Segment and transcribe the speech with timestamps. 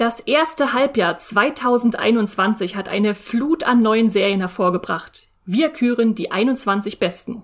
[0.00, 5.28] Das erste Halbjahr 2021 hat eine Flut an neuen Serien hervorgebracht.
[5.44, 7.42] Wir küren die 21 besten.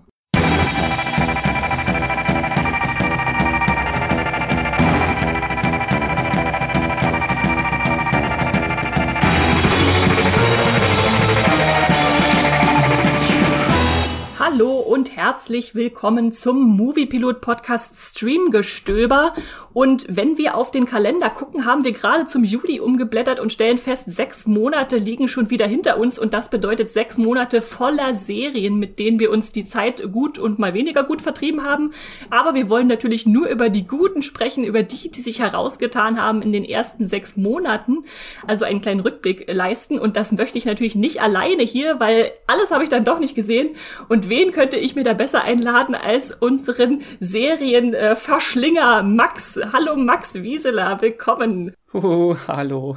[15.27, 19.33] Herzlich willkommen zum Moviepilot Podcast Streamgestöber.
[19.73, 23.77] Und wenn wir auf den Kalender gucken, haben wir gerade zum Juli umgeblättert und stellen
[23.77, 28.79] fest, sechs Monate liegen schon wieder hinter uns und das bedeutet sechs Monate voller Serien,
[28.79, 31.91] mit denen wir uns die Zeit gut und mal weniger gut vertrieben haben.
[32.31, 36.41] Aber wir wollen natürlich nur über die Guten sprechen, über die, die sich herausgetan haben
[36.41, 38.05] in den ersten sechs Monaten.
[38.47, 42.71] Also einen kleinen Rückblick leisten und das möchte ich natürlich nicht alleine hier, weil alles
[42.71, 43.71] habe ich dann doch nicht gesehen.
[44.09, 49.59] Und wen könnte ich mir da besser einladen als unseren Serienverschlinger Max?
[49.73, 51.75] Hallo Max Wieseler, willkommen.
[51.93, 52.97] Oh, hallo.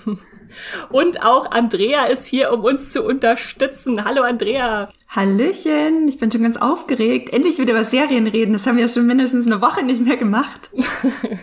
[0.90, 4.04] Und auch Andrea ist hier, um uns zu unterstützen.
[4.04, 4.88] Hallo Andrea.
[5.08, 7.34] Hallöchen, ich bin schon ganz aufgeregt.
[7.34, 8.54] Endlich wieder über Serien reden.
[8.54, 10.70] Das haben wir ja schon mindestens eine Woche nicht mehr gemacht.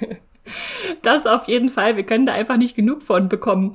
[1.02, 1.96] das auf jeden Fall.
[1.96, 3.74] Wir können da einfach nicht genug von bekommen.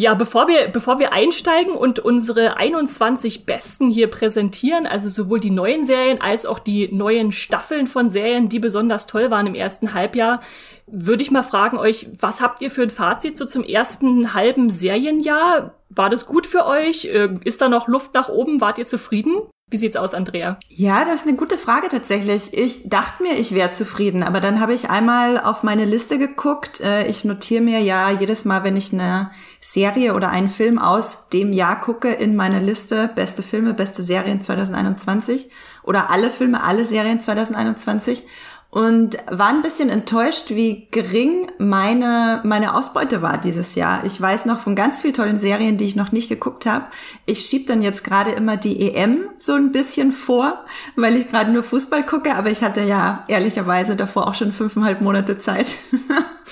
[0.00, 5.50] Ja, bevor wir, bevor wir einsteigen und unsere 21 Besten hier präsentieren, also sowohl die
[5.50, 9.92] neuen Serien als auch die neuen Staffeln von Serien, die besonders toll waren im ersten
[9.92, 10.40] Halbjahr,
[10.86, 14.70] würde ich mal fragen euch, was habt ihr für ein Fazit so zum ersten halben
[14.70, 15.74] Serienjahr?
[15.90, 17.04] War das gut für euch?
[17.04, 18.62] Äh, ist da noch Luft nach oben?
[18.62, 19.34] Wart ihr zufrieden?
[19.70, 20.58] Wie sieht's aus, Andrea?
[20.68, 22.52] Ja, das ist eine gute Frage tatsächlich.
[22.52, 26.80] Ich dachte mir, ich wäre zufrieden, aber dann habe ich einmal auf meine Liste geguckt.
[26.80, 31.28] Äh, ich notiere mir ja jedes Mal, wenn ich eine Serie oder einen Film aus
[31.32, 35.50] dem Jahr gucke, in meine Liste beste Filme, beste Serien 2021
[35.84, 38.24] oder alle Filme, alle Serien 2021
[38.70, 44.04] und war ein bisschen enttäuscht, wie gering meine, meine Ausbeute war dieses Jahr.
[44.04, 46.84] Ich weiß noch von ganz vielen tollen Serien, die ich noch nicht geguckt habe.
[47.26, 51.50] Ich schieb dann jetzt gerade immer die EM so ein bisschen vor, weil ich gerade
[51.50, 55.78] nur Fußball gucke, aber ich hatte ja ehrlicherweise davor auch schon fünfeinhalb Monate Zeit,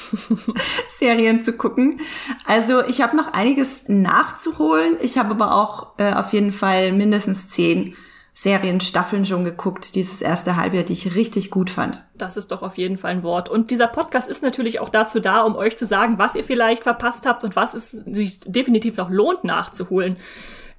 [0.98, 2.00] Serien zu gucken.
[2.46, 4.96] Also ich habe noch einiges nachzuholen.
[5.00, 7.94] Ich habe aber auch äh, auf jeden Fall mindestens zehn
[8.38, 12.04] Serienstaffeln schon geguckt, dieses erste Halbjahr, die ich richtig gut fand.
[12.18, 13.48] Das ist doch auf jeden Fall ein Wort.
[13.48, 16.82] Und dieser Podcast ist natürlich auch dazu da, um euch zu sagen, was ihr vielleicht
[16.82, 20.16] verpasst habt und was es sich definitiv noch lohnt nachzuholen.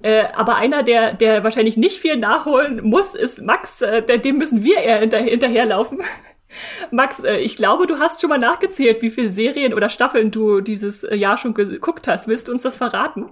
[0.02, 3.82] Äh, aber einer, der, der wahrscheinlich nicht viel nachholen muss, ist Max.
[3.82, 6.00] Äh, dem müssen wir eher hinter, hinterherlaufen.
[6.90, 10.60] Max, äh, ich glaube, du hast schon mal nachgezählt, wie viele Serien oder Staffeln du
[10.60, 12.28] dieses Jahr schon geguckt hast.
[12.28, 13.26] Willst du uns das verraten?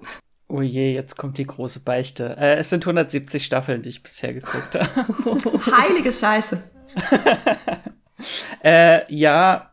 [0.48, 2.36] Oh je, jetzt kommt die große Beichte.
[2.38, 5.76] Äh, es sind 170 Staffeln, die ich bisher geguckt habe.
[5.78, 6.58] Heilige Scheiße.
[8.64, 9.72] äh, ja,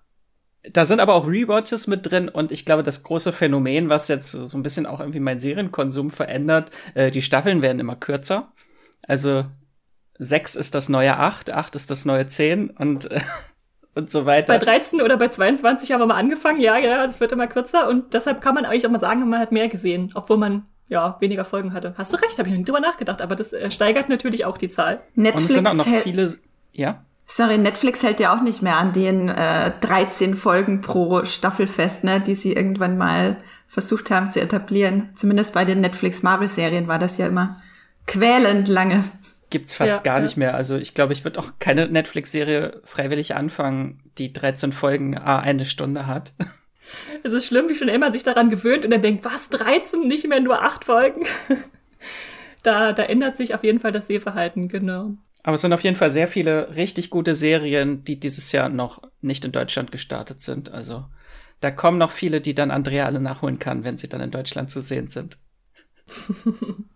[0.72, 4.32] da sind aber auch Rewatches mit drin und ich glaube, das große Phänomen, was jetzt
[4.32, 8.48] so ein bisschen auch irgendwie mein Serienkonsum verändert, äh, die Staffeln werden immer kürzer.
[9.08, 9.46] Also
[10.18, 13.22] sechs ist das neue acht, acht ist das neue zehn und äh,
[13.96, 14.54] und so weiter.
[14.54, 17.88] Bei 13 oder bei 22 haben wir mal angefangen, ja, ja, das wird immer kürzer
[17.88, 21.18] und deshalb kann man eigentlich auch mal sagen, man hat mehr gesehen, obwohl man ja,
[21.20, 21.96] weniger Folgen hatte.
[21.98, 24.58] Hast du recht, habe ich noch nie drüber nachgedacht, aber das äh, steigert natürlich auch
[24.58, 25.02] die Zahl.
[25.16, 26.36] Netflix und es sind auch noch viele,
[26.74, 27.04] ja?
[27.26, 32.04] Sorry, Netflix hält ja auch nicht mehr an den äh, 13 Folgen pro Staffel fest,
[32.04, 33.38] ne, die sie irgendwann mal
[33.68, 35.10] versucht haben zu etablieren.
[35.16, 37.62] Zumindest bei den Netflix Marvel Serien war das ja immer
[38.06, 39.04] quälend lange
[39.50, 40.24] gibt's fast ja, gar ja.
[40.24, 40.54] nicht mehr.
[40.56, 45.64] Also ich glaube, ich würde auch keine Netflix-Serie freiwillig anfangen, die 13 Folgen a eine
[45.66, 46.34] Stunde hat.
[47.24, 50.28] Es ist schlimm, wie schnell man sich daran gewöhnt und dann denkt, was, 13, nicht
[50.28, 51.26] mehr nur acht Folgen?
[52.64, 55.14] da, da ändert sich auf jeden Fall das Sehverhalten, genau.
[55.46, 59.04] Aber es sind auf jeden Fall sehr viele richtig gute Serien, die dieses Jahr noch
[59.22, 60.72] nicht in Deutschland gestartet sind.
[60.72, 61.06] Also
[61.60, 64.72] da kommen noch viele, die dann Andrea alle nachholen kann, wenn sie dann in Deutschland
[64.72, 65.38] zu sehen sind.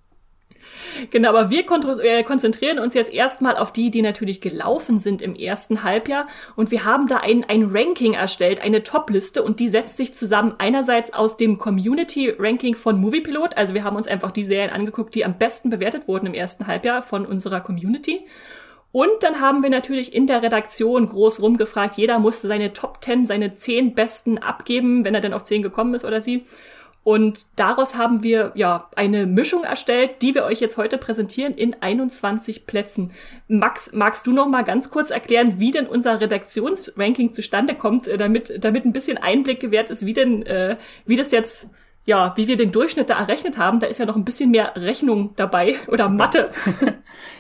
[1.10, 1.66] Genau, aber wir
[2.04, 6.28] äh, konzentrieren uns jetzt erstmal auf die, die natürlich gelaufen sind im ersten Halbjahr.
[6.56, 9.44] Und wir haben da ein, ein Ranking erstellt, eine Top-Liste.
[9.44, 13.58] Und die setzt sich zusammen einerseits aus dem Community-Ranking von Moviepilot.
[13.58, 16.68] Also wir haben uns einfach die Serien angeguckt, die am besten bewertet wurden im ersten
[16.68, 18.26] Halbjahr von unserer Community.
[18.92, 21.98] Und dann haben wir natürlich in der Redaktion groß rumgefragt.
[21.98, 25.94] Jeder musste seine Top 10, seine 10 besten abgeben, wenn er denn auf 10 gekommen
[25.94, 26.44] ist oder sie.
[27.04, 31.76] Und daraus haben wir ja eine Mischung erstellt, die wir euch jetzt heute präsentieren in
[31.82, 33.14] 21 Plätzen.
[33.48, 38.18] Max, magst du noch mal ganz kurz erklären, wie denn unser Redaktionsranking zustande kommt, äh,
[38.18, 41.70] damit damit ein bisschen Einblick gewährt ist, wie denn äh, wie das jetzt
[42.06, 44.74] ja, wie wir den Durchschnitt da errechnet haben, da ist ja noch ein bisschen mehr
[44.76, 46.52] Rechnung dabei oder Mathe.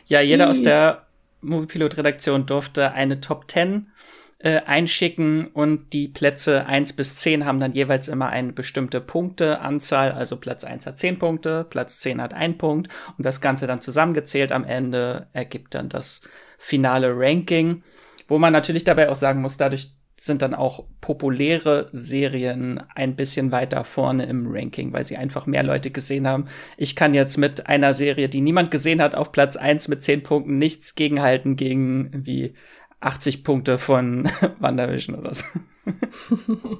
[0.05, 1.07] ja, jeder aus der
[1.41, 3.91] Moviepilot-Redaktion durfte eine Top 10
[4.39, 10.13] äh, einschicken und die Plätze eins bis zehn haben dann jeweils immer eine bestimmte Punkteanzahl.
[10.13, 12.87] Also Platz eins hat zehn Punkte, Platz zehn hat ein Punkt
[13.17, 16.21] und das Ganze dann zusammengezählt am Ende ergibt dann das
[16.57, 17.83] finale Ranking.
[18.29, 19.91] Wo man natürlich dabei auch sagen muss, dadurch
[20.21, 25.63] sind dann auch populäre Serien ein bisschen weiter vorne im Ranking, weil sie einfach mehr
[25.63, 26.45] Leute gesehen haben.
[26.77, 30.23] Ich kann jetzt mit einer Serie, die niemand gesehen hat, auf Platz eins mit zehn
[30.23, 32.53] Punkten nichts gegenhalten gegen wie
[33.01, 34.29] 80 Punkte von
[34.59, 35.45] WandaVision oder so.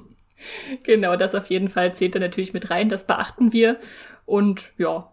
[0.84, 3.78] genau, das auf jeden Fall zählt da natürlich mit rein, das beachten wir.
[4.26, 5.12] Und ja,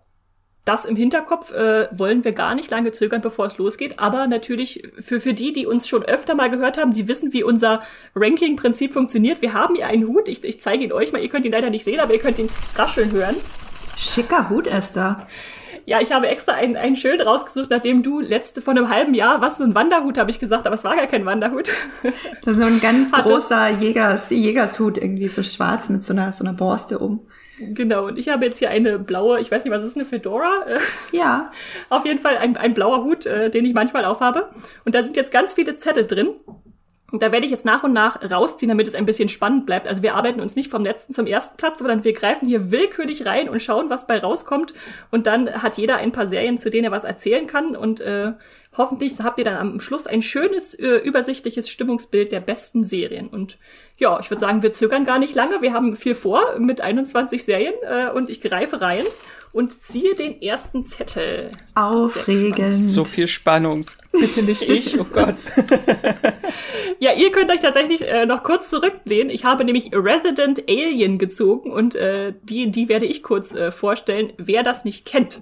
[0.68, 4.00] das im Hinterkopf äh, wollen wir gar nicht lange zögern, bevor es losgeht.
[4.00, 7.42] Aber natürlich für, für die, die uns schon öfter mal gehört haben, die wissen, wie
[7.42, 7.82] unser
[8.16, 9.42] Ranking-Prinzip funktioniert.
[9.42, 10.28] Wir haben hier einen Hut.
[10.28, 11.22] Ich, ich zeige ihn euch mal.
[11.22, 13.36] Ihr könnt ihn leider nicht sehen, aber ihr könnt ihn rascheln hören.
[13.98, 15.26] Schicker Hut, Esther.
[15.88, 19.40] Ja, ich habe extra einen, einen schön rausgesucht, nachdem du letzte vor einem halben Jahr,
[19.40, 21.72] was, so ein Wanderhut, habe ich gesagt, aber es war gar kein Wanderhut.
[22.44, 26.44] Das ist so ein ganz großer Jägers, Jägershut, irgendwie so schwarz mit so einer, so
[26.44, 27.22] einer Borste um.
[27.60, 30.52] Genau, und ich habe jetzt hier eine blaue, ich weiß nicht, was ist eine Fedora?
[31.14, 31.52] Ja.
[31.90, 34.50] Auf jeden Fall ein, ein blauer Hut, äh, den ich manchmal aufhabe.
[34.84, 36.32] Und da sind jetzt ganz viele Zettel drin.
[37.12, 39.88] Und da werde ich jetzt nach und nach rausziehen, damit es ein bisschen spannend bleibt.
[39.88, 43.26] Also wir arbeiten uns nicht vom letzten zum ersten Platz, sondern wir greifen hier willkürlich
[43.26, 44.74] rein und schauen, was bei rauskommt.
[45.10, 47.78] Und dann hat jeder ein paar Serien, zu denen er was erzählen kann.
[47.78, 48.34] Und äh,
[48.78, 53.28] hoffentlich habt ihr dann am Schluss ein schönes, äh, übersichtliches Stimmungsbild der besten Serien.
[53.28, 53.58] Und
[53.98, 55.62] ja, ich würde sagen, wir zögern gar nicht lange.
[55.62, 59.04] Wir haben viel vor mit 21 Serien äh, und ich greife rein
[59.54, 61.50] und ziehe den ersten Zettel.
[61.74, 62.74] Aufregend.
[62.74, 63.86] So viel Spannung.
[64.12, 65.36] Bitte nicht ich, oh Gott.
[67.00, 69.30] ja, ihr könnt euch tatsächlich äh, noch kurz zurücklehnen.
[69.30, 74.34] Ich habe nämlich Resident Alien gezogen und äh, die, die werde ich kurz äh, vorstellen,
[74.38, 75.42] wer das nicht kennt.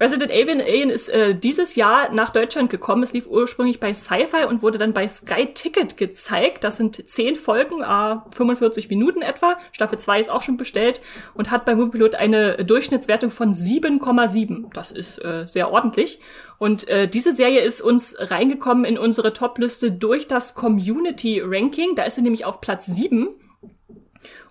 [0.00, 3.02] Resident Alien, Alien ist äh, dieses Jahr nach Deutschland gekommen.
[3.02, 6.64] Es lief ursprünglich bei Sci-Fi und wurde dann bei Sky Ticket gezeigt.
[6.64, 9.58] Das sind zehn Folgen, äh, 45 Minuten etwa.
[9.72, 11.02] Staffel 2 ist auch schon bestellt
[11.34, 14.72] und hat bei Moviepilot eine Durchschnittswertung von 7,7.
[14.72, 16.20] Das ist äh, sehr ordentlich.
[16.56, 21.94] Und äh, diese Serie ist uns reingekommen in unsere Topliste durch das Community Ranking.
[21.94, 23.28] Da ist sie nämlich auf Platz 7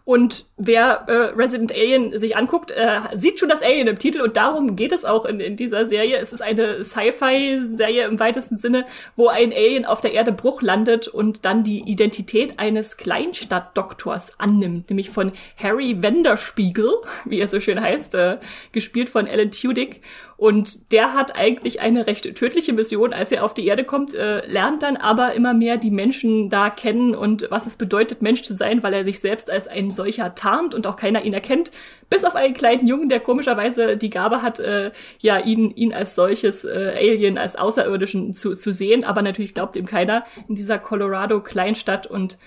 [0.09, 4.37] und wer äh, Resident Alien sich anguckt, äh, sieht schon das Alien im Titel und
[4.37, 6.17] darum geht es auch in, in dieser Serie.
[6.17, 11.07] Es ist eine Sci-Fi-Serie im weitesten Sinne, wo ein Alien auf der Erde Bruch landet
[11.07, 16.89] und dann die Identität eines Kleinstadtdoktors annimmt, nämlich von Harry Wenderspiegel,
[17.25, 18.37] wie er so schön heißt, äh,
[18.71, 20.01] gespielt von Alan Tudyk.
[20.39, 24.47] Und der hat eigentlich eine recht tödliche Mission, als er auf die Erde kommt, äh,
[24.47, 28.53] lernt dann aber immer mehr die Menschen da kennen und was es bedeutet, Mensch zu
[28.53, 31.73] sein, weil er sich selbst als ein solcher tarnt und auch keiner ihn erkennt.
[32.09, 36.15] Bis auf einen kleinen Jungen, der komischerweise die Gabe hat, äh, ja, ihn, ihn als
[36.15, 39.03] solches äh, Alien, als Außerirdischen zu, zu sehen.
[39.03, 42.37] Aber natürlich glaubt ihm keiner in dieser Colorado-Kleinstadt und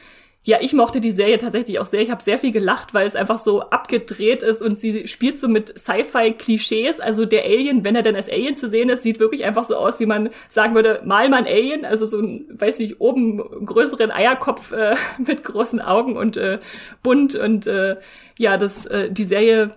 [0.44, 2.02] ja, ich mochte die Serie tatsächlich auch sehr.
[2.02, 5.46] Ich habe sehr viel gelacht, weil es einfach so abgedreht ist und sie spielt so
[5.46, 6.98] mit Sci-Fi-Klischees.
[6.98, 9.76] Also der Alien, wenn er denn als Alien zu sehen ist, sieht wirklich einfach so
[9.76, 11.84] aus, wie man sagen würde, mal ein Alien.
[11.84, 16.58] Also so ein, weiß nicht, oben größeren Eierkopf äh, mit großen Augen und äh,
[17.04, 17.36] bunt.
[17.36, 17.96] Und äh,
[18.36, 19.70] ja, das, äh, die Serie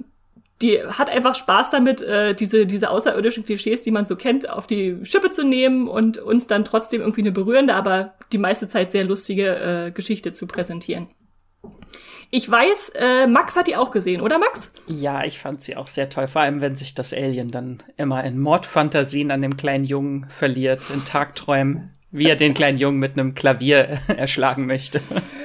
[0.61, 4.67] die hat einfach Spaß damit, äh, diese, diese außerirdischen Klischees, die man so kennt, auf
[4.67, 8.91] die Schippe zu nehmen und uns dann trotzdem irgendwie eine berührende, aber die meiste Zeit
[8.91, 11.07] sehr lustige äh, Geschichte zu präsentieren.
[12.31, 14.73] Ich weiß, äh, Max hat die auch gesehen, oder Max?
[14.87, 18.23] Ja, ich fand sie auch sehr toll, vor allem wenn sich das Alien dann immer
[18.23, 23.13] in Mordfantasien an dem kleinen Jungen verliert, in Tagträumen wie er den kleinen Jungen mit
[23.13, 25.01] einem Klavier erschlagen möchte.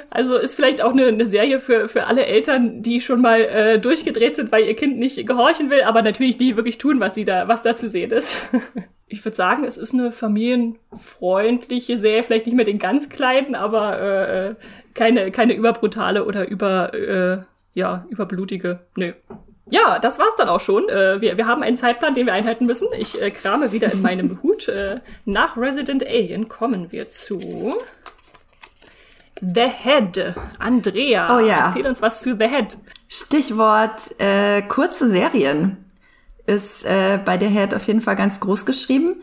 [0.08, 3.78] Also ist vielleicht auch eine, eine Serie für, für alle Eltern, die schon mal äh,
[3.78, 7.24] durchgedreht sind, weil ihr Kind nicht gehorchen will, aber natürlich nie wirklich tun, was sie
[7.24, 8.48] da, was da zu sehen ist.
[9.12, 14.00] Ich würde sagen, es ist eine familienfreundliche Serie, vielleicht nicht mit den ganz Kleinen, aber
[14.00, 14.54] äh,
[14.94, 17.38] keine, keine überbrutale oder über, äh,
[17.74, 18.86] ja, überblutige.
[18.96, 19.12] Nö.
[19.70, 20.88] Ja, das war's dann auch schon.
[20.88, 22.88] Äh, wir, wir haben einen Zeitplan, den wir einhalten müssen.
[22.98, 24.68] Ich äh, krame wieder in meinem Hut.
[24.68, 27.74] Äh, nach Resident Alien kommen wir zu
[29.40, 30.34] The Head.
[30.58, 31.66] Andrea, oh ja.
[31.66, 32.78] erzähl uns was zu The Head.
[33.08, 35.78] Stichwort äh, kurze Serien
[36.46, 39.22] ist äh, bei The Head auf jeden Fall ganz groß geschrieben.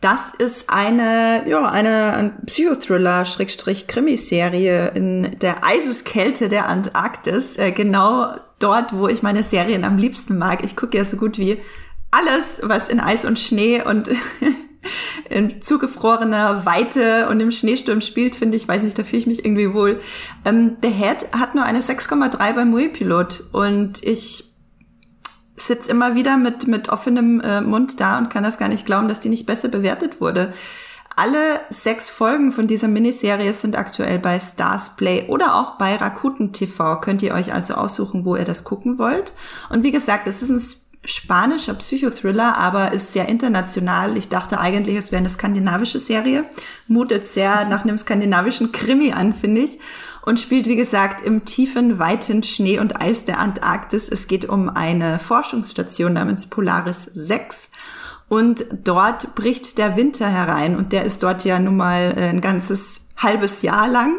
[0.00, 7.56] Das ist eine, ja, eine Psychothriller-Krimiserie in der Eiseskälte der Antarktis.
[7.56, 10.64] Äh, genau dort, wo ich meine Serien am liebsten mag.
[10.64, 11.58] Ich gucke ja so gut wie
[12.10, 14.10] alles, was in Eis und Schnee und
[15.30, 19.44] in zugefrorener Weite und im Schneesturm spielt, finde ich, weiß nicht, da fühle ich mich
[19.44, 20.00] irgendwie wohl.
[20.44, 24.55] Ähm, The Head hat nur eine 6,3 beim Muipilot und ich
[25.56, 29.08] sitze immer wieder mit, mit offenem äh, Mund da und kann das gar nicht glauben,
[29.08, 30.52] dass die nicht besser bewertet wurde.
[31.18, 36.52] Alle sechs Folgen von dieser Miniserie sind aktuell bei Stars Play oder auch bei Rakuten
[36.52, 37.00] TV.
[37.00, 39.32] Könnt ihr euch also aussuchen, wo ihr das gucken wollt.
[39.70, 40.60] Und wie gesagt, es ist ein
[41.06, 44.18] spanischer Psychothriller, aber ist sehr international.
[44.18, 46.44] Ich dachte eigentlich, es wäre eine skandinavische Serie.
[46.86, 49.78] Mutet sehr nach einem skandinavischen Krimi an, finde ich.
[50.26, 54.08] Und spielt, wie gesagt, im tiefen, weiten Schnee und Eis der Antarktis.
[54.08, 57.70] Es geht um eine Forschungsstation namens Polaris 6.
[58.28, 60.76] Und dort bricht der Winter herein.
[60.76, 64.14] Und der ist dort ja nun mal äh, ein ganzes halbes Jahr lang.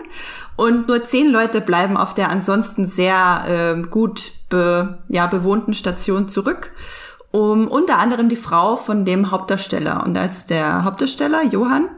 [0.55, 6.29] Und nur zehn Leute bleiben auf der ansonsten sehr äh, gut be, ja, bewohnten Station
[6.29, 6.71] zurück.
[7.31, 10.05] Um unter anderem die Frau von dem Hauptdarsteller.
[10.05, 11.89] Und als der Hauptdarsteller, Johann,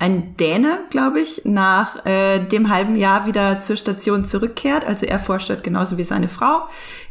[0.00, 4.84] ein Däne, glaube ich, nach äh, dem halben Jahr wieder zur Station zurückkehrt.
[4.84, 6.62] Also er forscht genauso wie seine Frau.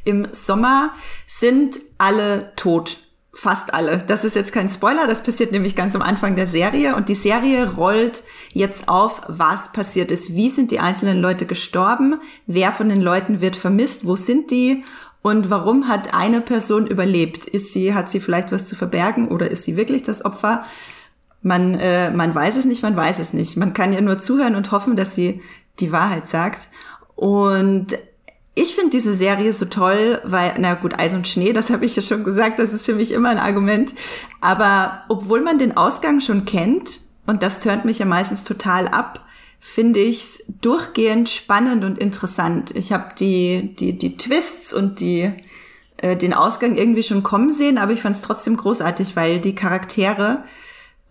[0.04, 0.92] Im Sommer
[1.28, 2.98] sind alle tot
[3.32, 4.00] fast alle.
[4.08, 7.16] Das ist jetzt kein Spoiler, das passiert nämlich ganz am Anfang der Serie und die
[7.16, 10.34] Serie rollt jetzt auf, was passiert ist.
[10.34, 12.20] Wie sind die einzelnen Leute gestorben?
[12.48, 14.06] Wer von den Leuten wird vermisst?
[14.06, 14.84] Wo sind die?
[15.22, 17.46] Und warum hat eine Person überlebt?
[17.46, 20.66] Ist sie, hat sie vielleicht was zu verbergen oder ist sie wirklich das Opfer?
[21.42, 23.56] Man, äh, man weiß es nicht, man weiß es nicht.
[23.58, 25.42] Man kann ja nur zuhören und hoffen, dass sie
[25.80, 26.68] die Wahrheit sagt.
[27.16, 27.98] Und
[28.56, 31.96] ich finde diese Serie so toll, weil, na gut, Eis und Schnee, das habe ich
[31.96, 33.94] ja schon gesagt, das ist für mich immer ein Argument.
[34.42, 39.26] Aber obwohl man den Ausgang schon kennt, und das tönt mich ja meistens total ab,
[39.60, 42.72] finde ich es durchgehend spannend und interessant.
[42.76, 45.32] Ich habe die, die, die Twists und die,
[45.98, 49.56] äh, den Ausgang irgendwie schon kommen sehen, aber ich fand es trotzdem großartig, weil die
[49.56, 50.44] Charaktere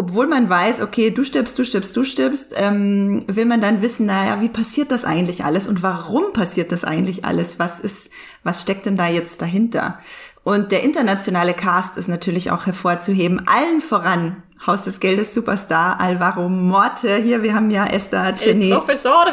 [0.01, 4.07] obwohl man weiß, okay, du stirbst, du stirbst, du stirbst, ähm, will man dann wissen,
[4.07, 7.59] naja, wie passiert das eigentlich alles und warum passiert das eigentlich alles?
[7.59, 8.13] Was ist,
[8.45, 9.99] was steckt denn da jetzt dahinter?
[10.45, 16.49] Und der internationale Cast ist natürlich auch hervorzuheben, allen voran Haus des Geldes Superstar Alvaro
[16.49, 17.17] Morte.
[17.17, 18.71] Hier, wir haben ja Esther, Jenny.
[18.71, 19.25] El Professor.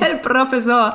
[0.00, 0.94] El Professor.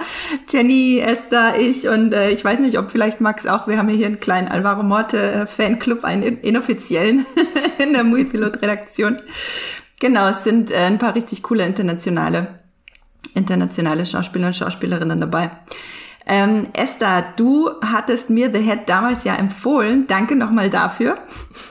[0.50, 3.68] Jenny, Esther, ich und äh, ich weiß nicht, ob vielleicht Max auch.
[3.68, 7.26] Wir haben hier einen kleinen Alvaro Morte äh, Fanclub, einen inoffiziellen
[7.78, 9.22] in der Muipilot Redaktion.
[10.00, 12.60] Genau, es sind äh, ein paar richtig coole internationale,
[13.34, 15.52] internationale Schauspieler und Schauspielerinnen dabei.
[16.28, 20.08] Ähm, Esther, du hattest mir The Head damals ja empfohlen.
[20.08, 21.18] Danke nochmal dafür.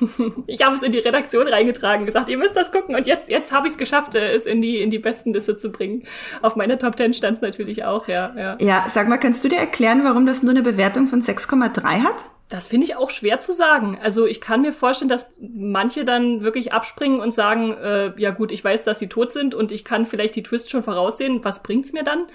[0.47, 2.95] Ich habe es in die Redaktion reingetragen, gesagt, ihr müsst das gucken.
[2.95, 5.57] Und jetzt, jetzt habe ich es geschafft, äh, es in die, in die besten Liste
[5.57, 6.05] zu bringen.
[6.43, 8.57] Auf meiner Top 10 stand es natürlich auch, ja, ja.
[8.61, 12.17] Ja, sag mal, kannst du dir erklären, warum das nur eine Bewertung von 6,3 hat?
[12.49, 13.99] Das finde ich auch schwer zu sagen.
[14.01, 18.53] Also ich kann mir vorstellen, dass manche dann wirklich abspringen und sagen, äh, ja gut,
[18.53, 21.45] ich weiß, dass sie tot sind und ich kann vielleicht die Twist schon voraussehen.
[21.45, 22.27] Was bringt's mir dann?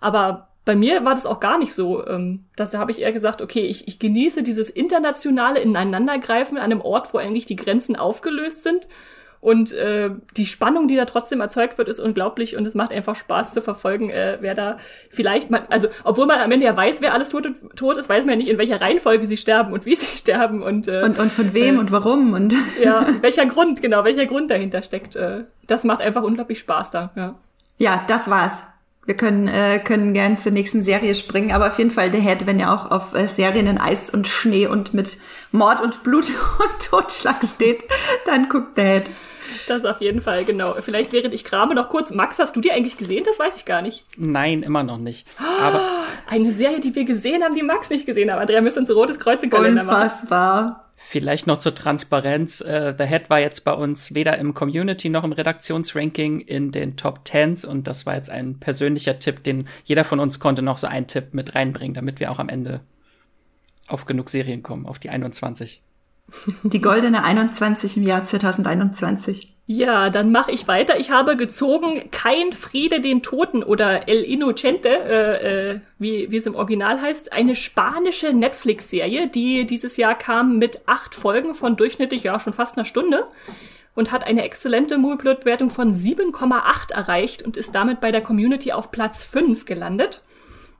[0.00, 2.06] Aber bei mir war das auch gar nicht so.
[2.06, 6.64] Ähm, dass, da habe ich eher gesagt, okay, ich, ich genieße dieses internationale Ineinandergreifen an
[6.64, 8.88] einem Ort, wo eigentlich die Grenzen aufgelöst sind.
[9.40, 13.14] Und äh, die Spannung, die da trotzdem erzeugt wird, ist unglaublich und es macht einfach
[13.14, 14.76] Spaß zu verfolgen, äh, wer da
[15.08, 17.46] vielleicht man, also obwohl man am Ende ja weiß, wer alles tot,
[17.76, 20.62] tot ist, weiß man ja nicht, in welcher Reihenfolge sie sterben und wie sie sterben
[20.62, 24.26] und äh, und, und von wem äh, und warum und ja, welcher Grund, genau, welcher
[24.26, 25.14] Grund dahinter steckt.
[25.14, 27.36] Äh, das macht einfach unglaublich Spaß da, ja.
[27.78, 28.64] Ja, das war's.
[29.06, 32.46] Wir können, äh, können gern zur nächsten Serie springen, aber auf jeden Fall der Head,
[32.46, 35.16] wenn ihr auch auf äh, Serien in Eis und Schnee und mit
[35.52, 37.84] Mord und Blut und Totschlag steht,
[38.26, 39.10] dann guckt der Head.
[39.68, 40.74] Das auf jeden Fall, genau.
[40.80, 42.10] Vielleicht während ich krame noch kurz.
[42.12, 43.24] Max, hast du die eigentlich gesehen?
[43.24, 44.04] Das weiß ich gar nicht.
[44.16, 45.26] Nein, immer noch nicht.
[45.60, 48.40] Aber eine Serie, die wir gesehen haben, die Max nicht gesehen hat.
[48.40, 50.02] Andrea müsste uns ein rotes Kreuz im Kalender machen.
[50.02, 50.85] Unfassbar.
[50.98, 52.62] Vielleicht noch zur Transparenz.
[52.62, 56.96] Uh, The Head war jetzt bei uns weder im Community noch im Redaktionsranking in den
[56.96, 60.78] Top Tens und das war jetzt ein persönlicher Tipp, den jeder von uns konnte noch
[60.78, 62.80] so einen Tipp mit reinbringen, damit wir auch am Ende
[63.88, 65.82] auf genug Serien kommen, auf die 21.
[66.64, 69.55] Die goldene 21 im Jahr 2021.
[69.68, 70.98] Ja, dann mache ich weiter.
[71.00, 76.46] Ich habe gezogen Kein Friede den Toten oder El Inocente, äh, äh, wie, wie es
[76.46, 77.32] im Original heißt.
[77.32, 82.76] Eine spanische Netflix-Serie, die dieses Jahr kam mit acht Folgen von durchschnittlich ja schon fast
[82.76, 83.26] einer Stunde
[83.96, 88.92] und hat eine exzellente Movieplot-Wertung von 7,8 erreicht und ist damit bei der Community auf
[88.92, 90.22] Platz 5 gelandet.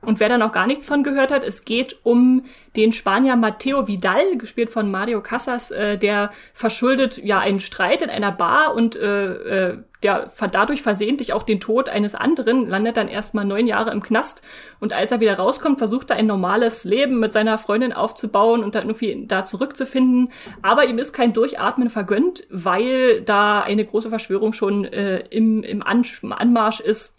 [0.07, 2.45] Und wer da noch gar nichts von gehört hat, es geht um
[2.77, 8.09] den Spanier Mateo Vidal, gespielt von Mario Casas, äh, der verschuldet ja einen Streit in
[8.09, 13.09] einer Bar und äh, äh, der dadurch versehentlich auch den Tod eines anderen, landet dann
[13.09, 14.45] erstmal neun Jahre im Knast.
[14.79, 18.75] Und als er wieder rauskommt, versucht er ein normales Leben mit seiner Freundin aufzubauen und
[18.75, 20.31] dann irgendwie da zurückzufinden.
[20.61, 25.83] Aber ihm ist kein Durchatmen vergönnt, weil da eine große Verschwörung schon äh, im, im
[25.83, 27.17] Anmarsch ist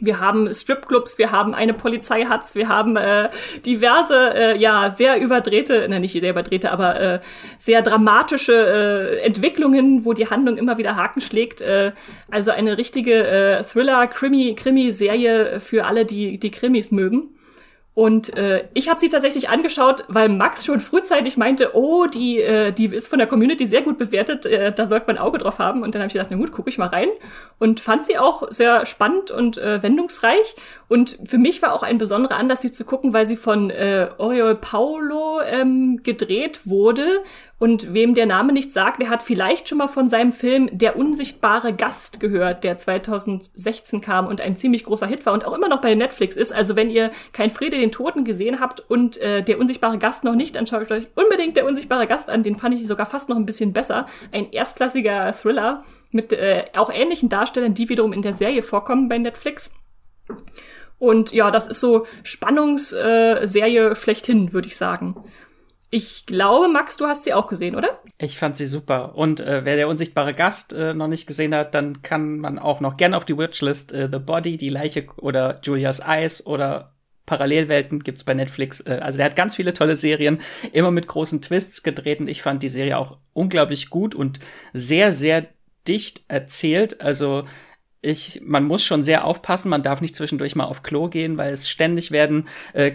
[0.00, 3.28] Wir haben Stripclubs, wir haben eine Polizeihatz, wir haben äh,
[3.66, 7.20] diverse, äh, ja, sehr überdrehte, nein, nicht sehr überdrehte, aber äh,
[7.58, 11.60] sehr dramatische äh, Entwicklungen, wo die Handlung immer wieder Haken schlägt.
[11.60, 11.92] Äh,
[12.30, 17.34] also eine richtige äh, Thriller-Krimi-Krimi-Serie für alle, die die Krimis mögen.
[17.94, 22.72] Und äh, ich habe sie tatsächlich angeschaut, weil Max schon frühzeitig meinte, oh, die, äh,
[22.72, 25.60] die ist von der Community sehr gut bewertet, äh, da sollte man ein Auge drauf
[25.60, 25.84] haben.
[25.84, 27.08] Und dann habe ich gedacht, na gut, gucke ich mal rein.
[27.60, 30.56] Und fand sie auch sehr spannend und äh, wendungsreich.
[30.88, 34.08] Und für mich war auch ein besonderer Anlass, sie zu gucken, weil sie von äh,
[34.18, 37.22] Oriol Paulo ähm, gedreht wurde
[37.64, 40.98] und wem der Name nichts sagt, der hat vielleicht schon mal von seinem Film Der
[40.98, 45.70] unsichtbare Gast gehört, der 2016 kam und ein ziemlich großer Hit war und auch immer
[45.70, 46.52] noch bei Netflix ist.
[46.52, 50.34] Also wenn ihr kein Friede den Toten gesehen habt und äh, Der unsichtbare Gast noch
[50.34, 52.42] nicht, dann schaut euch unbedingt Der unsichtbare Gast an.
[52.42, 54.04] Den fand ich sogar fast noch ein bisschen besser.
[54.30, 59.16] Ein erstklassiger Thriller mit äh, auch ähnlichen Darstellern, die wiederum in der Serie vorkommen bei
[59.16, 59.74] Netflix.
[60.98, 65.16] Und ja, das ist so Spannungsserie äh, schlechthin, würde ich sagen.
[65.90, 68.00] Ich glaube, Max, du hast sie auch gesehen, oder?
[68.18, 69.14] Ich fand sie super.
[69.14, 72.80] Und äh, wer der unsichtbare Gast äh, noch nicht gesehen hat, dann kann man auch
[72.80, 76.94] noch gerne auf die Watchlist äh, The Body, die Leiche oder Julias Eyes oder
[77.26, 78.80] Parallelwelten gibt's bei Netflix.
[78.80, 80.40] Äh, also der hat ganz viele tolle Serien,
[80.72, 82.20] immer mit großen Twists gedreht.
[82.20, 84.40] Und ich fand die Serie auch unglaublich gut und
[84.72, 85.46] sehr, sehr
[85.86, 87.00] dicht erzählt.
[87.00, 87.44] Also
[88.02, 91.52] ich, man muss schon sehr aufpassen, man darf nicht zwischendurch mal auf Klo gehen, weil
[91.52, 92.92] es ständig werden äh,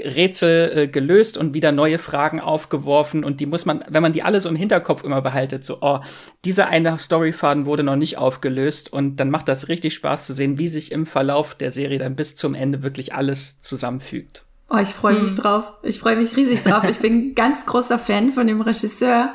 [0.00, 4.22] Rätsel äh, gelöst und wieder neue Fragen aufgeworfen und die muss man, wenn man die
[4.22, 6.00] alle so im Hinterkopf immer behaltet, so, oh,
[6.44, 10.58] dieser eine Storyfaden wurde noch nicht aufgelöst und dann macht das richtig Spaß zu sehen,
[10.58, 14.44] wie sich im Verlauf der Serie dann bis zum Ende wirklich alles zusammenfügt.
[14.68, 15.36] Oh, ich freue mich hm.
[15.36, 15.72] drauf.
[15.82, 16.84] Ich freue mich riesig drauf.
[16.88, 19.34] Ich bin ganz großer Fan von dem Regisseur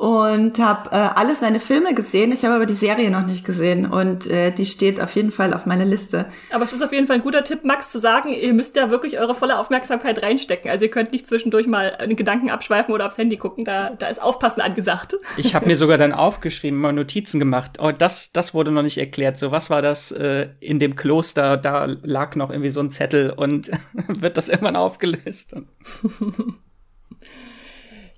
[0.00, 2.32] und habe äh, alle seine Filme gesehen.
[2.32, 5.52] Ich habe aber die Serie noch nicht gesehen und äh, die steht auf jeden Fall
[5.52, 6.24] auf meiner Liste.
[6.52, 8.90] Aber es ist auf jeden Fall ein guter Tipp, Max, zu sagen, ihr müsst ja
[8.90, 10.70] wirklich eure volle Aufmerksamkeit reinstecken.
[10.70, 13.66] Also ihr könnt nicht zwischendurch mal einen Gedanken abschweifen oder aufs Handy gucken.
[13.66, 15.18] Da, da ist Aufpassen angesagt.
[15.36, 17.72] Ich habe mir sogar dann aufgeschrieben, mal Notizen gemacht.
[17.78, 19.36] Oh, das, das wurde noch nicht erklärt.
[19.36, 21.58] So, was war das äh, in dem Kloster?
[21.58, 23.70] Da lag noch irgendwie so ein Zettel und
[24.08, 25.54] wird das irgendwann aufgelöst.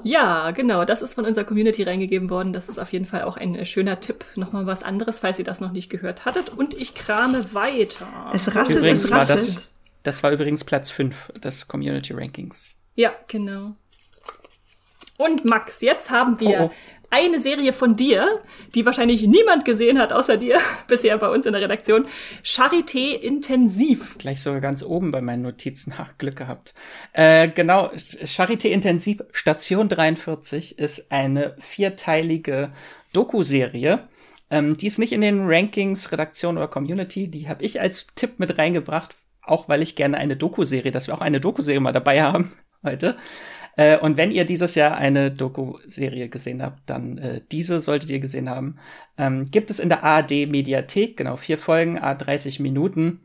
[0.05, 2.53] Ja, genau, das ist von unserer Community reingegeben worden.
[2.53, 4.25] Das ist auf jeden Fall auch ein äh, schöner Tipp.
[4.37, 6.51] Nochmal was anderes, falls ihr das noch nicht gehört hattet.
[6.51, 8.31] Und ich krame weiter.
[8.33, 9.29] Es raschelt, übrigens es raschelt.
[9.29, 12.75] War das, das war übrigens Platz 5 des Community Rankings.
[12.95, 13.77] Ja, genau.
[15.19, 16.73] Und Max, jetzt haben wir oh, oh
[17.13, 18.41] eine Serie von dir,
[18.75, 22.07] die wahrscheinlich niemand gesehen hat, außer dir, bisher bei uns in der Redaktion.
[22.43, 24.17] Charité Intensiv.
[24.19, 25.99] Gleich sogar ganz oben bei meinen Notizen.
[25.99, 26.73] Ha, Glück gehabt.
[27.13, 27.91] Äh, genau,
[28.25, 32.73] Charité Intensiv Station 43 ist eine vierteilige
[33.13, 34.09] Doku-Serie.
[34.51, 37.29] Ähm, die ist nicht in den Rankings, Redaktion oder Community.
[37.29, 41.15] Die habe ich als Tipp mit reingebracht, auch weil ich gerne eine Doku-Serie, dass wir
[41.15, 43.17] auch eine Doku-Serie mal dabei haben heute.
[43.77, 48.21] Äh, und wenn ihr dieses Jahr eine Doku-Serie gesehen habt, dann äh, diese solltet ihr
[48.21, 48.77] gesehen haben.
[49.19, 53.21] Ähm, gibt es in der ARD-Mediathek, genau, vier Folgen, a 30 Minuten.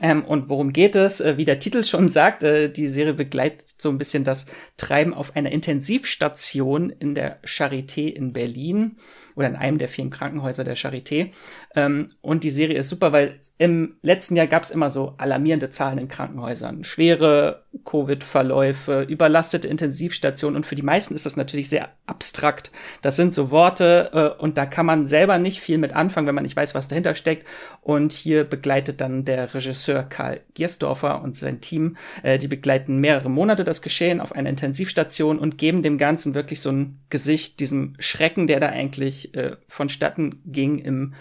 [0.00, 1.20] Ähm, und worum geht es?
[1.20, 5.14] Äh, wie der Titel schon sagt, äh, die Serie begleitet so ein bisschen das Treiben
[5.14, 8.96] auf einer Intensivstation in der Charité in Berlin
[9.36, 11.30] oder in einem der vielen Krankenhäuser der Charité.
[11.76, 15.70] Ähm, und die Serie ist super, weil im letzten Jahr gab es immer so alarmierende
[15.70, 16.82] Zahlen in Krankenhäusern.
[16.82, 20.56] Schwere Covid-Verläufe, überlastete Intensivstationen.
[20.56, 22.70] Und für die meisten ist das natürlich sehr abstrakt.
[23.02, 26.34] Das sind so Worte äh, und da kann man selber nicht viel mit anfangen, wenn
[26.34, 27.46] man nicht weiß, was dahinter steckt.
[27.82, 33.28] Und hier begleitet dann der Regisseur Karl Giersdorfer und sein Team, äh, die begleiten mehrere
[33.28, 37.94] Monate das Geschehen auf einer Intensivstation und geben dem Ganzen wirklich so ein Gesicht, diesem
[37.98, 41.14] Schrecken, der da eigentlich äh, vonstatten ging im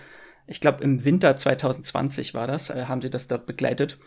[0.47, 3.97] ich glaube im Winter 2020 war das, äh, haben sie das dort begleitet.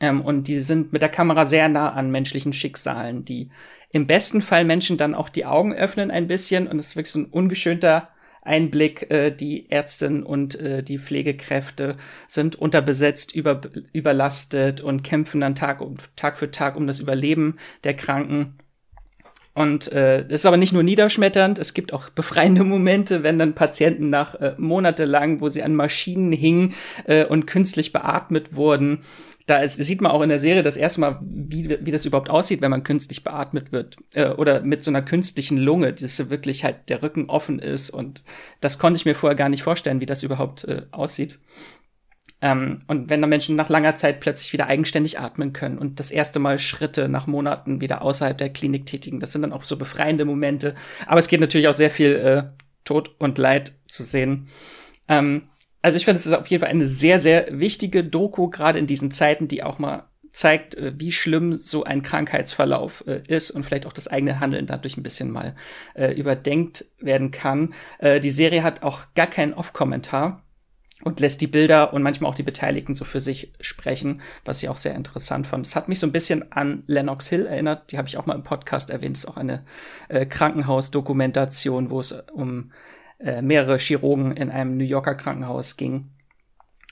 [0.00, 3.50] Ähm, und die sind mit der Kamera sehr nah an menschlichen Schicksalen, die
[3.90, 7.12] im besten Fall Menschen dann auch die Augen öffnen ein bisschen und es ist wirklich
[7.12, 8.10] so ein ungeschönter
[8.42, 9.10] Einblick.
[9.10, 11.96] Äh, die Ärztinnen und äh, die Pflegekräfte
[12.28, 13.60] sind unterbesetzt, über,
[13.92, 18.58] überlastet und kämpfen dann Tag, um, Tag für Tag um das Überleben der Kranken.
[19.56, 23.54] Und äh, es ist aber nicht nur niederschmetternd, es gibt auch befreiende Momente, wenn dann
[23.54, 26.74] Patienten nach äh, monatelang, wo sie an Maschinen hingen
[27.06, 28.98] äh, und künstlich beatmet wurden,
[29.46, 32.28] da ist, sieht man auch in der Serie das erste Mal, wie, wie das überhaupt
[32.28, 33.96] aussieht, wenn man künstlich beatmet wird.
[34.12, 37.88] Äh, oder mit so einer künstlichen Lunge, dass wirklich halt der Rücken offen ist.
[37.88, 38.24] Und
[38.60, 41.38] das konnte ich mir vorher gar nicht vorstellen, wie das überhaupt äh, aussieht.
[42.42, 46.10] Ähm, und wenn da Menschen nach langer Zeit plötzlich wieder eigenständig atmen können und das
[46.10, 49.76] erste Mal Schritte nach Monaten wieder außerhalb der Klinik tätigen, das sind dann auch so
[49.76, 50.74] befreiende Momente.
[51.06, 52.42] Aber es geht natürlich auch sehr viel äh,
[52.84, 54.48] Tod und Leid zu sehen.
[55.08, 55.48] Ähm,
[55.82, 58.86] also ich finde, es ist auf jeden Fall eine sehr, sehr wichtige Doku, gerade in
[58.86, 63.64] diesen Zeiten, die auch mal zeigt, äh, wie schlimm so ein Krankheitsverlauf äh, ist und
[63.64, 65.56] vielleicht auch das eigene Handeln dadurch ein bisschen mal
[65.94, 67.74] äh, überdenkt werden kann.
[67.98, 70.42] Äh, die Serie hat auch gar keinen Off-Kommentar
[71.02, 74.68] und lässt die Bilder und manchmal auch die Beteiligten so für sich sprechen, was ich
[74.68, 75.66] auch sehr interessant fand.
[75.66, 78.34] Es hat mich so ein bisschen an Lennox Hill erinnert, die habe ich auch mal
[78.34, 79.16] im Podcast erwähnt.
[79.16, 79.64] Das ist auch eine
[80.08, 82.72] äh, Krankenhausdokumentation, wo es um
[83.18, 86.10] äh, mehrere Chirurgen in einem New Yorker Krankenhaus ging.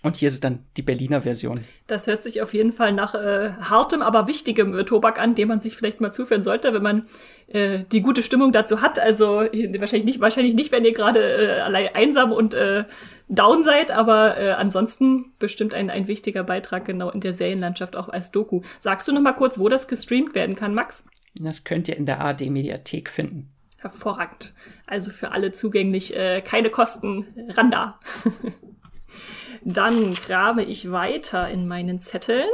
[0.04, 1.60] Und hier ist dann die Berliner Version.
[1.86, 5.48] Das hört sich auf jeden Fall nach äh, hartem, aber wichtigem äh, Tobak an, dem
[5.48, 7.06] man sich vielleicht mal zuführen sollte, wenn man
[7.46, 9.00] äh, die gute Stimmung dazu hat.
[9.00, 12.84] Also wahrscheinlich nicht, wahrscheinlich nicht, wenn ihr gerade äh, allein einsam und äh,
[13.28, 18.08] down seid, aber äh, ansonsten bestimmt ein, ein wichtiger Beitrag genau in der Serienlandschaft auch
[18.08, 18.62] als Doku.
[18.80, 21.06] Sagst du noch mal kurz, wo das gestreamt werden kann, Max?
[21.34, 23.50] Das könnt ihr in der AD Mediathek finden.
[23.78, 24.54] Hervorragend.
[24.86, 27.98] Also für alle zugänglich, äh, keine Kosten, Randa.
[29.64, 32.48] Dann grabe ich weiter in meinen Zetteln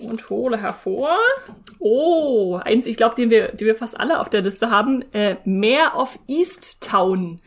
[0.00, 1.18] und hole hervor.
[1.78, 5.04] Oh, eins, ich glaube, den wir, den wir fast alle auf der Liste haben.
[5.12, 7.40] Äh, Mare of East Town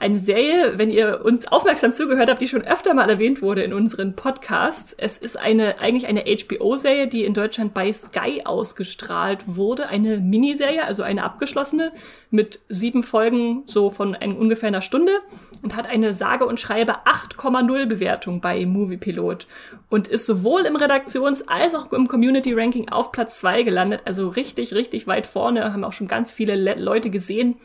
[0.00, 3.72] eine Serie, wenn ihr uns aufmerksam zugehört habt, die schon öfter mal erwähnt wurde in
[3.72, 4.94] unseren Podcasts.
[4.96, 9.88] Es ist eine, eigentlich eine HBO-Serie, die in Deutschland bei Sky ausgestrahlt wurde.
[9.88, 11.90] Eine Miniserie, also eine abgeschlossene,
[12.30, 15.18] mit sieben Folgen, so von ein, ungefähr einer Stunde
[15.62, 19.48] und hat eine sage und schreibe 8,0 Bewertung bei Moviepilot
[19.88, 24.02] und ist sowohl im Redaktions- als auch im Community-Ranking auf Platz zwei gelandet.
[24.04, 27.56] Also richtig, richtig weit vorne, haben auch schon ganz viele Le Leute gesehen.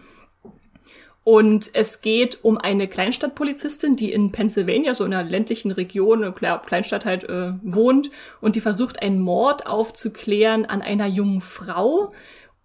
[1.24, 7.06] Und es geht um eine Kleinstadtpolizistin, die in Pennsylvania, so in einer ländlichen Region, Kleinstadt
[7.06, 8.10] halt, äh, wohnt.
[8.42, 12.12] Und die versucht, einen Mord aufzuklären an einer jungen Frau,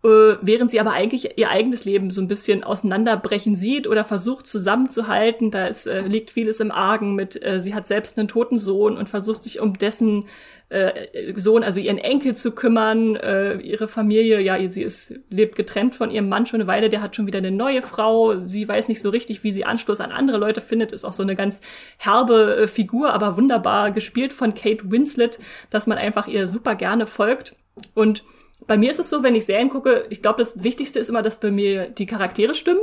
[0.04, 4.46] äh, während sie aber eigentlich ihr eigenes Leben so ein bisschen auseinanderbrechen sieht oder versucht
[4.46, 5.50] zusammenzuhalten.
[5.50, 8.96] Da ist, äh, liegt vieles im Argen mit, äh, sie hat selbst einen toten Sohn
[8.96, 10.26] und versucht sich um dessen
[10.68, 15.94] äh, Sohn, also ihren Enkel zu kümmern, äh, ihre Familie, ja, sie ist, lebt getrennt
[15.94, 18.88] von ihrem Mann schon eine Weile, der hat schon wieder eine neue Frau, sie weiß
[18.88, 21.60] nicht so richtig, wie sie Anschluss an andere Leute findet, ist auch so eine ganz
[21.96, 27.06] herbe äh, Figur, aber wunderbar gespielt von Kate Winslet, dass man einfach ihr super gerne
[27.06, 27.56] folgt.
[27.94, 28.24] Und
[28.68, 31.22] bei mir ist es so, wenn ich Serien gucke, ich glaube, das Wichtigste ist immer,
[31.22, 32.82] dass bei mir die Charaktere stimmen.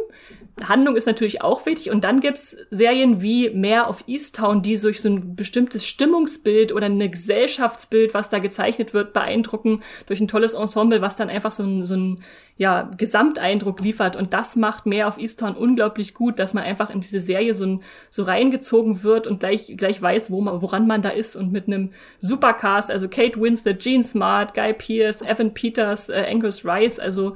[0.68, 1.92] Handlung ist natürlich auch wichtig.
[1.92, 6.88] Und dann gibt's Serien wie Mehr of Easttown, die durch so ein bestimmtes Stimmungsbild oder
[6.88, 11.64] ein Gesellschaftsbild, was da gezeichnet wird, beeindrucken, durch ein tolles Ensemble, was dann einfach so
[11.64, 12.24] ein, so ein
[12.58, 14.16] ja, Gesamteindruck liefert.
[14.16, 17.82] Und das macht Mehr of Easttown unglaublich gut, dass man einfach in diese Serie so,
[18.10, 21.36] so reingezogen wird und gleich, gleich weiß, wo man, woran man da ist.
[21.36, 26.66] Und mit einem Supercast, also Kate Winslet, Gene Smart, Guy Pearce, Evan Peters, äh, Angus
[26.66, 27.36] Rice, also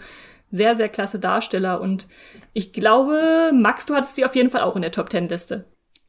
[0.52, 1.82] sehr, sehr klasse Darsteller.
[1.82, 2.08] Und
[2.54, 5.66] ich glaube, Max, du hattest sie auf jeden Fall auch in der Top Ten Liste.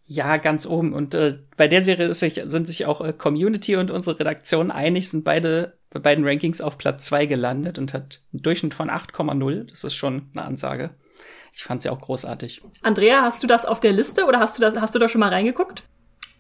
[0.06, 0.92] Ja, ganz oben.
[0.92, 5.08] Und äh, bei der Serie sich, sind sich auch äh, Community und unsere Redaktion einig,
[5.08, 9.70] sind beide bei beiden Rankings auf Platz zwei gelandet und hat einen Durchschnitt von 8,0.
[9.70, 10.90] Das ist schon eine Ansage.
[11.52, 12.62] Ich fand sie auch großartig.
[12.82, 15.20] Andrea, hast du das auf der Liste oder hast du da, hast du da schon
[15.20, 15.84] mal reingeguckt?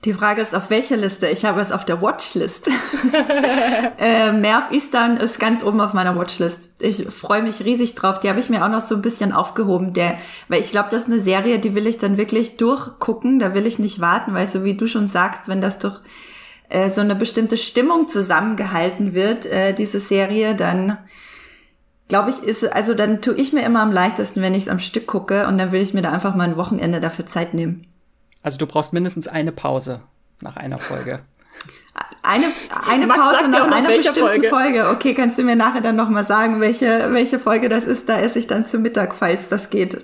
[0.06, 1.28] Die Frage ist, auf welcher Liste?
[1.28, 2.68] Ich habe es auf der Watchlist.
[3.98, 6.70] äh, Merv Eastern ist ganz oben auf meiner Watchlist.
[6.78, 8.18] Ich freue mich riesig drauf.
[8.18, 9.92] Die habe ich mir auch noch so ein bisschen aufgehoben.
[9.92, 10.16] Der,
[10.48, 13.38] weil ich glaube, das ist eine Serie, die will ich dann wirklich durchgucken.
[13.40, 16.00] Da will ich nicht warten, weil so wie du schon sagst, wenn das durch
[16.70, 20.96] äh, so eine bestimmte Stimmung zusammengehalten wird, äh, diese Serie, dann
[22.08, 24.80] glaube ich, ist, also dann tue ich mir immer am leichtesten, wenn ich es am
[24.80, 27.89] Stück gucke und dann will ich mir da einfach mal ein Wochenende dafür Zeit nehmen.
[28.42, 30.00] Also du brauchst mindestens eine Pause
[30.40, 31.20] nach einer Folge.
[32.22, 32.46] Eine,
[32.88, 34.48] eine Pause nach einer bestimmten Folge.
[34.48, 34.88] Folge.
[34.90, 38.08] Okay, kannst du mir nachher dann nochmal sagen, welche, welche Folge das ist?
[38.08, 40.00] Da esse ich dann zu Mittag, falls das geht.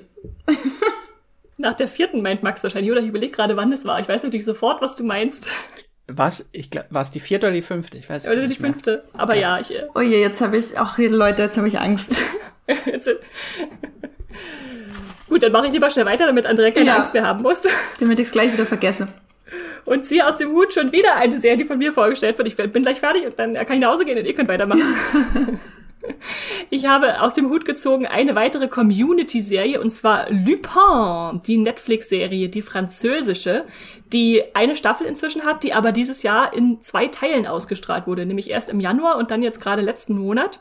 [1.58, 3.98] Nach der vierten meint Max wahrscheinlich, oder ich überlege gerade, wann es war.
[4.00, 5.48] Ich weiß natürlich sofort, was du meinst.
[6.06, 6.48] Was?
[6.52, 7.98] Ich glaube, war es die vierte oder die fünfte?
[7.98, 8.44] Ich weiß oder nicht.
[8.44, 9.02] Oder die fünfte.
[9.12, 9.22] Mehr.
[9.22, 9.74] Aber ja, ich.
[9.74, 12.22] Äh oh je, jetzt habe ich auch Leute, jetzt habe ich Angst.
[15.28, 16.96] Gut, dann mache ich lieber schnell weiter, damit Andrea keine ja.
[16.96, 17.62] Angst mehr haben muss.
[18.00, 19.08] Damit ich es gleich wieder vergesse.
[19.84, 22.48] Und ziehe aus dem Hut schon wieder eine Serie, die von mir vorgestellt wird.
[22.48, 24.82] Ich bin gleich fertig und dann kann ich nach Hause gehen und ihr könnt weitermachen.
[26.70, 32.62] Ich habe aus dem Hut gezogen eine weitere Community-Serie und zwar Lupin, die Netflix-Serie, die
[32.62, 33.64] französische,
[34.12, 38.50] die eine Staffel inzwischen hat, die aber dieses Jahr in zwei Teilen ausgestrahlt wurde, nämlich
[38.50, 40.60] erst im Januar und dann jetzt gerade letzten Monat.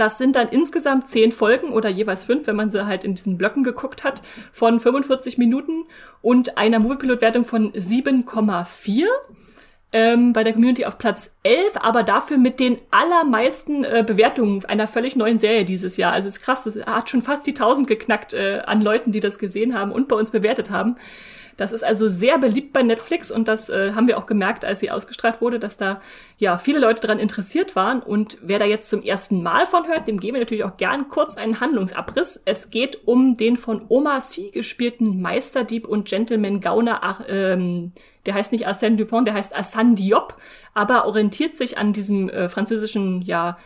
[0.00, 3.36] Das sind dann insgesamt zehn Folgen oder jeweils fünf, wenn man sie halt in diesen
[3.36, 5.84] Blöcken geguckt hat, von 45 Minuten
[6.22, 9.04] und einer Moviepilot-Wertung von 7,4.
[9.92, 14.86] Ähm, bei der Community auf Platz 11, aber dafür mit den allermeisten äh, Bewertungen einer
[14.86, 16.12] völlig neuen Serie dieses Jahr.
[16.12, 19.38] Also ist krass, es hat schon fast die 1000 geknackt äh, an Leuten, die das
[19.38, 20.94] gesehen haben und bei uns bewertet haben.
[21.60, 24.80] Das ist also sehr beliebt bei Netflix und das äh, haben wir auch gemerkt, als
[24.80, 26.00] sie ausgestrahlt wurde, dass da
[26.38, 28.00] ja viele Leute daran interessiert waren.
[28.00, 31.08] Und wer da jetzt zum ersten Mal von hört, dem geben wir natürlich auch gern
[31.08, 32.40] kurz einen Handlungsabriss.
[32.46, 37.92] Es geht um den von Omar Sy gespielten Meisterdieb und Gentleman Gauner, ähm,
[38.24, 40.38] der heißt nicht Arsène Dupont, der heißt Arsène Diop,
[40.72, 43.58] aber orientiert sich an diesem äh, französischen, ja,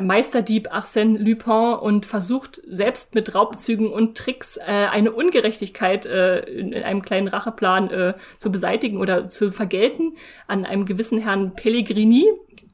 [0.00, 6.72] Meisterdieb Arsène Lupin und versucht selbst mit Raubzügen und Tricks äh, eine Ungerechtigkeit äh, in,
[6.72, 10.14] in einem kleinen Racheplan äh, zu beseitigen oder zu vergelten
[10.46, 12.26] an einem gewissen Herrn Pellegrini,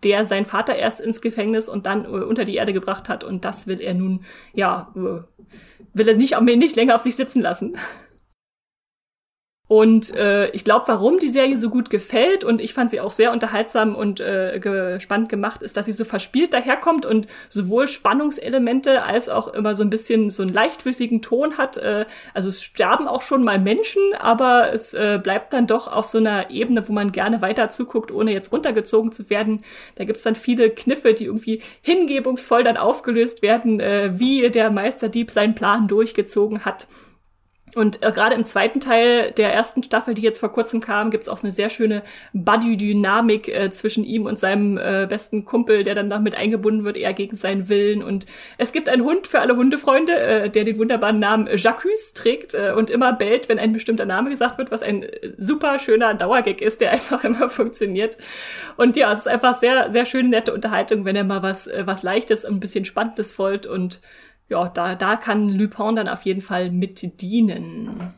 [0.04, 3.44] der sein Vater erst ins Gefängnis und dann äh, unter die Erde gebracht hat und
[3.44, 5.22] das will er nun ja äh,
[5.94, 7.76] will er nicht, nicht länger auf sich sitzen lassen.
[9.68, 13.10] Und äh, ich glaube, warum die Serie so gut gefällt und ich fand sie auch
[13.10, 19.02] sehr unterhaltsam und äh, gespannt gemacht, ist, dass sie so verspielt daherkommt und sowohl Spannungselemente
[19.02, 21.78] als auch immer so ein bisschen so einen leichtfüßigen Ton hat.
[21.78, 26.06] Äh, also es sterben auch schon mal Menschen, aber es äh, bleibt dann doch auf
[26.06, 29.64] so einer Ebene, wo man gerne weiter zuguckt, ohne jetzt runtergezogen zu werden.
[29.96, 35.32] Da gibt's dann viele Kniffe, die irgendwie hingebungsvoll dann aufgelöst werden, äh, wie der Meisterdieb
[35.32, 36.86] seinen Plan durchgezogen hat.
[37.76, 41.28] Und äh, gerade im zweiten Teil der ersten Staffel, die jetzt vor kurzem kam, gibt's
[41.28, 45.94] auch so eine sehr schöne Buddy-Dynamik äh, zwischen ihm und seinem äh, besten Kumpel, der
[45.94, 48.02] dann damit eingebunden wird, eher gegen seinen Willen.
[48.02, 48.24] Und
[48.56, 52.72] es gibt einen Hund für alle Hundefreunde, äh, der den wunderbaren Namen Jacques trägt äh,
[52.74, 56.62] und immer bellt, wenn ein bestimmter Name gesagt wird, was ein äh, super schöner Dauergag
[56.62, 58.16] ist, der einfach immer funktioniert.
[58.78, 61.82] Und ja, es ist einfach sehr, sehr schöne, nette Unterhaltung, wenn er mal was, äh,
[61.86, 64.00] was Leichtes und ein bisschen Spannendes folgt und
[64.48, 68.14] ja, da, da kann Lupin dann auf jeden Fall mit dienen.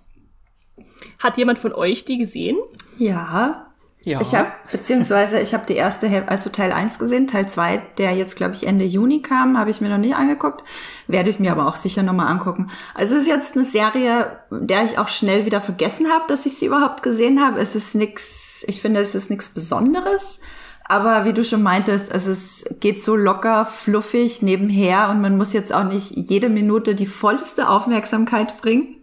[1.23, 2.57] Hat jemand von euch die gesehen?
[2.99, 3.65] Ja.
[4.05, 4.21] Ja.
[4.23, 8.37] Ich habe, beziehungsweise ich habe die erste also Teil 1 gesehen, Teil 2, der jetzt,
[8.37, 10.65] glaube ich, Ende Juni kam, habe ich mir noch nicht angeguckt,
[11.09, 12.71] werde ich mir aber auch sicher nochmal angucken.
[12.95, 16.57] Also es ist jetzt eine Serie, der ich auch schnell wieder vergessen habe, dass ich
[16.57, 17.61] sie überhaupt gesehen habe.
[17.61, 20.41] Es ist nix, ich finde, es ist nichts Besonderes.
[20.89, 25.53] Aber wie du schon meintest, also es geht so locker, fluffig nebenher und man muss
[25.53, 28.97] jetzt auch nicht jede Minute die vollste Aufmerksamkeit bringen.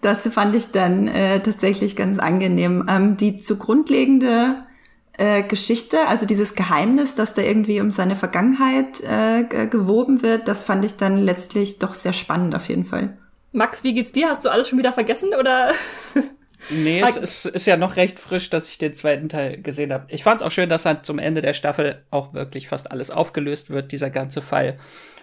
[0.00, 2.86] Das fand ich dann äh, tatsächlich ganz angenehm.
[2.88, 4.62] Ähm, die zugrundlegende
[5.18, 10.62] äh, Geschichte, also dieses Geheimnis, dass da irgendwie um seine Vergangenheit äh, gewoben wird, das
[10.62, 13.18] fand ich dann letztlich doch sehr spannend auf jeden Fall.
[13.50, 14.28] Max, wie geht's dir?
[14.28, 15.72] Hast du alles schon wieder vergessen oder?
[16.70, 20.06] Nee, es ist, ist ja noch recht frisch, dass ich den zweiten Teil gesehen habe.
[20.08, 23.10] Ich fand es auch schön, dass halt zum Ende der Staffel auch wirklich fast alles
[23.10, 24.78] aufgelöst wird, dieser ganze Fall.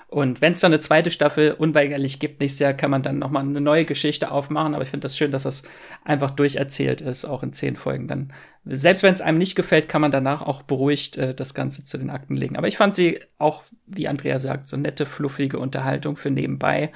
[0.10, 3.30] Und wenn es dann eine zweite Staffel unweigerlich gibt, nächstes Jahr kann man dann noch
[3.30, 4.74] mal eine neue Geschichte aufmachen.
[4.74, 5.62] Aber ich finde das schön, dass das
[6.04, 8.08] einfach durcherzählt ist, auch in zehn Folgen.
[8.08, 8.34] Dann,
[8.66, 12.00] selbst wenn es einem nicht gefällt, kann man danach auch beruhigt äh, das Ganze zu
[12.00, 12.58] den Akten legen.
[12.58, 16.90] Aber ich fand sie auch, wie Andrea sagt, so nette, fluffige Unterhaltung für nebenbei.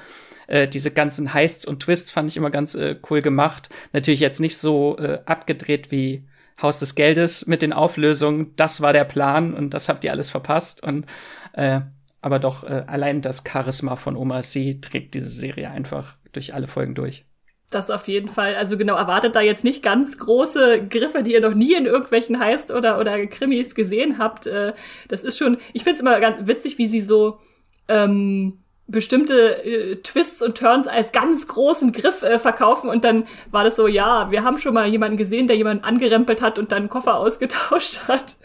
[0.46, 3.68] Äh, diese ganzen Heists und Twists fand ich immer ganz äh, cool gemacht.
[3.92, 6.26] Natürlich jetzt nicht so äh, abgedreht wie
[6.60, 8.54] Haus des Geldes mit den Auflösungen.
[8.56, 10.82] Das war der Plan und das habt ihr alles verpasst.
[10.82, 11.06] Und
[11.52, 11.80] äh,
[12.20, 16.66] aber doch äh, allein das Charisma von Omar Sy trägt diese Serie einfach durch alle
[16.66, 17.26] Folgen durch.
[17.70, 18.54] Das auf jeden Fall.
[18.54, 22.38] Also genau, erwartet da jetzt nicht ganz große Griffe, die ihr noch nie in irgendwelchen
[22.38, 24.46] Heist oder, oder Krimis gesehen habt.
[24.46, 24.74] Äh,
[25.08, 27.40] das ist schon, ich find's immer ganz witzig, wie sie so
[27.88, 33.64] ähm, bestimmte äh, Twists und Turns als ganz großen Griff äh, verkaufen und dann war
[33.64, 36.82] das so, ja, wir haben schon mal jemanden gesehen, der jemanden angerempelt hat und dann
[36.82, 38.36] einen Koffer ausgetauscht hat.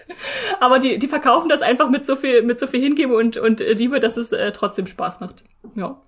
[0.60, 3.60] Aber die, die verkaufen das einfach mit so viel, mit so viel Hingebung und, und
[3.60, 5.44] Liebe, dass es äh, trotzdem Spaß macht.
[5.76, 6.02] Ja.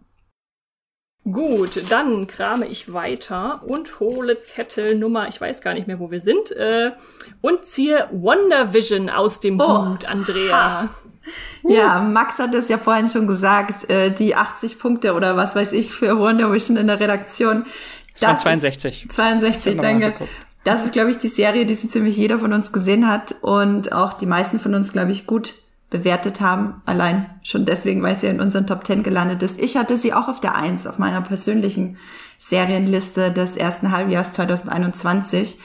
[1.24, 6.20] Gut, dann krame ich weiter und hole Zettelnummer, ich weiß gar nicht mehr, wo wir
[6.20, 6.92] sind, äh,
[7.42, 9.92] und ziehe Wonder Vision aus dem oh.
[9.92, 10.84] Hut, Andrea.
[10.84, 10.90] Ha.
[11.64, 15.72] Ja, Max hat es ja vorhin schon gesagt, äh, die 80 Punkte oder was weiß
[15.74, 17.66] ich für Wonder Vision in der Redaktion.
[18.14, 19.08] Das, das waren 62.
[19.10, 20.14] 62, danke.
[20.64, 23.94] Das ist, glaube ich, die Serie, die so ziemlich jeder von uns gesehen hat und
[23.94, 25.56] auch die meisten von uns, glaube ich, gut
[25.90, 26.82] bewertet haben.
[26.86, 29.60] Allein schon deswegen, weil sie in unseren Top 10 gelandet ist.
[29.60, 31.98] Ich hatte sie auch auf der 1 auf meiner persönlichen
[32.38, 35.60] Serienliste des ersten Halbjahres 2021.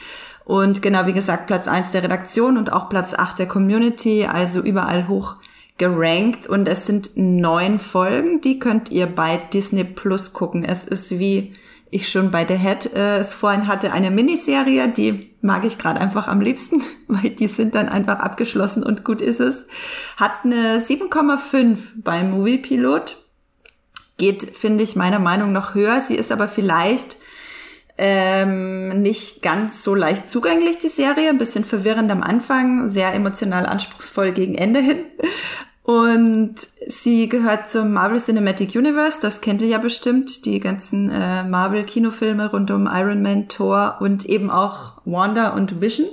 [0.44, 4.60] Und genau wie gesagt, Platz 1 der Redaktion und auch Platz 8 der Community, also
[4.60, 5.36] überall hoch
[5.78, 10.64] gerankt und es sind neun Folgen, die könnt ihr bei Disney Plus gucken.
[10.64, 11.54] Es ist wie
[11.90, 16.00] ich schon bei The Head äh, es vorhin hatte, eine Miniserie, die mag ich gerade
[16.00, 19.66] einfach am liebsten, weil die sind dann einfach abgeschlossen und gut ist es.
[20.16, 23.18] Hat eine 7,5 beim Movie Pilot.
[24.18, 26.00] Geht, finde ich, meiner Meinung nach höher.
[26.00, 27.18] Sie ist aber vielleicht
[27.98, 31.30] ähm, nicht ganz so leicht zugänglich, die Serie.
[31.30, 34.98] Ein bisschen verwirrend am Anfang, sehr emotional anspruchsvoll gegen Ende hin.
[35.86, 36.56] Und
[36.88, 42.50] sie gehört zum Marvel Cinematic Universe, das kennt ihr ja bestimmt, die ganzen äh, Marvel-Kinofilme
[42.50, 46.08] rund um Iron Man, Thor und eben auch Wanda und Vision.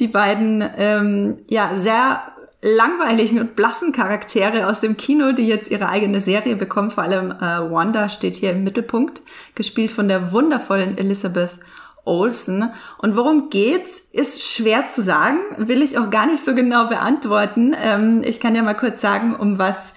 [0.00, 2.22] Die beiden, ähm, ja, sehr
[2.60, 6.90] langweiligen und blassen Charaktere aus dem Kino, die jetzt ihre eigene Serie bekommen.
[6.90, 9.22] Vor allem äh, Wanda steht hier im Mittelpunkt,
[9.54, 11.60] gespielt von der wundervollen Elizabeth
[12.04, 12.70] Olsen.
[12.98, 17.76] Und worum geht's, ist schwer zu sagen, will ich auch gar nicht so genau beantworten.
[17.80, 19.94] Ähm, ich kann ja mal kurz sagen, um was,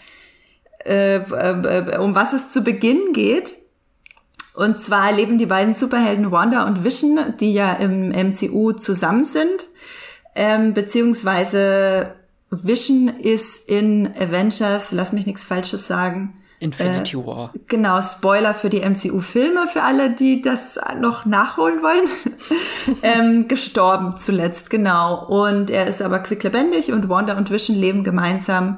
[0.85, 3.53] äh, äh, um was es zu Beginn geht.
[4.53, 9.67] Und zwar erleben die beiden Superhelden Wanda und Vision, die ja im MCU zusammen sind,
[10.35, 12.20] ähm, beziehungsweise
[12.51, 17.53] Vision ist in Avengers, lass mich nichts Falsches sagen, Infinity äh, War.
[17.67, 22.07] Genau, Spoiler für die MCU-Filme, für alle, die das noch nachholen wollen.
[23.01, 25.25] ähm, gestorben zuletzt, genau.
[25.25, 28.77] Und er ist aber quicklebendig und Wanda und Vision leben gemeinsam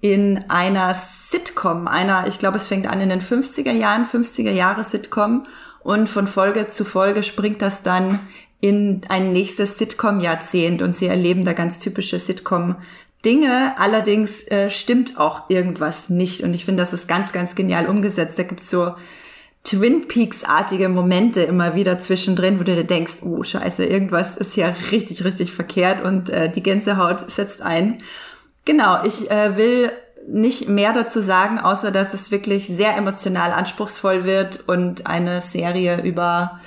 [0.00, 4.82] in einer Sitcom, einer, ich glaube, es fängt an in den 50er Jahren, 50er Jahre
[4.82, 5.46] Sitcom
[5.82, 8.20] und von Folge zu Folge springt das dann
[8.60, 12.76] in ein nächstes Sitcom-Jahrzehnt und sie erleben da ganz typische Sitcom
[13.24, 16.42] Dinge, allerdings äh, stimmt auch irgendwas nicht.
[16.42, 18.38] Und ich finde, das ist ganz, ganz genial umgesetzt.
[18.38, 18.94] Da gibt's so
[19.62, 24.74] Twin Peaks-artige Momente immer wieder zwischendrin, wo du dir denkst, oh scheiße, irgendwas ist ja
[24.90, 28.02] richtig, richtig verkehrt und äh, die Gänsehaut setzt ein.
[28.64, 29.92] Genau, ich äh, will
[30.26, 36.02] nicht mehr dazu sagen, außer dass es wirklich sehr emotional anspruchsvoll wird und eine Serie
[36.02, 36.60] über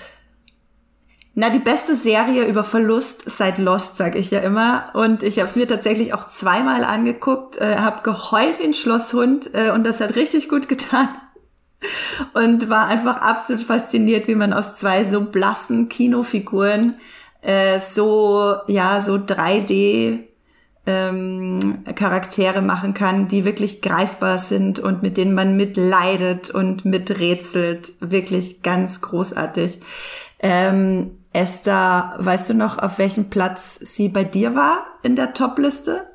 [1.36, 4.92] na, die beste Serie über Verlust seit Lost, sag ich ja immer.
[4.94, 9.50] Und ich habe es mir tatsächlich auch zweimal angeguckt, äh, habe geheult wie ein Schlosshund
[9.54, 11.10] äh, und das hat richtig gut getan.
[12.34, 16.96] Und war einfach absolut fasziniert, wie man aus zwei so blassen Kinofiguren
[17.42, 20.20] äh, so, ja, so 3D
[20.86, 27.94] ähm, Charaktere machen kann, die wirklich greifbar sind und mit denen man mitleidet und miträtselt.
[28.00, 29.82] Wirklich ganz großartig.
[30.40, 36.13] Ähm, Esther, weißt du noch, auf welchem Platz sie bei dir war in der Top-Liste?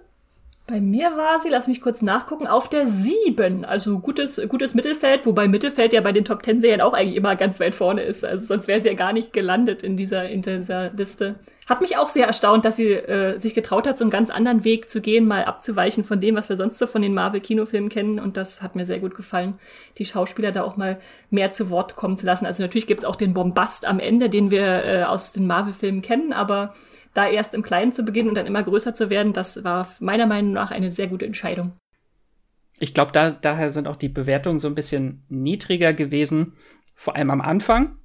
[0.68, 3.64] Bei mir war sie, lass mich kurz nachgucken, auf der 7.
[3.64, 7.36] Also gutes, gutes Mittelfeld, wobei Mittelfeld ja bei den Top 10 Serien auch eigentlich immer
[7.36, 8.22] ganz weit vorne ist.
[8.22, 11.36] Also sonst wäre sie ja gar nicht gelandet in dieser, in dieser Liste.
[11.66, 14.62] Hat mich auch sehr erstaunt, dass sie äh, sich getraut hat, so einen ganz anderen
[14.62, 18.20] Weg zu gehen, mal abzuweichen von dem, was wir sonst so von den Marvel-Kinofilmen kennen.
[18.20, 19.58] Und das hat mir sehr gut gefallen,
[19.96, 20.98] die Schauspieler da auch mal
[21.30, 22.44] mehr zu Wort kommen zu lassen.
[22.44, 26.34] Also natürlich gibt's auch den Bombast am Ende, den wir äh, aus den Marvel-Filmen kennen,
[26.34, 26.74] aber
[27.18, 30.26] da erst im Kleinen zu beginnen und dann immer größer zu werden, das war meiner
[30.26, 31.72] Meinung nach eine sehr gute Entscheidung.
[32.78, 36.54] Ich glaube, da, daher sind auch die Bewertungen so ein bisschen niedriger gewesen,
[36.94, 37.96] vor allem am Anfang,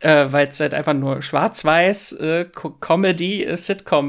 [0.00, 2.46] äh, weil es halt einfach nur schwarz-weiß äh,
[2.80, 3.56] Comedy äh,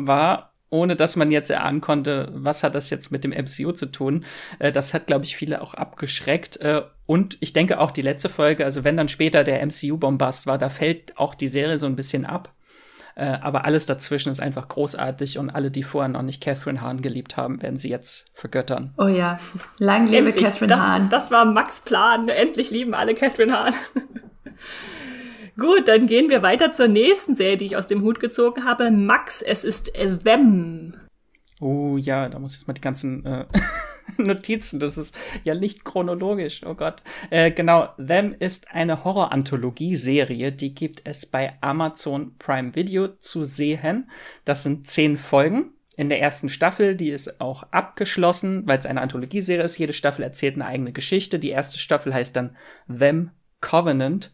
[0.05, 3.85] war, ohne dass man jetzt erahnen konnte, was hat das jetzt mit dem MCU zu
[3.85, 4.25] tun.
[4.59, 6.57] Äh, das hat, glaube ich, viele auch abgeschreckt.
[6.57, 10.57] Äh, und ich denke auch die letzte Folge, also wenn dann später der MCU-Bombast war,
[10.57, 12.53] da fällt auch die Serie so ein bisschen ab.
[13.21, 17.03] Äh, aber alles dazwischen ist einfach großartig und alle, die vorher noch nicht Catherine Hahn
[17.03, 18.95] geliebt haben, werden sie jetzt vergöttern.
[18.97, 19.39] Oh ja,
[19.77, 21.09] lang lebe Endlich, Catherine das, Hahn.
[21.09, 22.29] Das war Max Plan.
[22.29, 23.75] Endlich lieben alle Catherine Hahn.
[25.55, 28.89] Gut, dann gehen wir weiter zur nächsten Serie, die ich aus dem Hut gezogen habe.
[28.89, 30.95] Max, es ist Them.
[31.61, 33.45] Oh ja, da muss ich mal die ganzen äh,
[34.17, 34.79] Notizen.
[34.79, 36.63] Das ist ja nicht chronologisch.
[36.65, 37.03] Oh Gott.
[37.29, 40.51] Äh, genau, Them ist eine Horror-Anthologie-Serie.
[40.51, 44.09] Die gibt es bei Amazon Prime Video zu sehen.
[44.43, 45.73] Das sind zehn Folgen.
[45.97, 49.77] In der ersten Staffel, die ist auch abgeschlossen, weil es eine Anthologieserie ist.
[49.77, 51.37] Jede Staffel erzählt eine eigene Geschichte.
[51.37, 54.33] Die erste Staffel heißt dann Them Covenant.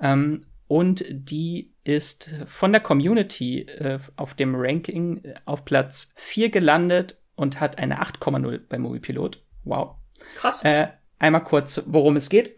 [0.00, 6.50] Ähm, und die ist von der Community äh, auf dem Ranking äh, auf Platz 4
[6.50, 9.42] gelandet und hat eine 8,0 bei Moviepilot.
[9.64, 9.96] Wow.
[10.36, 10.64] Krass.
[10.64, 12.54] Äh, einmal kurz, worum es geht.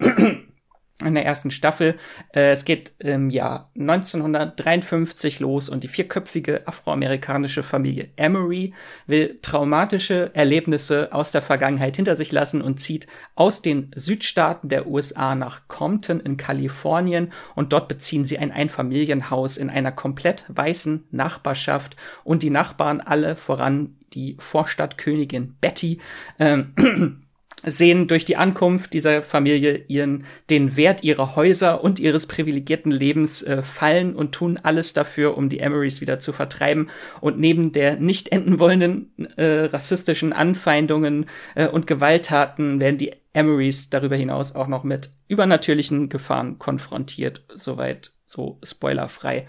[1.04, 1.96] In der ersten Staffel.
[2.34, 8.72] Äh, es geht im Jahr 1953 los und die vierköpfige afroamerikanische Familie Emery
[9.06, 14.86] will traumatische Erlebnisse aus der Vergangenheit hinter sich lassen und zieht aus den Südstaaten der
[14.86, 21.08] USA nach Compton in Kalifornien und dort beziehen sie ein Einfamilienhaus in einer komplett weißen
[21.10, 26.00] Nachbarschaft und die Nachbarn alle voran die Vorstadtkönigin Betty
[26.38, 27.22] ähm,
[27.66, 33.42] sehen durch die Ankunft dieser Familie ihren den Wert ihrer Häuser und ihres privilegierten Lebens
[33.42, 36.88] äh, fallen und tun alles dafür, um die Emerys wieder zu vertreiben.
[37.20, 43.90] Und neben der nicht enden wollenden äh, rassistischen Anfeindungen äh, und Gewalttaten werden die Emerys
[43.90, 47.44] darüber hinaus auch noch mit übernatürlichen Gefahren konfrontiert.
[47.52, 49.48] Soweit so spoilerfrei.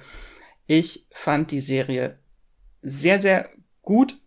[0.65, 2.17] Ich fand die Serie
[2.81, 3.49] sehr, sehr
[3.83, 4.17] gut,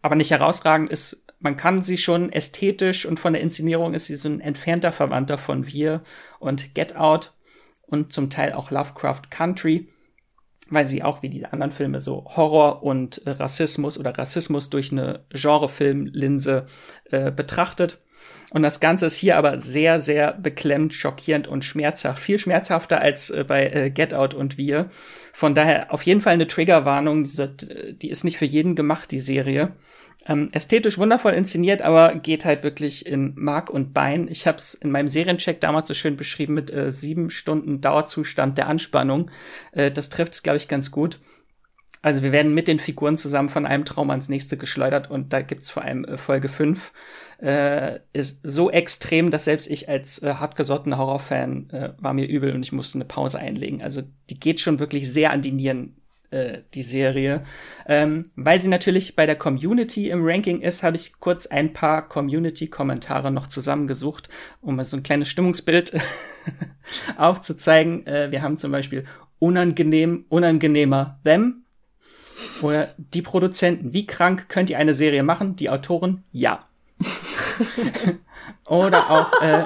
[0.00, 0.90] aber nicht herausragend.
[0.90, 4.92] Ist man kann sie schon ästhetisch und von der Inszenierung ist sie so ein entfernter
[4.92, 6.02] Verwandter von Wir
[6.38, 7.32] und Get Out
[7.86, 9.88] und zum Teil auch Lovecraft Country,
[10.68, 14.92] weil sie auch wie die anderen Filme so Horror und äh, Rassismus oder Rassismus durch
[14.92, 16.66] eine Genrefilmlinse
[17.10, 17.98] äh, betrachtet.
[18.50, 22.22] Und das Ganze ist hier aber sehr, sehr beklemmt, schockierend und schmerzhaft.
[22.22, 24.88] Viel schmerzhafter als äh, bei äh, Get Out und Wir.
[25.32, 27.24] Von daher auf jeden Fall eine Triggerwarnung.
[27.24, 29.72] Die, die ist nicht für jeden gemacht, die Serie.
[30.26, 34.28] Ähm, ästhetisch wundervoll inszeniert, aber geht halt wirklich in Mark und Bein.
[34.28, 38.58] Ich habe es in meinem Seriencheck damals so schön beschrieben mit äh, sieben Stunden Dauerzustand
[38.58, 39.30] der Anspannung.
[39.72, 41.20] Äh, das trifft es, glaube ich, ganz gut.
[42.02, 45.42] Also wir werden mit den Figuren zusammen von einem Traum ans nächste geschleudert und da
[45.42, 46.92] gibt's vor allem äh, Folge 5.
[47.38, 52.54] Äh, ist so extrem, dass selbst ich als äh, hartgesottener Horrorfan äh, war mir übel
[52.54, 53.82] und ich musste eine Pause einlegen.
[53.82, 55.99] Also die geht schon wirklich sehr an die Nieren,
[56.30, 57.42] äh, die Serie.
[57.86, 62.08] Ähm, weil sie natürlich bei der Community im Ranking ist, habe ich kurz ein paar
[62.08, 64.28] Community-Kommentare noch zusammengesucht,
[64.60, 65.92] um mal so ein kleines Stimmungsbild
[67.16, 68.06] aufzuzeigen.
[68.06, 69.04] Äh, wir haben zum Beispiel
[69.38, 71.64] unangenehm, unangenehmer them
[72.62, 75.56] oder die Produzenten, wie krank könnt ihr eine Serie machen?
[75.56, 76.64] Die Autoren, ja.
[78.66, 79.64] Oder auch, äh,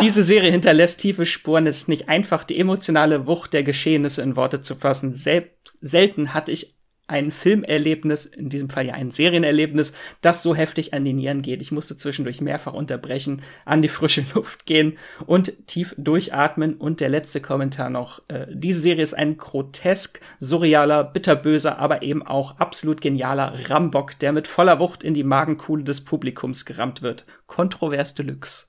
[0.00, 1.66] diese Serie hinterlässt tiefe Spuren.
[1.66, 5.12] Es ist nicht einfach, die emotionale Wucht der Geschehnisse in Worte zu fassen.
[5.12, 6.74] Selbst, selten hatte ich
[7.10, 11.60] ein Filmerlebnis, in diesem Fall ja ein Serienerlebnis, das so heftig an die Nieren geht.
[11.60, 14.96] Ich musste zwischendurch mehrfach unterbrechen, an die frische Luft gehen
[15.26, 16.74] und tief durchatmen.
[16.74, 18.22] Und der letzte Kommentar noch.
[18.28, 24.32] Äh, diese Serie ist ein grotesk, surrealer, bitterböser, aber eben auch absolut genialer Rambock, der
[24.32, 27.26] mit voller Wucht in die Magenkuhle des Publikums gerammt wird.
[27.48, 28.68] Kontrovers Deluxe.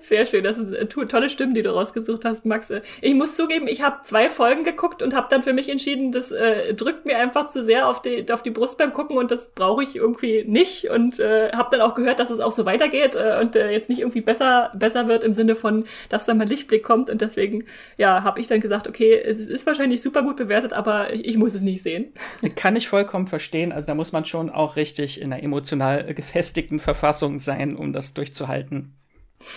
[0.00, 2.70] Sehr schön, das sind äh, tolle Stimmen, die du rausgesucht hast, Max.
[2.70, 6.12] Äh, ich muss zugeben, ich habe zwei Folgen geguckt und habe dann für mich entschieden,
[6.12, 9.30] das äh, drückt mir einfach zu sehr auf die, auf die Brust beim Gucken und
[9.30, 12.64] das brauche ich irgendwie nicht und äh, habe dann auch gehört, dass es auch so
[12.64, 16.34] weitergeht äh, und äh, jetzt nicht irgendwie besser besser wird im Sinne von, dass da
[16.34, 17.64] mal Lichtblick kommt und deswegen
[17.96, 21.54] ja habe ich dann gesagt, okay, es ist wahrscheinlich super gut bewertet, aber ich muss
[21.54, 22.12] es nicht sehen.
[22.56, 23.72] Kann ich vollkommen verstehen.
[23.72, 28.14] Also da muss man schon auch richtig in einer emotional gefestigten Verfassung sein, um das
[28.14, 28.97] durchzuhalten.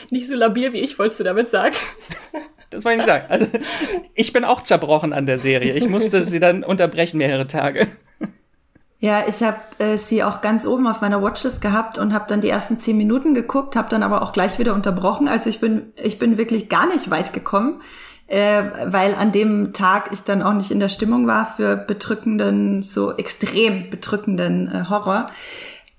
[0.10, 1.76] Nicht so labil wie ich, wolltest du damit sagen?
[2.70, 3.26] Das wollte ich nicht sagen.
[3.28, 3.48] Also,
[4.16, 5.74] ich bin auch zerbrochen an der Serie.
[5.74, 7.88] Ich musste sie dann unterbrechen mehrere Tage.
[9.04, 12.40] Ja, ich habe äh, sie auch ganz oben auf meiner Watchlist gehabt und habe dann
[12.40, 15.28] die ersten zehn Minuten geguckt, habe dann aber auch gleich wieder unterbrochen.
[15.28, 17.82] Also ich bin ich bin wirklich gar nicht weit gekommen,
[18.28, 22.84] äh, weil an dem Tag ich dann auch nicht in der Stimmung war für bedrückenden,
[22.84, 25.32] so extrem bedrückenden äh, Horror.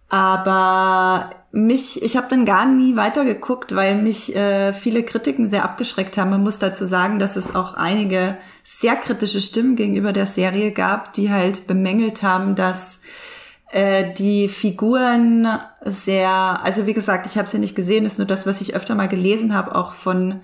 [0.08, 6.16] Aber mich, ich habe dann gar nie weitergeguckt, weil mich äh, viele Kritiken sehr abgeschreckt
[6.16, 6.30] haben.
[6.30, 11.12] Man muss dazu sagen, dass es auch einige sehr kritische Stimmen gegenüber der Serie gab,
[11.12, 13.00] die halt bemängelt haben, dass
[13.70, 15.46] äh, die Figuren
[15.84, 18.94] sehr, also wie gesagt, ich habe sie nicht gesehen, ist nur das, was ich öfter
[18.94, 20.40] mal gelesen habe, auch von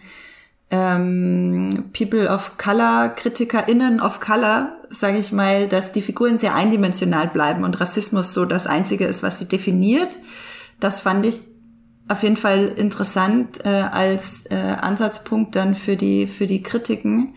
[0.71, 7.29] ähm, People of Color, KritikerInnen of Color, sage ich mal, dass die Figuren sehr eindimensional
[7.29, 10.15] bleiben und Rassismus so das Einzige ist, was sie definiert.
[10.81, 11.41] Das fand ich
[12.09, 17.35] auf jeden Fall interessant äh, als äh, Ansatzpunkt dann für die für die Kritiken.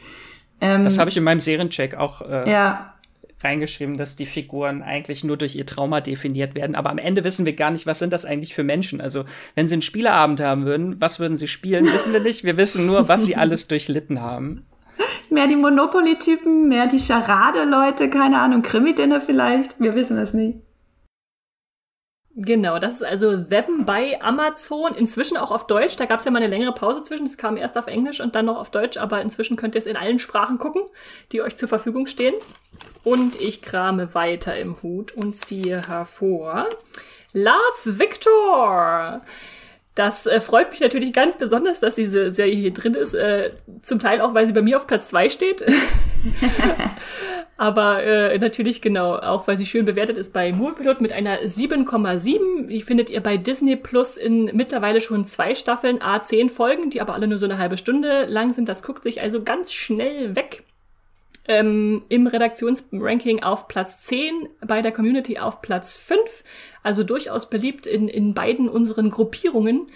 [0.62, 2.94] Ähm, das habe ich in meinem Seriencheck auch äh, ja.
[3.42, 6.76] reingeschrieben, dass die Figuren eigentlich nur durch ihr Trauma definiert werden.
[6.76, 9.02] Aber am Ende wissen wir gar nicht, was sind das eigentlich für Menschen.
[9.02, 9.26] Also
[9.56, 12.44] wenn sie einen Spieleabend haben würden, was würden sie spielen, wissen wir nicht.
[12.44, 14.62] Wir wissen nur, was sie alles durchlitten haben.
[15.30, 19.80] Mehr die Monopoly-Typen, mehr die Charade-Leute, keine Ahnung, Krimi-Dinner vielleicht.
[19.80, 20.62] Wir wissen es nie.
[22.44, 24.96] Genau, das ist also Them bei Amazon.
[24.96, 25.96] Inzwischen auch auf Deutsch.
[25.98, 27.26] Da gab es ja mal eine längere Pause zwischen.
[27.26, 28.98] Das kam erst auf Englisch und dann noch auf Deutsch.
[28.98, 30.82] Aber inzwischen könnt ihr es in allen Sprachen gucken,
[31.32, 32.34] die euch zur Verfügung stehen.
[33.04, 36.68] Und ich krame weiter im Hut und ziehe hervor
[37.34, 39.22] Love Victor.
[40.02, 43.14] Das äh, freut mich natürlich ganz besonders, dass diese Serie hier drin ist.
[43.14, 43.52] Äh,
[43.84, 45.64] zum Teil auch, weil sie bei mir auf Platz zwei steht.
[47.58, 52.66] Aber äh, natürlich genau, auch weil sie schön bewertet ist bei Moviepilot mit einer 7,7.
[52.66, 57.14] Die findet ihr bei Disney Plus in mittlerweile schon zwei Staffeln, A10 Folgen, die aber
[57.14, 58.68] alle nur so eine halbe Stunde lang sind.
[58.70, 60.64] Das guckt sich also ganz schnell weg.
[61.48, 66.44] Ähm, Im Redaktionsranking auf Platz 10, bei der Community auf Platz 5.
[66.84, 69.88] Also durchaus beliebt in, in beiden unseren Gruppierungen.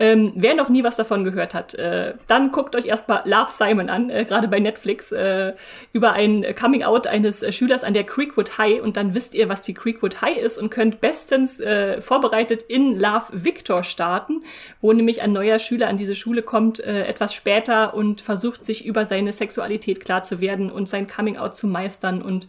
[0.00, 3.90] Ähm, wer noch nie was davon gehört hat, äh, dann guckt euch erstmal Love Simon
[3.90, 5.54] an, äh, gerade bei Netflix, äh,
[5.92, 9.48] über ein Coming Out eines äh, Schülers an der Creekwood High und dann wisst ihr,
[9.48, 14.44] was die Creekwood High ist und könnt bestens äh, vorbereitet in Love Victor starten,
[14.80, 18.86] wo nämlich ein neuer Schüler an diese Schule kommt, äh, etwas später und versucht sich
[18.86, 22.46] über seine Sexualität klar zu werden und sein Coming Out zu meistern und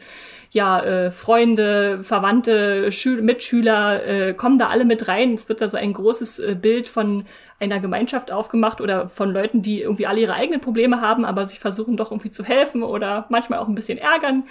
[0.52, 5.36] ja, äh, Freunde, Verwandte, Schül Mitschüler äh, kommen da alle mit rein.
[5.36, 7.26] Es wird da so ein großes äh, Bild von
[7.60, 11.60] einer Gemeinschaft aufgemacht oder von Leuten, die irgendwie alle ihre eigenen Probleme haben, aber sich
[11.60, 14.46] versuchen doch irgendwie zu helfen oder manchmal auch ein bisschen ärgern.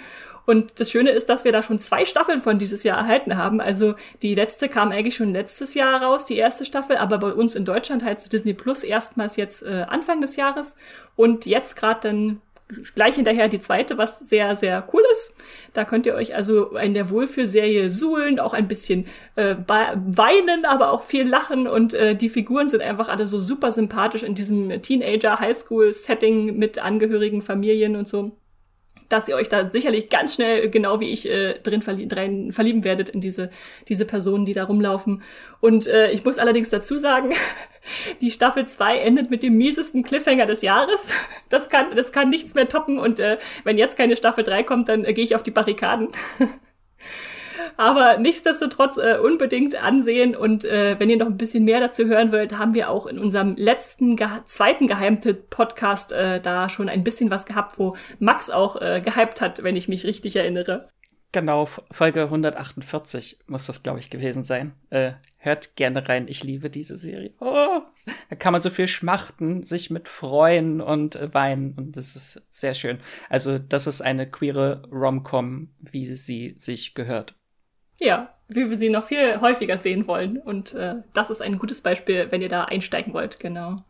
[0.45, 3.59] Und das Schöne ist, dass wir da schon zwei Staffeln von dieses Jahr erhalten haben.
[3.59, 7.55] Also die letzte kam eigentlich schon letztes Jahr raus, die erste Staffel, aber bei uns
[7.55, 10.77] in Deutschland halt zu Disney Plus erstmals jetzt äh, Anfang des Jahres.
[11.15, 12.41] Und jetzt gerade dann
[12.95, 15.35] gleich hinterher die zweite, was sehr, sehr cool ist.
[15.73, 20.91] Da könnt ihr euch also in der Wohlfühlserie suhlen, auch ein bisschen äh, weinen, aber
[20.91, 24.81] auch viel lachen und äh, die Figuren sind einfach alle so super sympathisch in diesem
[24.81, 28.31] Teenager-Highschool-Setting mit angehörigen Familien und so
[29.09, 32.83] dass ihr euch da sicherlich ganz schnell, genau wie ich, äh, drin, verlie drin verlieben
[32.83, 33.49] werdet in diese,
[33.87, 35.23] diese Personen, die da rumlaufen.
[35.59, 37.33] Und äh, ich muss allerdings dazu sagen,
[38.21, 41.13] die Staffel 2 endet mit dem miesesten Cliffhanger des Jahres.
[41.49, 42.99] Das kann, das kann nichts mehr toppen.
[42.99, 46.09] Und äh, wenn jetzt keine Staffel 3 kommt, dann äh, gehe ich auf die Barrikaden.
[47.77, 50.35] Aber nichtsdestotrotz äh, unbedingt ansehen.
[50.35, 53.19] Und äh, wenn ihr noch ein bisschen mehr dazu hören wollt, haben wir auch in
[53.19, 58.81] unserem letzten, ge zweiten Geheimtipp-Podcast äh, da schon ein bisschen was gehabt, wo Max auch
[58.81, 60.89] äh, gehypt hat, wenn ich mich richtig erinnere.
[61.31, 64.73] Genau, Folge 148 muss das, glaube ich, gewesen sein.
[64.89, 66.27] Äh, hört gerne rein.
[66.27, 67.33] Ich liebe diese Serie.
[67.39, 67.81] Oh,
[68.29, 71.75] da kann man so viel schmachten, sich mit freuen und äh, weinen.
[71.77, 72.97] Und das ist sehr schön.
[73.29, 77.35] Also, das ist eine queere Rom-Com, wie sie sich gehört.
[77.99, 80.37] Ja, wie wir sie noch viel häufiger sehen wollen.
[80.37, 83.83] Und äh, das ist ein gutes Beispiel, wenn ihr da einsteigen wollt, genau.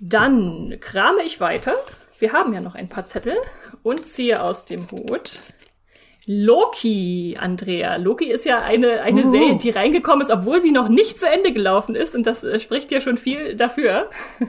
[0.00, 1.72] Dann krame ich weiter.
[2.18, 3.36] Wir haben ja noch ein paar Zettel
[3.82, 5.40] und ziehe aus dem Hut.
[6.26, 7.96] Loki, Andrea.
[7.96, 9.30] Loki ist ja eine, eine uh.
[9.30, 12.14] Serie, die reingekommen ist, obwohl sie noch nicht zu Ende gelaufen ist.
[12.14, 14.10] Und das äh, spricht ja schon viel dafür.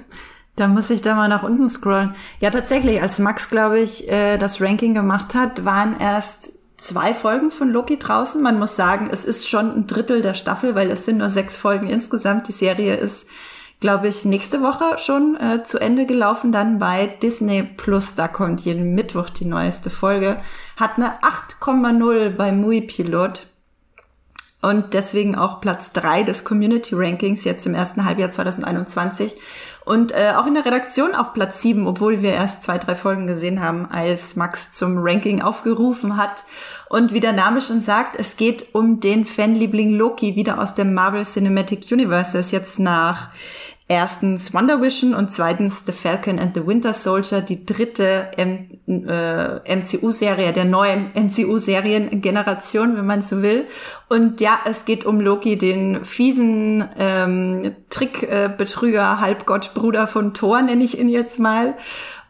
[0.56, 2.14] Da muss ich da mal nach unten scrollen.
[2.40, 6.52] Ja, tatsächlich, als Max, glaube ich, äh, das Ranking gemacht hat, waren erst
[6.84, 8.42] zwei Folgen von Loki draußen.
[8.42, 11.56] Man muss sagen, es ist schon ein Drittel der Staffel, weil es sind nur sechs
[11.56, 12.48] Folgen insgesamt.
[12.48, 13.26] Die Serie ist,
[13.80, 18.16] glaube ich, nächste Woche schon äh, zu Ende gelaufen, dann bei Disney Plus.
[18.16, 20.38] Da kommt jeden Mittwoch die neueste Folge.
[20.78, 23.48] Hat eine 8,0 bei Mui Pilot
[24.64, 29.36] und deswegen auch Platz drei des Community Rankings jetzt im ersten Halbjahr 2021
[29.86, 33.28] und äh, auch in der Redaktion auf Platz sieben, obwohl wir erst zwei, drei Folgen
[33.28, 36.46] gesehen haben, als Max zum Ranking aufgerufen hat.
[36.90, 40.94] Und wie der Name schon sagt, es geht um den Fanliebling Loki wieder aus dem
[40.94, 42.38] Marvel Cinematic Universe.
[42.38, 43.30] Er ist jetzt nach
[43.94, 49.76] erstens Wonder Vision und zweitens The Falcon and the Winter Soldier, die dritte M äh,
[49.76, 53.68] MCU-Serie, der neuen MCU-Seriengeneration, wenn man so will.
[54.10, 60.84] Und ja, es geht um Loki, den fiesen ähm, Trickbetrüger, Halbgott, Bruder von Thor, nenne
[60.84, 61.76] ich ihn jetzt mal.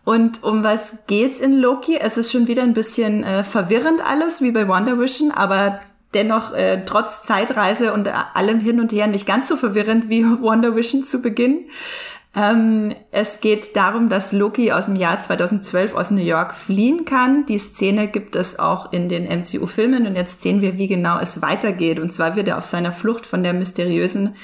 [0.06, 1.98] Und um was geht's in Loki?
[1.98, 5.80] Es ist schon wieder ein bisschen äh, verwirrend alles, wie bei Wonder Vision, aber
[6.14, 10.76] dennoch äh, trotz Zeitreise und allem hin und her nicht ganz so verwirrend wie Wonder
[10.76, 11.66] Vision zu Beginn.
[12.36, 17.46] Ähm, es geht darum, dass Loki aus dem Jahr 2012 aus New York fliehen kann.
[17.46, 21.42] Die Szene gibt es auch in den MCU-Filmen und jetzt sehen wir, wie genau es
[21.44, 22.00] weitergeht.
[22.00, 24.36] Und zwar wird er auf seiner Flucht von der mysteriösen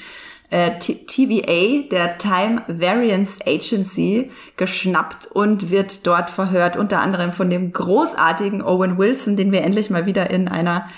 [0.50, 7.72] äh, TVA, der Time Variance Agency, geschnappt und wird dort verhört, unter anderem von dem
[7.72, 10.88] großartigen Owen Wilson, den wir endlich mal wieder in einer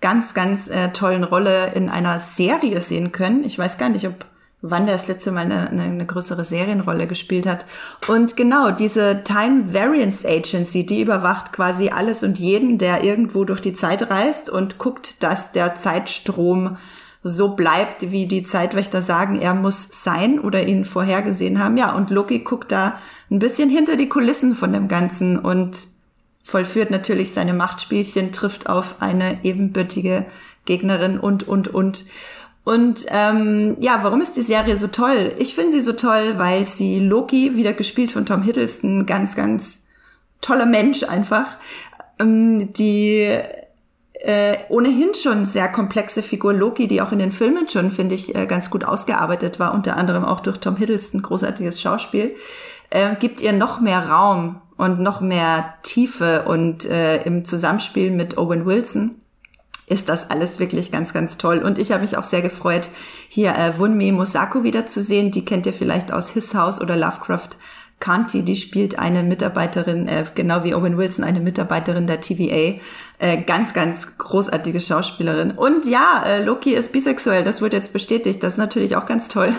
[0.00, 3.44] ganz, ganz äh, tollen Rolle in einer Serie sehen können.
[3.44, 4.26] Ich weiß gar nicht, ob
[4.60, 7.64] wann der das letzte Mal eine, eine, eine größere Serienrolle gespielt hat.
[8.08, 13.60] Und genau, diese Time Variance Agency, die überwacht quasi alles und jeden, der irgendwo durch
[13.60, 16.76] die Zeit reist und guckt, dass der Zeitstrom
[17.22, 21.76] so bleibt, wie die Zeitwächter sagen, er muss sein oder ihn vorhergesehen haben.
[21.76, 22.98] Ja, und Loki guckt da
[23.30, 25.88] ein bisschen hinter die Kulissen von dem Ganzen und
[26.48, 30.24] vollführt natürlich seine Machtspielchen, trifft auf eine ebenbürtige
[30.64, 32.06] Gegnerin und, und, und.
[32.64, 35.34] Und ähm, ja, warum ist die Serie so toll?
[35.36, 39.84] Ich finde sie so toll, weil sie Loki, wieder gespielt von Tom Hiddleston, ganz, ganz
[40.40, 41.58] toller Mensch einfach,
[42.18, 43.28] ähm, die
[44.14, 48.34] äh, ohnehin schon sehr komplexe Figur Loki, die auch in den Filmen schon, finde ich,
[48.34, 52.34] äh, ganz gut ausgearbeitet war, unter anderem auch durch Tom Hiddleston, großartiges Schauspiel,
[52.88, 58.38] äh, gibt ihr noch mehr Raum und noch mehr Tiefe und äh, im Zusammenspiel mit
[58.38, 59.16] Owen Wilson
[59.86, 61.58] ist das alles wirklich ganz, ganz toll.
[61.58, 62.88] Und ich habe mich auch sehr gefreut,
[63.28, 65.30] hier äh, Wunmi Mosako wiederzusehen.
[65.30, 67.50] Die kennt ihr vielleicht aus His House oder Lovecraft
[67.98, 68.42] County.
[68.42, 72.78] Die spielt eine Mitarbeiterin, äh, genau wie Owen Wilson, eine Mitarbeiterin der TVA.
[73.18, 75.52] Äh, ganz, ganz großartige Schauspielerin.
[75.52, 77.42] Und ja, äh, Loki ist bisexuell.
[77.42, 78.42] Das wird jetzt bestätigt.
[78.42, 79.54] Das ist natürlich auch ganz toll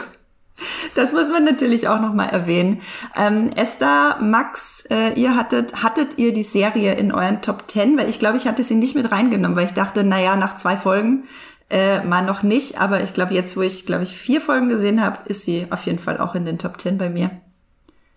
[0.95, 2.81] Das muss man natürlich auch noch mal erwähnen.
[3.15, 7.97] Ähm, Esther, Max, äh, ihr hattet, hattet ihr die Serie in euren Top Ten?
[7.97, 10.55] Weil ich glaube, ich hatte sie nicht mit reingenommen, weil ich dachte, na ja, nach
[10.55, 11.25] zwei Folgen
[11.69, 12.79] äh, mal noch nicht.
[12.79, 15.85] Aber ich glaube, jetzt, wo ich, glaube ich, vier Folgen gesehen habe, ist sie auf
[15.85, 17.31] jeden Fall auch in den Top Ten bei mir.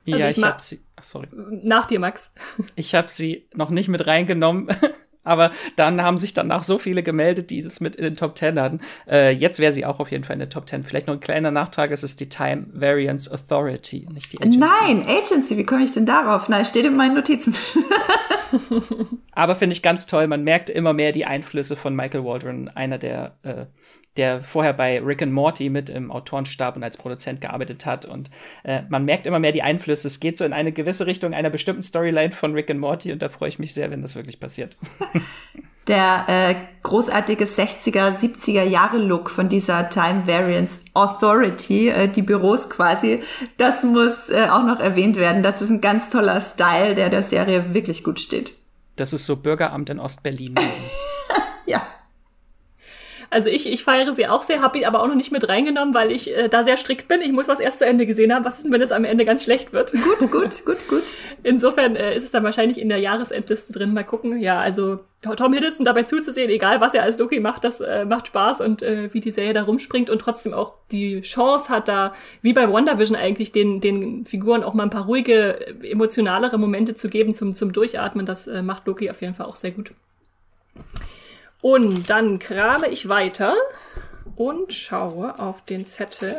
[0.04, 0.80] Ja, also ich, ich habe sie.
[0.96, 1.28] Ach, sorry.
[1.62, 2.32] Nach dir, Max.
[2.74, 4.68] Ich habe sie noch nicht mit reingenommen.
[5.24, 8.60] Aber dann haben sich danach so viele gemeldet, die es mit in den Top 10
[8.60, 8.80] hatten.
[9.08, 10.82] Äh, jetzt wäre sie auch auf jeden Fall in der Top 10.
[10.82, 14.58] Vielleicht noch ein kleiner Nachtrag, es ist die Time Variance Authority, nicht die Agency.
[14.58, 16.48] Nein, Agency, wie komme ich denn darauf?
[16.48, 17.54] Nein, steht in meinen Notizen.
[19.32, 22.98] Aber finde ich ganz toll, man merkt immer mehr die Einflüsse von Michael Waldron, einer
[22.98, 23.66] der äh,
[24.16, 28.04] der vorher bei Rick and Morty mit im Autorenstab und als Produzent gearbeitet hat.
[28.04, 28.30] Und
[28.62, 30.06] äh, man merkt immer mehr die Einflüsse.
[30.06, 33.22] Es geht so in eine gewisse Richtung einer bestimmten Storyline von Rick and Morty und
[33.22, 34.76] da freue ich mich sehr, wenn das wirklich passiert.
[35.88, 36.54] Der äh,
[36.84, 43.20] großartige 60er, 70er Jahre Look von dieser Time Variance Authority, äh, die Büros quasi,
[43.56, 45.42] das muss äh, auch noch erwähnt werden.
[45.42, 48.52] Das ist ein ganz toller Style, der der Serie wirklich gut steht.
[48.94, 50.54] Das ist so Bürgeramt in Ostberlin.
[51.66, 51.82] ja.
[53.32, 55.94] Also ich, ich feiere sie auch sehr, habe ich aber auch noch nicht mit reingenommen,
[55.94, 57.22] weil ich äh, da sehr strikt bin.
[57.22, 58.44] Ich muss was erst zu Ende gesehen haben.
[58.44, 59.90] Was ist denn, wenn es am Ende ganz schlecht wird?
[59.92, 61.02] Gut, gut, gut, gut.
[61.42, 63.94] Insofern äh, ist es dann wahrscheinlich in der Jahresendliste drin.
[63.94, 64.38] Mal gucken.
[64.38, 68.26] Ja, also Tom Hiddleston dabei zuzusehen, egal was er als Loki macht, das äh, macht
[68.26, 72.12] Spaß und äh, wie die Serie da rumspringt und trotzdem auch die Chance hat, da
[72.42, 77.08] wie bei WandaVision eigentlich den, den Figuren auch mal ein paar ruhige, emotionalere Momente zu
[77.08, 78.26] geben zum, zum Durchatmen.
[78.26, 79.92] Das äh, macht Loki auf jeden Fall auch sehr gut.
[81.62, 83.54] Und dann krame ich weiter
[84.34, 86.34] und schaue auf den Zettel.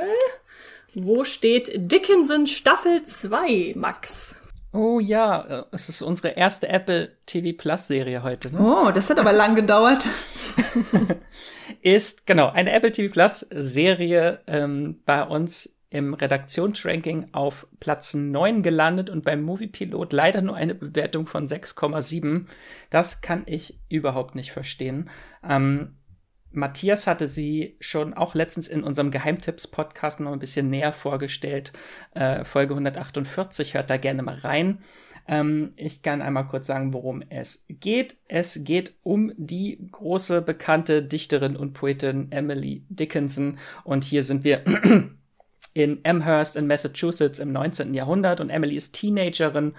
[0.94, 4.36] Wo steht Dickinson Staffel 2, Max?
[4.74, 8.54] Oh ja, äh, es ist unsere erste Apple TV Plus Serie heute.
[8.54, 8.60] Ne?
[8.60, 10.06] Oh, das hat aber lang gedauert.
[11.82, 18.64] ist genau eine Apple TV Plus Serie ähm, bei uns im Redaktionsranking auf Platz 9
[18.64, 22.48] gelandet und beim Moviepilot leider nur eine Bewertung von 6,7.
[22.90, 25.10] Das kann ich überhaupt nicht verstehen.
[25.48, 25.98] Ähm,
[26.52, 31.74] Matthias hatte sie schon auch letztens in unserem Geheimtipps-Podcast noch ein bisschen näher vorgestellt.
[32.14, 34.80] Äh, Folge 148, hört da gerne mal rein.
[35.28, 38.18] Ähm, ich kann einmal kurz sagen, worum es geht.
[38.28, 43.58] Es geht um die große bekannte Dichterin und Poetin Emily Dickinson.
[43.84, 44.64] Und hier sind wir
[45.74, 47.94] in Amherst in Massachusetts im 19.
[47.94, 49.74] Jahrhundert und Emily ist Teenagerin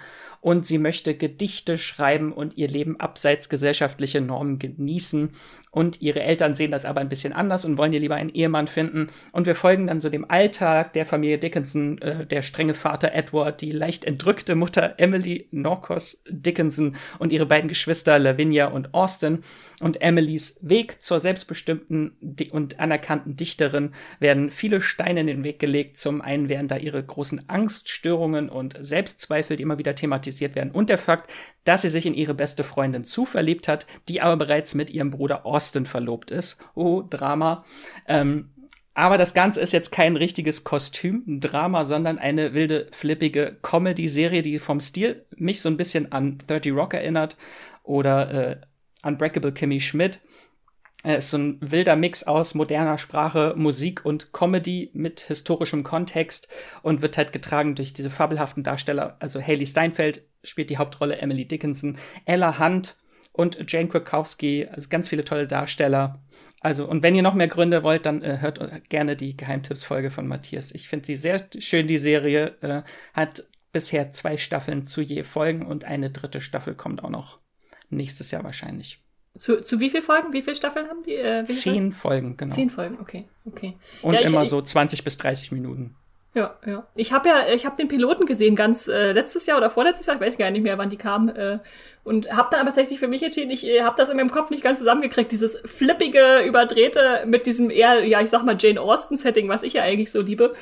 [0.45, 5.31] und sie möchte Gedichte schreiben und ihr Leben abseits gesellschaftlicher Normen genießen.
[5.71, 8.67] Und ihre Eltern sehen das aber ein bisschen anders und wollen ihr lieber einen Ehemann
[8.67, 9.09] finden.
[9.31, 13.59] Und wir folgen dann so dem Alltag der Familie Dickinson, äh, der strenge Vater Edward,
[13.59, 19.39] die leicht entrückte Mutter Emily Norcos Dickinson und ihre beiden Geschwister Lavinia und Austin.
[19.81, 22.15] Und Emilys Weg zur selbstbestimmten
[22.51, 25.97] und anerkannten Dichterin werden viele Steine in den Weg gelegt.
[25.97, 30.71] Zum einen werden da ihre großen Angststörungen und Selbstzweifel, die immer wieder thematisiert thematisiert werden.
[30.71, 31.31] Und der Fakt,
[31.63, 35.11] dass sie sich in ihre beste Freundin zu verliebt hat, die aber bereits mit ihrem
[35.11, 36.57] Bruder Austin verlobt ist.
[36.75, 37.63] Oh, Drama.
[38.07, 38.49] Ähm,
[38.93, 44.79] aber das Ganze ist jetzt kein richtiges Kostüm-Drama, sondern eine wilde, flippige Comedy-Serie, die vom
[44.79, 47.35] Stil mich so ein bisschen an 30 Rock erinnert
[47.83, 48.57] oder äh,
[49.03, 50.21] Unbreakable Kimmy Schmidt.
[51.07, 56.47] Es ist so ein wilder Mix aus moderner Sprache, Musik und Comedy mit historischem Kontext
[56.81, 59.15] und wird halt getragen durch diese fabelhaften Darsteller.
[59.19, 62.95] Also Haley Steinfeld spielt die Hauptrolle, Emily Dickinson, Ella Hunt
[63.33, 66.23] und Jane Krakowski, also ganz viele tolle Darsteller.
[66.59, 70.25] Also, und wenn ihr noch mehr Gründe wollt, dann äh, hört gerne die Geheimtipps-Folge von
[70.25, 70.71] Matthias.
[70.71, 72.55] Ich finde sie sehr schön, die Serie.
[72.61, 72.81] Äh,
[73.13, 77.37] hat bisher zwei Staffeln zu je Folgen und eine dritte Staffel kommt auch noch
[77.89, 79.04] nächstes Jahr wahrscheinlich.
[79.37, 80.31] Zu, zu wie viel Folgen?
[80.33, 81.15] Wie viele Staffeln haben die?
[81.15, 82.53] Äh, Zehn Folgen, genau.
[82.53, 83.75] Zehn Folgen, okay, okay.
[84.01, 85.95] Und ja, ich, immer so 20 bis 30 Minuten.
[86.35, 86.85] Ja, ja.
[86.95, 90.17] Ich habe ja, ich habe den Piloten gesehen, ganz äh, letztes Jahr oder vorletztes Jahr,
[90.17, 91.59] ich weiß gar nicht mehr, wann die kamen, äh,
[92.03, 94.49] und habe dann aber tatsächlich für mich entschieden, ich äh, habe das in meinem Kopf
[94.49, 99.15] nicht ganz zusammengekriegt, dieses flippige, überdrehte mit diesem eher, ja, ich sag mal Jane Austen
[99.15, 100.53] Setting, was ich ja eigentlich so liebe.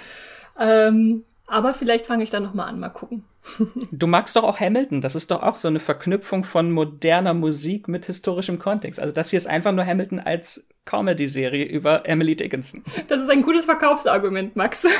[0.59, 3.23] Ähm, aber vielleicht fange ich dann noch mal an, mal gucken.
[3.91, 5.01] du magst doch auch Hamilton.
[5.01, 8.99] Das ist doch auch so eine Verknüpfung von moderner Musik mit historischem Kontext.
[8.99, 12.83] Also das hier ist einfach nur Hamilton als Comedy-Serie über Emily Dickinson.
[13.07, 14.85] Das ist ein gutes Verkaufsargument, Max.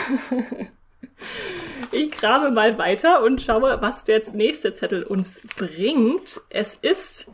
[1.92, 6.42] Ich grabe mal weiter und schaue, was der nächste Zettel uns bringt.
[6.50, 7.32] Es ist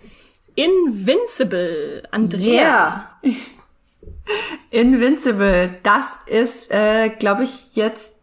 [0.55, 2.03] Invincible.
[2.11, 3.09] Andrea.
[3.23, 3.35] Yeah.
[4.69, 5.79] Invincible.
[5.81, 8.13] Das ist, äh, glaube ich, jetzt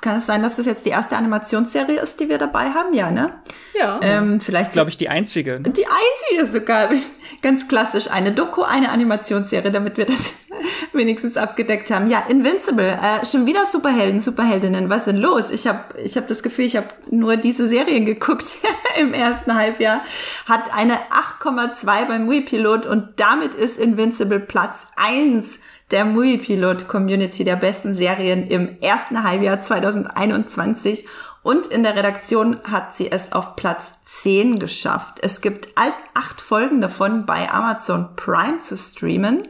[0.00, 2.94] kann es sein, dass das jetzt die erste Animationsserie ist, die wir dabei haben?
[2.94, 3.32] Ja, ne?
[3.74, 4.00] Ja.
[4.02, 4.72] Ähm, vielleicht.
[4.72, 5.60] glaube ich, die einzige.
[5.60, 6.88] Die einzige sogar.
[7.42, 8.10] Ganz klassisch.
[8.10, 10.34] Eine Doku, eine Animationsserie, damit wir das
[10.92, 12.08] wenigstens abgedeckt haben.
[12.08, 14.90] Ja, Invincible, äh, schon wieder Superhelden, Superheldinnen.
[14.90, 15.50] Was ist denn los?
[15.50, 18.58] Ich habe ich hab das Gefühl, ich habe nur diese Serien geguckt
[19.00, 20.02] im ersten Halbjahr.
[20.46, 20.94] Hat eine
[21.42, 25.60] 8,2 beim Movie-Pilot und damit ist Invincible Platz eins
[25.90, 31.06] der Movie-Pilot-Community der besten Serien im ersten Halbjahr 2021
[31.42, 35.20] und in der Redaktion hat sie es auf Platz 10 geschafft.
[35.22, 39.48] Es gibt acht Folgen davon bei Amazon Prime zu streamen.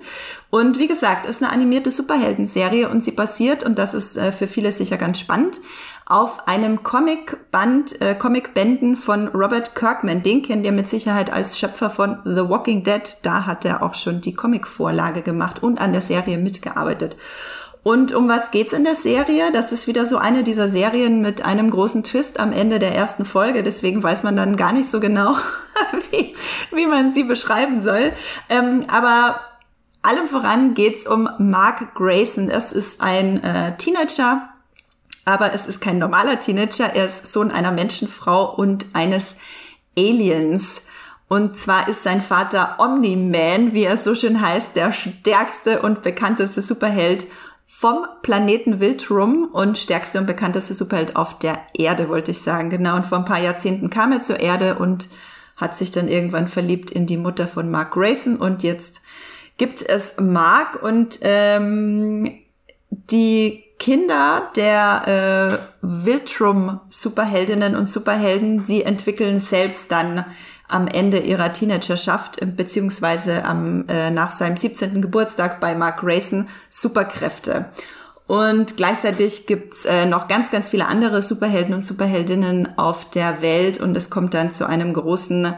[0.51, 4.47] Und wie gesagt, ist eine animierte Superhelden-Serie und sie basiert, und das ist äh, für
[4.47, 5.61] viele sicher ganz spannend,
[6.07, 10.23] auf einem Comicband, äh, Comicbänden von Robert Kirkman.
[10.23, 13.03] Den kennt ihr mit Sicherheit als Schöpfer von The Walking Dead.
[13.23, 17.17] Da hat er auch schon die Comicvorlage gemacht und an der Serie mitgearbeitet.
[17.83, 19.53] Und um was geht's in der Serie?
[19.53, 23.25] Das ist wieder so eine dieser Serien mit einem großen Twist am Ende der ersten
[23.25, 23.63] Folge.
[23.63, 25.35] Deswegen weiß man dann gar nicht so genau,
[26.11, 26.35] wie,
[26.73, 28.13] wie man sie beschreiben soll.
[28.51, 29.41] Ähm, aber
[30.03, 32.51] allem voran geht's um Mark Grayson.
[32.51, 34.51] Es ist ein äh, Teenager,
[35.25, 36.95] aber es ist kein normaler Teenager.
[36.95, 39.37] Er ist Sohn einer Menschenfrau und eines
[39.97, 40.83] Aliens.
[41.29, 46.61] Und zwar ist sein Vater Omni-Man, wie er so schön heißt, der stärkste und bekannteste
[46.61, 47.25] Superheld
[47.73, 52.69] vom Planeten Wildrum und stärkste und bekannteste Superheld auf der Erde, wollte ich sagen.
[52.69, 55.09] Genau, und vor ein paar Jahrzehnten kam er zur Erde und
[55.57, 59.01] hat sich dann irgendwann verliebt in die Mutter von Mark Grayson und jetzt
[59.57, 62.33] gibt es Mark und ähm,
[62.91, 70.27] die Kinder der äh, Wildrum-Superheldinnen und Superhelden, die entwickeln selbst dann
[70.71, 75.03] am Ende ihrer Teenagerschaft, äh, beziehungsweise am, äh, nach seinem 17.
[75.03, 77.67] Geburtstag bei Mark Grayson Superkräfte.
[78.27, 83.81] Und gleichzeitig gibt's äh, noch ganz, ganz viele andere Superhelden und Superheldinnen auf der Welt
[83.81, 85.53] und es kommt dann zu einem großen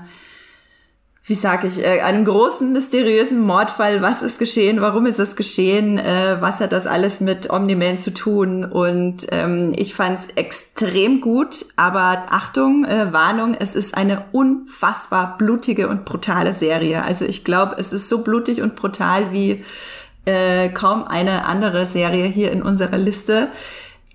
[1.25, 4.03] wie sage ich, äh, einem großen mysteriösen Mordfall.
[4.03, 4.81] Was ist geschehen?
[4.81, 5.99] Warum ist es geschehen?
[5.99, 8.65] Äh, was hat das alles mit Omni-Man zu tun?
[8.65, 15.39] Und ähm, ich fand es extrem gut, aber Achtung, äh, Warnung, es ist eine unfassbar
[15.39, 17.05] blutige und brutale Serie.
[17.05, 19.65] Also ich glaube, es ist so blutig und brutal wie
[20.25, 23.49] äh, kaum eine andere Serie hier in unserer Liste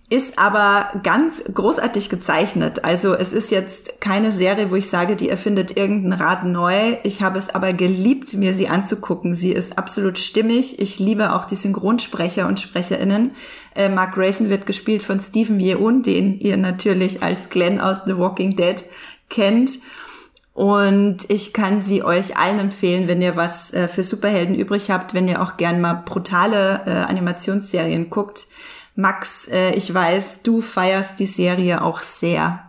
[0.09, 2.85] ist aber ganz großartig gezeichnet.
[2.85, 6.95] Also es ist jetzt keine Serie, wo ich sage, die erfindet irgendein Rad neu.
[7.03, 9.35] Ich habe es aber geliebt, mir sie anzugucken.
[9.35, 10.79] Sie ist absolut stimmig.
[10.79, 13.31] Ich liebe auch die Synchronsprecher und Sprecherinnen.
[13.75, 18.17] Äh, Mark Grayson wird gespielt von Stephen Yeun, den ihr natürlich als Glenn aus The
[18.17, 18.81] Walking Dead
[19.29, 19.79] kennt.
[20.53, 25.13] Und ich kann sie euch allen empfehlen, wenn ihr was äh, für Superhelden übrig habt,
[25.13, 28.45] wenn ihr auch gern mal brutale äh, Animationsserien guckt
[28.97, 32.63] Max, äh, ich weiß, du feierst die Serie auch sehr.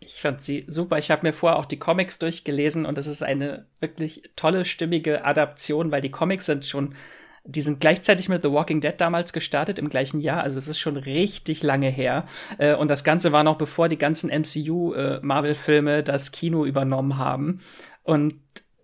[0.00, 0.98] Ich fand sie super.
[0.98, 5.24] Ich habe mir vorher auch die Comics durchgelesen und es ist eine wirklich tolle, stimmige
[5.24, 6.94] Adaption, weil die Comics sind schon,
[7.44, 10.42] die sind gleichzeitig mit The Walking Dead damals gestartet im gleichen Jahr.
[10.42, 12.26] Also es ist schon richtig lange her.
[12.58, 17.62] Äh, und das Ganze war noch bevor die ganzen MCU-Marvel-Filme äh, das Kino übernommen haben.
[18.02, 18.34] Und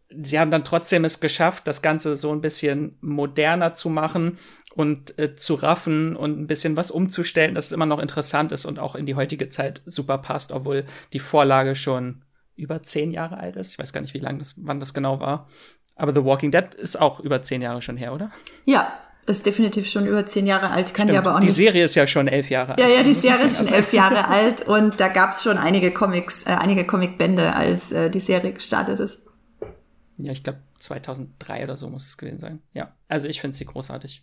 [0.09, 4.39] sie haben dann trotzdem es geschafft, das Ganze so ein bisschen moderner zu machen
[4.77, 8.66] und äh, zu raffen und ein bisschen was umzustellen, dass es immer noch interessant ist
[8.66, 12.22] und auch in die heutige Zeit super passt, obwohl die Vorlage schon
[12.57, 13.72] über zehn Jahre alt ist.
[13.72, 15.49] Ich weiß gar nicht, wie lang das, wann das genau war.
[15.95, 18.31] Aber The Walking Dead ist auch über zehn Jahre schon her, oder?
[18.66, 18.93] Ja,
[19.27, 21.57] ist definitiv schon über zehn Jahre alt, kann die aber auch die nicht.
[21.57, 22.81] Die Serie ist ja schon elf Jahre alt.
[22.81, 25.91] Ja, ja, die Serie ist schon elf Jahre alt und da gab es schon einige
[25.91, 29.20] Comics, äh, einige Comicbände, als äh, die Serie gestartet ist.
[30.18, 32.61] Ja, ich glaube 2003 oder so muss es gewesen sein.
[32.74, 34.22] Ja, also ich finde sie großartig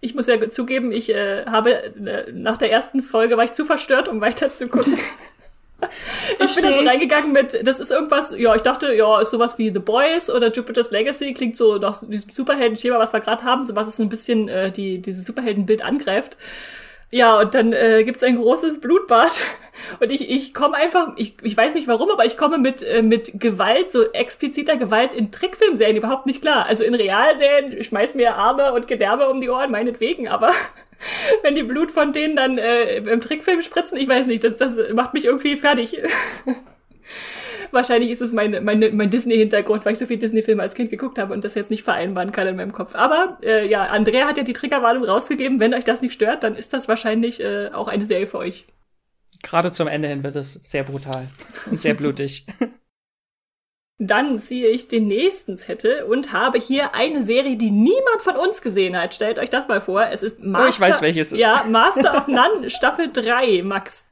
[0.00, 3.64] ich muss ja zugeben, ich äh, habe äh, nach der ersten Folge war ich zu
[3.64, 4.98] verstört, um weiter zu gucken.
[6.44, 9.58] ich bin da so reingegangen mit, das ist irgendwas, ja, ich dachte, ja, ist sowas
[9.58, 13.64] wie The Boys oder Jupiter's Legacy, klingt so nach diesem Superhelden-Schema, was wir gerade haben,
[13.64, 16.36] so was es ein bisschen äh, die, dieses Superheldenbild angreift.
[17.14, 19.40] Ja, und dann äh, gibt ein großes Blutbad.
[20.00, 23.02] Und ich, ich komme einfach, ich, ich weiß nicht warum, aber ich komme mit, äh,
[23.02, 26.66] mit Gewalt, so expliziter Gewalt in Trickfilmserien überhaupt nicht klar.
[26.66, 30.50] Also in Realserien schmeiß mir Arme und Gedärme um die Ohren, meinetwegen, aber
[31.42, 34.72] wenn die Blut von denen dann äh, im Trickfilm spritzen, ich weiß nicht, das, das
[34.92, 35.96] macht mich irgendwie fertig.
[37.70, 41.18] Wahrscheinlich ist es mein, mein, mein Disney-Hintergrund, weil ich so viel Disney-Filme als Kind geguckt
[41.18, 42.94] habe und das jetzt nicht vereinbaren kann in meinem Kopf.
[42.94, 45.60] Aber äh, ja, Andrea hat ja die Triggerwarnung rausgegeben.
[45.60, 48.66] Wenn euch das nicht stört, dann ist das wahrscheinlich äh, auch eine Serie für euch.
[49.42, 51.28] Gerade zum Ende hin wird es sehr brutal
[51.70, 52.46] und sehr blutig.
[53.98, 58.60] Dann ziehe ich den nächsten Zettel und habe hier eine Serie, die niemand von uns
[58.60, 59.14] gesehen hat.
[59.14, 60.08] Stellt euch das mal vor.
[60.10, 60.66] Es ist Master.
[60.66, 61.38] Oh, ich weiß, welches ist.
[61.38, 64.06] Ja, Master of None, Staffel 3, Max.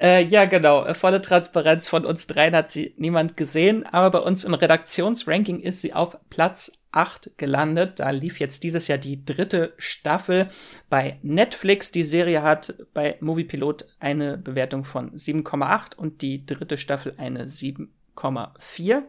[0.00, 0.84] Äh, ja, genau.
[0.84, 5.60] Äh, volle Transparenz von uns dreien hat sie niemand gesehen, aber bei uns im Redaktionsranking
[5.60, 8.00] ist sie auf Platz 8 gelandet.
[8.00, 10.48] Da lief jetzt dieses Jahr die dritte Staffel
[10.88, 11.92] bei Netflix.
[11.92, 19.02] Die Serie hat bei Moviepilot eine Bewertung von 7,8 und die dritte Staffel eine 7,4.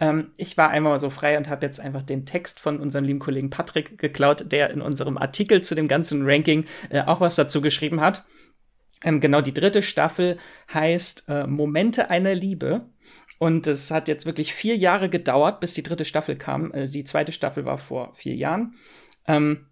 [0.00, 3.20] Ähm, ich war einmal so frei und habe jetzt einfach den Text von unserem lieben
[3.20, 7.60] Kollegen Patrick geklaut, der in unserem Artikel zu dem ganzen Ranking äh, auch was dazu
[7.60, 8.24] geschrieben hat.
[9.04, 10.38] Ähm, genau, die dritte Staffel
[10.72, 12.86] heißt äh, Momente einer Liebe.
[13.38, 16.72] Und es hat jetzt wirklich vier Jahre gedauert, bis die dritte Staffel kam.
[16.72, 18.74] Äh, die zweite Staffel war vor vier Jahren.
[19.26, 19.66] Ähm,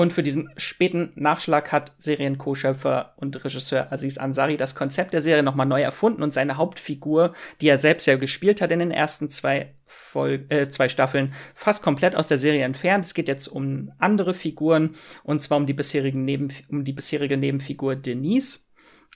[0.00, 5.42] und für diesen späten Nachschlag hat Serien-Co-Schöpfer und Regisseur Aziz Ansari das Konzept der Serie
[5.42, 9.28] nochmal neu erfunden und seine Hauptfigur, die er selbst ja gespielt hat in den ersten
[9.28, 13.04] zwei, Vol äh, zwei Staffeln, fast komplett aus der Serie entfernt.
[13.04, 17.36] Es geht jetzt um andere Figuren und zwar um die, bisherigen Neben um die bisherige
[17.36, 18.60] Nebenfigur Denise.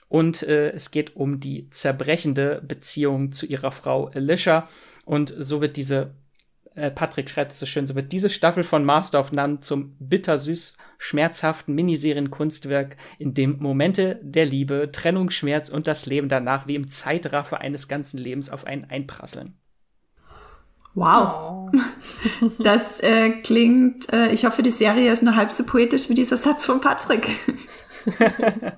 [0.07, 4.67] Und äh, es geht um die zerbrechende Beziehung zu ihrer Frau Alicia.
[5.03, 6.13] Und so wird diese
[6.75, 9.95] äh, Patrick schreibt es so schön, so wird diese Staffel von Master of None zum
[9.99, 16.87] bittersüß schmerzhaften Miniserienkunstwerk, in dem Momente der Liebe, Trennungsschmerz und das Leben danach wie im
[16.87, 19.57] Zeitraffer eines ganzen Lebens auf einen einprasseln.
[20.93, 21.71] Wow.
[21.71, 21.71] Oh.
[22.59, 26.37] Das äh, klingt, äh, ich hoffe, die Serie ist nur halb so poetisch wie dieser
[26.37, 27.27] Satz von Patrick.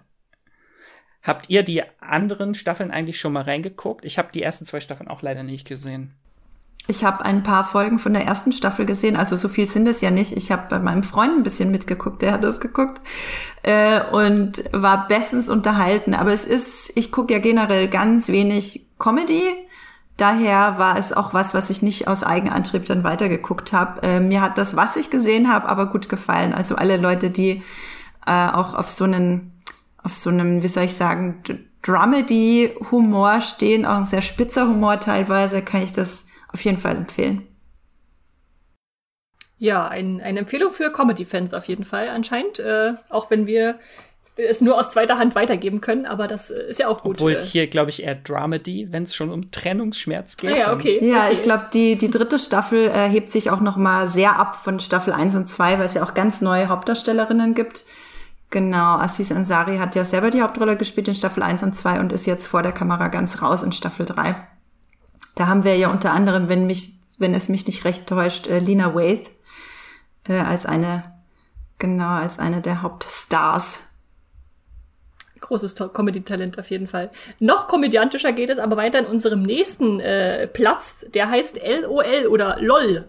[1.21, 4.05] Habt ihr die anderen Staffeln eigentlich schon mal reingeguckt?
[4.05, 6.13] Ich habe die ersten zwei Staffeln auch leider nicht gesehen.
[6.89, 9.99] Ich habe ein paar Folgen von der ersten Staffel gesehen, also so viel sind es
[9.99, 10.31] ja nicht.
[10.31, 13.01] Ich habe bei meinem Freund ein bisschen mitgeguckt, der hat das geguckt
[13.63, 16.15] äh, und war bestens unterhalten.
[16.15, 19.43] Aber es ist, ich gucke ja generell ganz wenig Comedy.
[20.15, 24.01] Daher war es auch was, was ich nicht aus Eigenantrieb dann weitergeguckt habe.
[24.03, 26.53] Äh, mir hat das, was ich gesehen habe, aber gut gefallen.
[26.53, 27.63] Also alle Leute, die
[28.25, 29.51] äh, auch auf so einen,
[30.01, 31.43] auf so einem, wie soll ich sagen,
[31.81, 37.47] Dramedy-Humor stehen, auch ein sehr spitzer Humor teilweise, kann ich das auf jeden Fall empfehlen.
[39.59, 42.59] Ja, ein, eine Empfehlung für Comedy-Fans auf jeden Fall anscheinend.
[42.59, 43.79] Äh, auch wenn wir
[44.37, 47.17] es nur aus zweiter Hand weitergeben können, aber das äh, ist ja auch gut.
[47.17, 47.41] Obwohl äh.
[47.41, 50.53] hier, glaube ich, eher Dramedy, wenn es schon um Trennungsschmerz geht.
[50.53, 50.99] Ah, ja, okay.
[51.03, 51.33] Ja, okay.
[51.33, 54.79] ich glaube, die, die dritte Staffel äh, hebt sich auch noch mal sehr ab von
[54.79, 57.85] Staffel 1 und 2, weil es ja auch ganz neue Hauptdarstellerinnen gibt.
[58.49, 62.13] Genau, Assis Ansari hat ja selber die Hauptrolle gespielt in Staffel 1 und 2 und
[62.13, 64.35] ist jetzt vor der Kamera ganz raus in Staffel 3.
[65.37, 68.57] Da haben wir ja unter anderem, wenn mich, wenn es mich nicht recht täuscht, äh,
[68.57, 69.29] Lena Waithe
[70.27, 71.13] äh, als eine,
[71.77, 73.81] genau, als eine der Hauptstars.
[75.39, 77.11] Großes Comedy-Talent auf jeden Fall.
[77.37, 81.05] Noch komödiantischer geht es aber weiter in unserem nächsten äh, Platz.
[81.13, 83.07] Der heißt LOL oder LOL.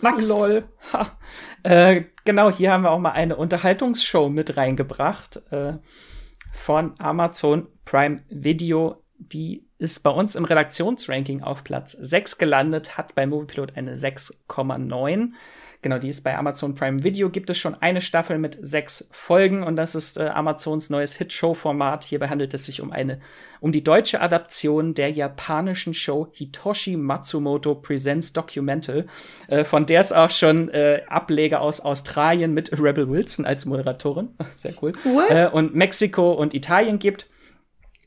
[0.00, 0.26] Max.
[0.26, 0.64] LOL.
[0.94, 1.18] Ha.
[1.64, 5.74] Äh, genau, hier haben wir auch mal eine Unterhaltungsshow mit reingebracht äh,
[6.54, 13.14] von Amazon Prime Video, die ist bei uns im Redaktionsranking auf Platz 6 gelandet, hat
[13.14, 15.32] bei Moviepilot eine 6,9.
[15.82, 17.28] Genau, die ist bei Amazon Prime Video.
[17.28, 22.04] Gibt es schon eine Staffel mit sechs Folgen und das ist äh, Amazons neues Hit-Show-Format.
[22.04, 23.18] Hierbei handelt es sich um eine,
[23.58, 29.06] um die deutsche Adaption der japanischen Show Hitoshi Matsumoto Presents Documental,
[29.48, 34.28] äh, von der es auch schon äh, Ableger aus Australien mit Rebel Wilson als Moderatorin,
[34.50, 34.92] sehr cool,
[35.30, 37.26] äh, und Mexiko und Italien gibt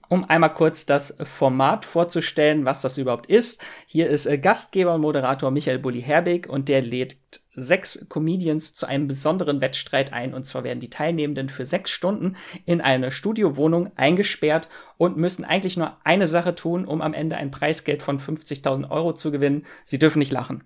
[0.10, 3.62] um einmal kurz das Format vorzustellen, was das überhaupt ist.
[3.86, 7.18] Hier ist äh, Gastgeber und Moderator Michael Bulli-Herbig und der lädt
[7.56, 10.34] sechs Comedians zu einem besonderen Wettstreit ein.
[10.34, 12.36] Und zwar werden die Teilnehmenden für sechs Stunden
[12.66, 17.52] in eine Studiowohnung eingesperrt und müssen eigentlich nur eine Sache tun, um am Ende ein
[17.52, 19.66] Preisgeld von 50.000 Euro zu gewinnen.
[19.84, 20.64] Sie dürfen nicht lachen.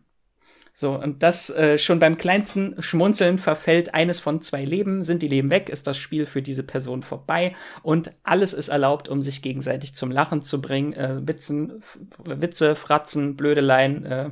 [0.80, 5.03] So, und das äh, schon beim kleinsten Schmunzeln verfällt eines von zwei Leben.
[5.03, 7.53] Sind die Leben weg, ist das Spiel für diese Person vorbei
[7.84, 10.93] und alles ist erlaubt, um sich gegenseitig zum Lachen zu bringen.
[10.93, 11.84] Äh, Witzen,
[12.23, 14.30] Witze, Fratzen, Blödeleien, äh,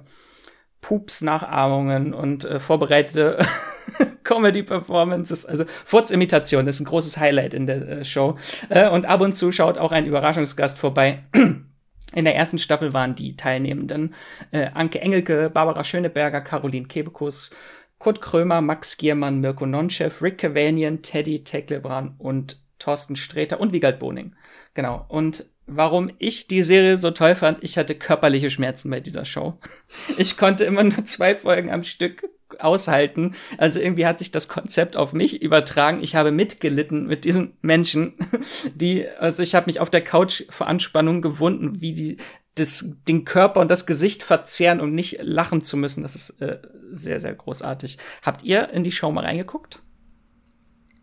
[0.79, 3.39] Pups-Nachahmungen und äh, vorbereitete
[4.23, 5.45] Comedy-Performances.
[5.45, 8.37] Also Furzimitation ist ein großes Highlight in der äh, Show.
[8.69, 11.25] Äh, und ab und zu schaut auch ein Überraschungsgast vorbei.
[12.13, 14.15] In der ersten Staffel waren die Teilnehmenden
[14.51, 17.51] äh, Anke Engelke, Barbara Schöneberger, Caroline Kebekus,
[17.97, 23.99] Kurt Krömer, Max Giermann, Mirko Nonchev, Rick Cavanian, Teddy Teklebran und Thorsten Sträter und Wiegald
[23.99, 24.35] Boning.
[24.73, 25.05] Genau.
[25.09, 29.59] Und warum ich die Serie so toll fand, ich hatte körperliche Schmerzen bei dieser Show.
[30.17, 32.23] Ich konnte immer nur zwei Folgen am Stück
[32.59, 33.35] aushalten.
[33.57, 36.01] Also irgendwie hat sich das Konzept auf mich übertragen.
[36.01, 38.15] Ich habe mitgelitten mit diesen Menschen,
[38.75, 42.17] die, also ich habe mich auf der Couch vor Anspannung gewunden, wie die
[42.55, 46.03] das, den Körper und das Gesicht verzehren, um nicht lachen zu müssen.
[46.03, 46.59] Das ist äh,
[46.91, 47.97] sehr, sehr großartig.
[48.23, 49.81] Habt ihr in die Show mal reingeguckt?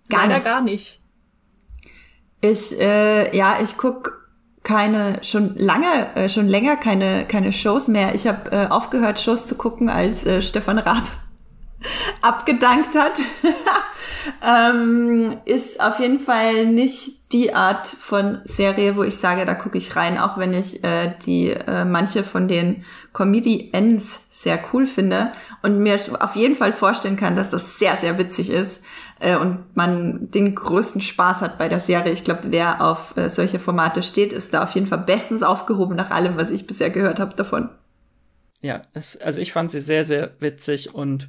[0.09, 0.45] Gar nicht.
[0.45, 1.01] gar nicht.
[2.41, 4.25] Ich, äh, ja, ich guck
[4.63, 8.15] keine schon lange äh, schon länger keine keine Shows mehr.
[8.15, 11.05] Ich habe äh, aufgehört Shows zu gucken, als äh, Stefan Raab
[12.23, 13.19] abgedankt hat.
[14.47, 19.77] ähm, ist auf jeden Fall nicht die Art von Serie, wo ich sage, da gucke
[19.77, 25.33] ich rein, auch wenn ich äh, die äh, manche von den Comedy-Ends sehr cool finde
[25.63, 28.85] und mir auf jeden Fall vorstellen kann, dass das sehr, sehr witzig ist
[29.19, 32.13] äh, und man den größten Spaß hat bei der Serie.
[32.13, 35.97] Ich glaube, wer auf äh, solche Formate steht, ist da auf jeden Fall bestens aufgehoben
[35.97, 37.69] nach allem, was ich bisher gehört habe davon.
[38.63, 41.29] Ja, es, also ich fand sie sehr, sehr witzig und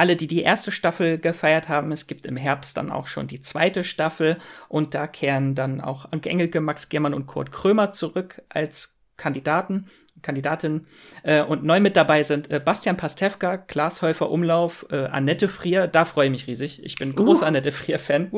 [0.00, 3.42] alle, die die erste Staffel gefeiert haben, es gibt im Herbst dann auch schon die
[3.42, 4.38] zweite Staffel
[4.70, 9.90] und da kehren dann auch Anke Engelke, Max Germann und Kurt Krömer zurück als Kandidaten,
[10.22, 10.86] Kandidatin.
[11.22, 15.86] Äh, und neu mit dabei sind äh, Bastian Pastewka, Klaas Häufer Umlauf, äh, Annette Frier,
[15.86, 16.82] da freue ich mich riesig.
[16.82, 17.48] Ich bin großer uh.
[17.48, 18.32] Annette Frier-Fan.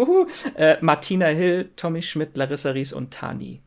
[0.56, 3.60] Äh, Martina Hill, Tommy Schmidt, Larissa Ries und Tani.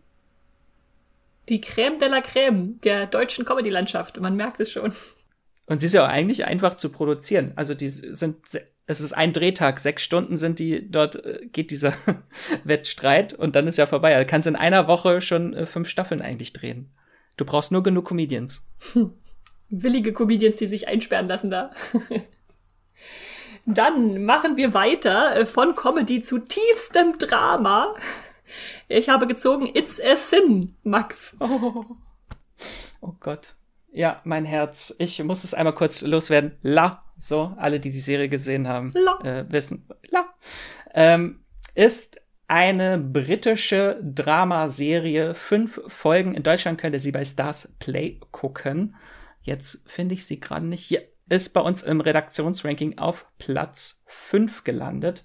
[1.48, 4.92] Die Crème de la Crème der deutschen Comedy-Landschaft, man merkt es schon.
[5.68, 7.54] Und sie ist ja auch eigentlich einfach zu produzieren.
[7.56, 8.38] Also die sind,
[8.88, 11.94] es ist ein Drehtag, sechs Stunden sind die, dort äh, geht dieser
[12.64, 14.16] Wettstreit und dann ist ja vorbei.
[14.16, 16.92] Also kannst in einer Woche schon äh, fünf Staffeln eigentlich drehen.
[17.38, 18.66] Du brauchst nur genug Comedians.
[19.70, 21.72] Willige Comedians, die sich einsperren lassen da.
[23.66, 27.94] Dann machen wir weiter äh, von Comedy zu tiefstem Drama.
[28.88, 31.36] Ich habe gezogen It's a Sin, Max.
[31.40, 31.86] Oh,
[33.02, 33.56] oh Gott.
[33.96, 34.94] Ja, mein Herz.
[34.98, 36.58] Ich muss es einmal kurz loswerden.
[36.62, 38.94] La, so, alle, die die Serie gesehen haben,
[39.24, 39.88] äh, wissen.
[40.10, 40.28] La.
[40.94, 42.20] Ähm, ist
[42.50, 45.34] eine britische Dramaserie.
[45.34, 46.36] Fünf Folgen.
[46.36, 48.98] In Deutschland könnt ihr sie bei Stars Play gucken.
[49.44, 50.84] Jetzt finde ich sie gerade nicht.
[50.84, 55.24] Hier ist bei uns im Redaktionsranking auf Platz 5 gelandet.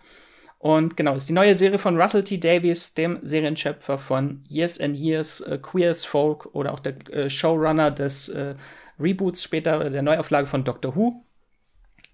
[0.61, 2.37] Und genau, ist die neue Serie von Russell T.
[2.37, 7.31] Davies, dem Serienschöpfer von Years and Years, äh, Queer as Folk oder auch der äh,
[7.31, 8.55] Showrunner des äh,
[9.01, 11.25] Reboots später, der Neuauflage von Doctor Who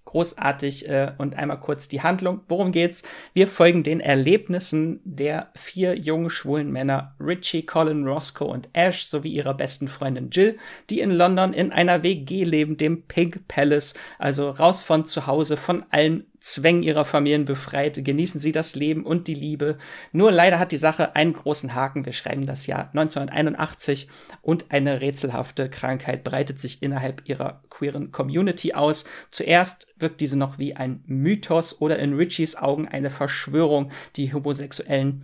[0.07, 2.41] großartig äh, und einmal kurz die Handlung.
[2.47, 3.03] Worum geht's?
[3.33, 9.33] Wir folgen den Erlebnissen der vier jungen schwulen Männer Richie, Colin, Roscoe und Ash sowie
[9.33, 10.57] ihrer besten Freundin Jill,
[10.89, 15.57] die in London in einer WG leben, dem Pig Palace, also raus von zu Hause,
[15.57, 19.77] von allen Zwängen ihrer Familien befreit, genießen sie das Leben und die Liebe.
[20.11, 22.05] Nur leider hat die Sache einen großen Haken.
[22.05, 24.07] Wir schreiben das Jahr 1981
[24.41, 29.05] und eine rätselhafte Krankheit breitet sich innerhalb ihrer queeren Community aus.
[29.31, 35.23] Zuerst wirkt diese noch wie ein Mythos oder in Richies Augen eine Verschwörung, die Homosexuellen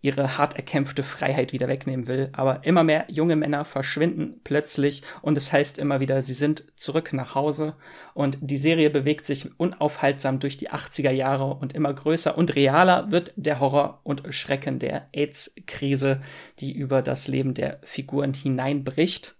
[0.00, 2.28] ihre hart erkämpfte Freiheit wieder wegnehmen will.
[2.32, 7.12] Aber immer mehr junge Männer verschwinden plötzlich und es heißt immer wieder, sie sind zurück
[7.12, 7.74] nach Hause.
[8.14, 13.10] Und die Serie bewegt sich unaufhaltsam durch die 80er Jahre und immer größer und realer
[13.10, 16.20] wird der Horror und Schrecken der AIDS-Krise,
[16.60, 19.34] die über das Leben der Figuren hineinbricht.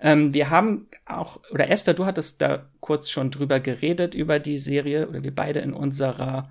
[0.00, 4.58] Ähm, wir haben auch, oder Esther, du hattest da kurz schon drüber geredet, über die
[4.58, 6.50] Serie, oder wir beide in unserer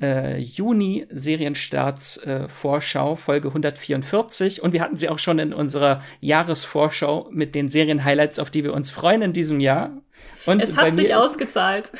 [0.00, 4.62] äh, Juni Serienstarts äh, Vorschau, Folge 144.
[4.62, 8.74] Und wir hatten sie auch schon in unserer Jahresvorschau mit den Serienhighlights, auf die wir
[8.74, 10.02] uns freuen in diesem Jahr.
[10.44, 11.92] Und es hat sich ausgezahlt.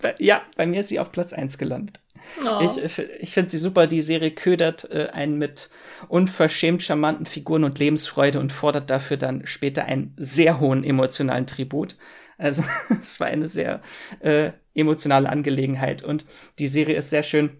[0.00, 2.00] bei, ja, bei mir ist sie auf Platz 1 gelandet.
[2.44, 2.60] Oh.
[2.62, 3.86] Ich, ich finde sie super.
[3.86, 5.68] Die Serie ködert äh, einen mit
[6.08, 11.96] unverschämt charmanten Figuren und Lebensfreude und fordert dafür dann später einen sehr hohen emotionalen Tribut.
[12.38, 12.64] Also
[13.00, 13.80] es war eine sehr
[14.20, 16.24] äh, emotionale Angelegenheit und
[16.58, 17.50] die Serie ist sehr schön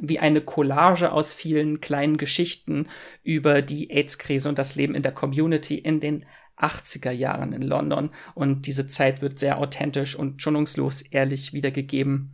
[0.00, 2.88] wie eine Collage aus vielen kleinen Geschichten
[3.22, 6.24] über die AIDS-Krise und das Leben in der Community in den
[6.56, 8.10] 80er Jahren in London.
[8.34, 12.32] Und diese Zeit wird sehr authentisch und schonungslos ehrlich wiedergegeben.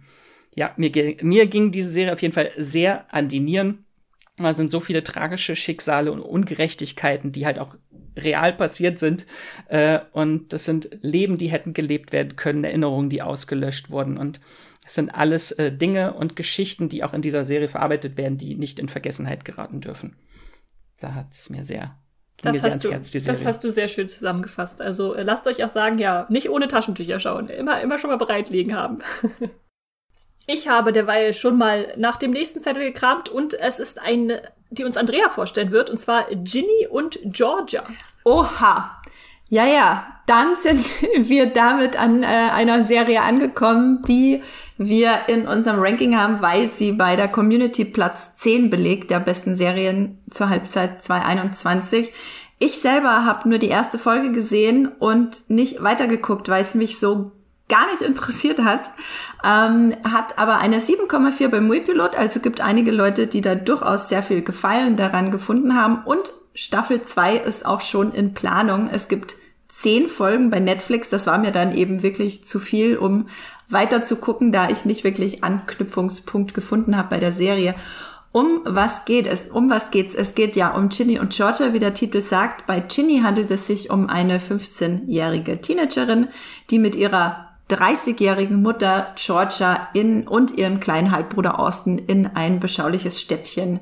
[0.55, 0.91] Ja, mir,
[1.23, 3.85] mir ging diese Serie auf jeden Fall sehr an die Nieren.
[4.37, 7.77] Da sind so viele tragische Schicksale und Ungerechtigkeiten, die halt auch
[8.17, 9.27] real passiert sind.
[9.69, 14.17] Äh, und das sind Leben, die hätten gelebt werden können, Erinnerungen, die ausgelöscht wurden.
[14.17, 14.41] Und
[14.87, 18.55] es sind alles äh, Dinge und Geschichten, die auch in dieser Serie verarbeitet werden, die
[18.55, 20.17] nicht in Vergessenheit geraten dürfen.
[21.01, 21.99] Da hat es mir sehr
[22.43, 24.81] das hast, du, Herz, das hast du sehr schön zusammengefasst.
[24.81, 27.49] Also äh, lasst euch auch sagen, ja, nicht ohne Taschentücher schauen.
[27.49, 28.99] Immer, immer schon mal bereit liegen haben.
[30.47, 34.43] ich habe derweil schon mal nach dem nächsten Zettel gekramt und es ist eine
[34.75, 37.83] die uns Andrea vorstellen wird, und zwar Ginny und Georgia.
[38.25, 39.01] Oha.
[39.51, 40.85] Ja, ja, dann sind
[41.29, 44.43] wir damit an äh, einer Serie angekommen, die
[44.79, 49.55] wir in unserem Ranking haben, weil sie bei der Community Platz 10 belegt, der besten
[49.55, 52.13] Serien zur Halbzeit 2021.
[52.59, 57.33] Ich selber habe nur die erste Folge gesehen und nicht weitergeguckt, weil es mich so
[57.69, 58.91] gar nicht interessiert hat,
[59.43, 64.23] ähm, hat aber eine 7,4 beim Muipilot, also gibt einige Leute, die da durchaus sehr
[64.23, 68.89] viel Gefallen daran gefunden haben und Staffel 2 ist auch schon in Planung.
[68.89, 69.35] Es gibt
[69.69, 71.11] zehn Folgen bei Netflix.
[71.11, 73.29] Das war mir dann eben wirklich zu viel, um
[73.69, 77.75] weiter zu gucken, da ich nicht wirklich Anknüpfungspunkt gefunden habe bei der Serie.
[78.31, 79.51] Um was geht es?
[79.51, 80.15] Um was geht's?
[80.15, 82.67] Es geht ja um Ginny und Georgia, wie der Titel sagt.
[82.67, 86.29] Bei Ginny handelt es sich um eine 15-jährige Teenagerin,
[86.71, 93.21] die mit ihrer 30-jährigen Mutter Georgia in und ihrem kleinen Halbbruder Austin in ein beschauliches
[93.21, 93.81] Städtchen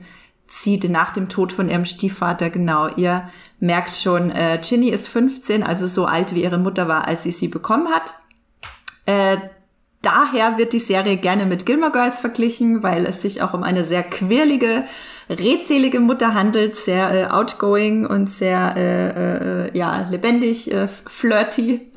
[0.52, 2.50] zieht nach dem Tod von ihrem Stiefvater.
[2.50, 3.28] Genau, ihr
[3.58, 7.30] merkt schon, äh, Ginny ist 15, also so alt wie ihre Mutter war, als sie
[7.30, 8.12] sie bekommen hat.
[9.06, 9.38] Äh,
[10.02, 13.82] daher wird die Serie gerne mit Gilmore Girls verglichen, weil es sich auch um eine
[13.82, 14.84] sehr quirlige,
[15.30, 21.92] redselige Mutter handelt, sehr äh, outgoing und sehr äh, äh, ja lebendig, äh, flirty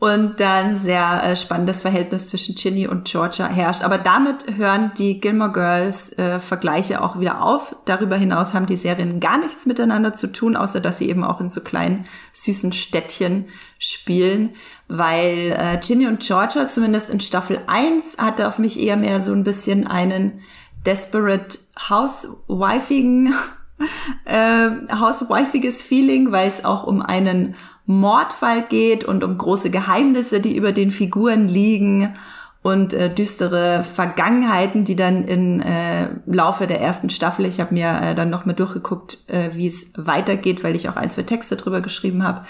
[0.00, 3.84] und dann sehr äh, spannendes Verhältnis zwischen Ginny und Georgia herrscht.
[3.84, 7.76] Aber damit hören die Gilmore Girls äh, Vergleiche auch wieder auf.
[7.84, 11.38] Darüber hinaus haben die Serien gar nichts miteinander zu tun, außer dass sie eben auch
[11.38, 13.44] in so kleinen süßen Städtchen
[13.78, 14.54] spielen,
[14.88, 19.32] weil äh, Ginny und Georgia zumindest in Staffel 1 hatte auf mich eher mehr so
[19.32, 20.40] ein bisschen einen
[20.86, 21.58] desperate
[21.90, 23.34] housewifigen
[24.24, 27.54] äh, housewifiges Feeling, weil es auch um einen
[27.98, 32.14] Mordfall geht und um große Geheimnisse, die über den Figuren liegen
[32.62, 38.00] und äh, düstere Vergangenheiten, die dann im äh, Laufe der ersten Staffel, ich habe mir
[38.02, 41.56] äh, dann noch mal durchgeguckt, äh, wie es weitergeht, weil ich auch ein, zwei Texte
[41.56, 42.44] drüber geschrieben habe,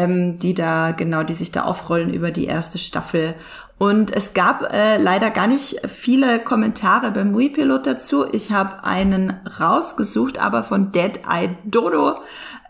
[0.00, 3.34] ähm, die da genau, die sich da aufrollen über die erste Staffel.
[3.78, 8.26] Und es gab äh, leider gar nicht viele Kommentare beim Wii-Pilot dazu.
[8.30, 12.20] Ich habe einen rausgesucht, aber von Dead Eye Dodo.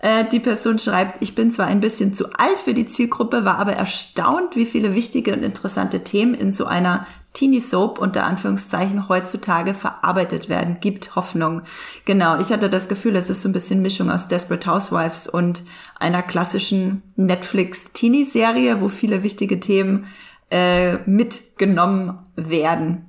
[0.00, 3.58] Äh, die Person schreibt, ich bin zwar ein bisschen zu alt für die Zielgruppe, war
[3.58, 7.06] aber erstaunt, wie viele wichtige und interessante Themen in so einer
[7.40, 10.76] Teenie Soap unter Anführungszeichen heutzutage verarbeitet werden.
[10.82, 11.62] Gibt Hoffnung.
[12.04, 15.64] Genau, ich hatte das Gefühl, es ist so ein bisschen Mischung aus Desperate Housewives und
[15.98, 20.04] einer klassischen Netflix Teenie Serie, wo viele wichtige Themen
[20.50, 23.06] äh, mitgenommen werden.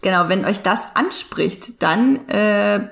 [0.00, 2.86] Genau, wenn euch das anspricht, dann äh,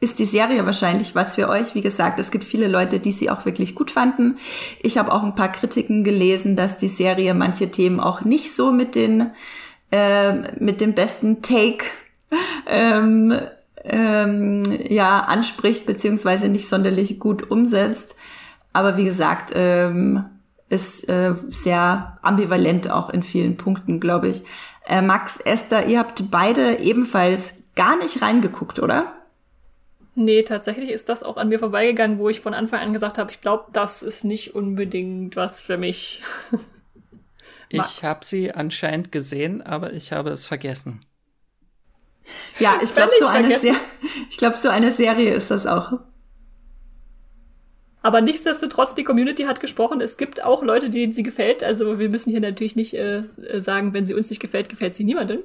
[0.00, 1.74] ist die Serie wahrscheinlich was für euch.
[1.74, 4.38] Wie gesagt, es gibt viele Leute, die sie auch wirklich gut fanden.
[4.80, 8.72] Ich habe auch ein paar Kritiken gelesen, dass die Serie manche Themen auch nicht so
[8.72, 9.32] mit den
[9.92, 11.84] äh, mit dem besten Take
[12.66, 13.38] ähm,
[13.84, 18.16] ähm, ja anspricht beziehungsweise nicht sonderlich gut umsetzt.
[18.72, 20.24] Aber wie gesagt, ähm,
[20.68, 24.42] ist äh, sehr ambivalent auch in vielen Punkten, glaube ich.
[24.86, 29.12] Äh, Max, Esther, ihr habt beide ebenfalls gar nicht reingeguckt, oder?
[30.14, 33.30] Nee, tatsächlich ist das auch an mir vorbeigegangen, wo ich von Anfang an gesagt habe,
[33.30, 36.22] ich glaube, das ist nicht unbedingt was für mich.
[37.72, 41.00] ich habe sie anscheinend gesehen, aber ich habe es vergessen.
[42.58, 43.54] Ja, ich glaube, so, eine
[44.30, 46.00] ich glaub, so eine Serie ist das auch.
[48.02, 50.00] Aber nichtsdestotrotz, die Community hat gesprochen.
[50.00, 51.62] Es gibt auch Leute, denen sie gefällt.
[51.62, 53.24] Also wir müssen hier natürlich nicht äh,
[53.58, 55.40] sagen, wenn sie uns nicht gefällt, gefällt sie niemandem.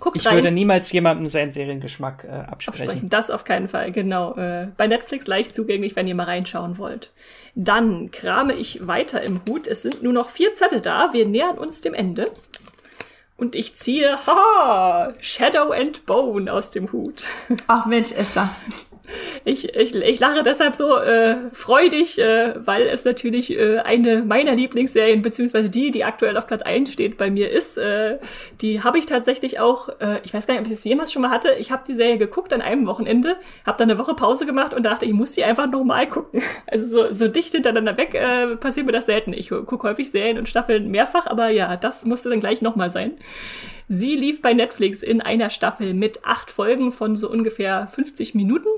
[0.00, 0.34] Guckt ich rein.
[0.34, 2.82] würde niemals jemandem seinen Seriengeschmack äh, absprechen.
[2.88, 3.08] absprechen.
[3.08, 4.34] Das auf keinen Fall, genau.
[4.34, 7.12] Äh, bei Netflix leicht zugänglich, wenn ihr mal reinschauen wollt.
[7.54, 9.66] Dann krame ich weiter im Hut.
[9.66, 11.12] Es sind nur noch vier Zettel da.
[11.12, 12.30] Wir nähern uns dem Ende.
[13.36, 17.24] Und ich ziehe, haha, Shadow and Bone aus dem Hut.
[17.66, 18.50] Ach Mensch, Esther
[19.44, 24.54] ich, ich, ich lache deshalb so äh, freudig, äh, weil es natürlich äh, eine meiner
[24.54, 27.76] Lieblingsserien, beziehungsweise die, die aktuell auf Platz 1 steht bei mir ist.
[27.76, 28.18] Äh,
[28.60, 31.22] die habe ich tatsächlich auch, äh, ich weiß gar nicht, ob ich das jemals schon
[31.22, 31.52] mal hatte.
[31.58, 33.36] Ich habe die Serie geguckt an einem Wochenende,
[33.66, 36.42] habe dann eine Woche Pause gemacht und dachte, ich muss die einfach nochmal gucken.
[36.66, 39.32] Also so, so dicht hintereinander weg äh, passiert mir das selten.
[39.32, 43.12] Ich gucke häufig Serien und Staffeln mehrfach, aber ja, das musste dann gleich nochmal sein.
[43.88, 48.68] Sie lief bei Netflix in einer Staffel mit acht Folgen von so ungefähr 50 Minuten.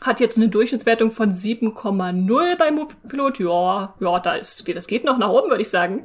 [0.00, 3.40] Hat jetzt eine Durchschnittswertung von 7,0 beim Moviepilot.
[3.40, 6.04] Ja, ja, da ist, das geht noch nach oben, würde ich sagen.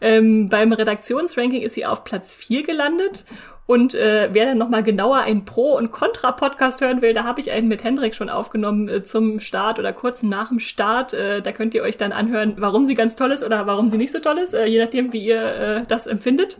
[0.00, 3.26] Ähm, beim Redaktionsranking ist sie auf Platz 4 gelandet.
[3.66, 7.50] Und äh, wer dann nochmal genauer einen Pro- und Contra-Podcast hören will, da habe ich
[7.50, 11.12] einen mit Hendrik schon aufgenommen äh, zum Start oder kurz nach dem Start.
[11.12, 13.98] Äh, da könnt ihr euch dann anhören, warum sie ganz toll ist oder warum sie
[13.98, 16.58] nicht so toll ist, äh, je nachdem, wie ihr äh, das empfindet.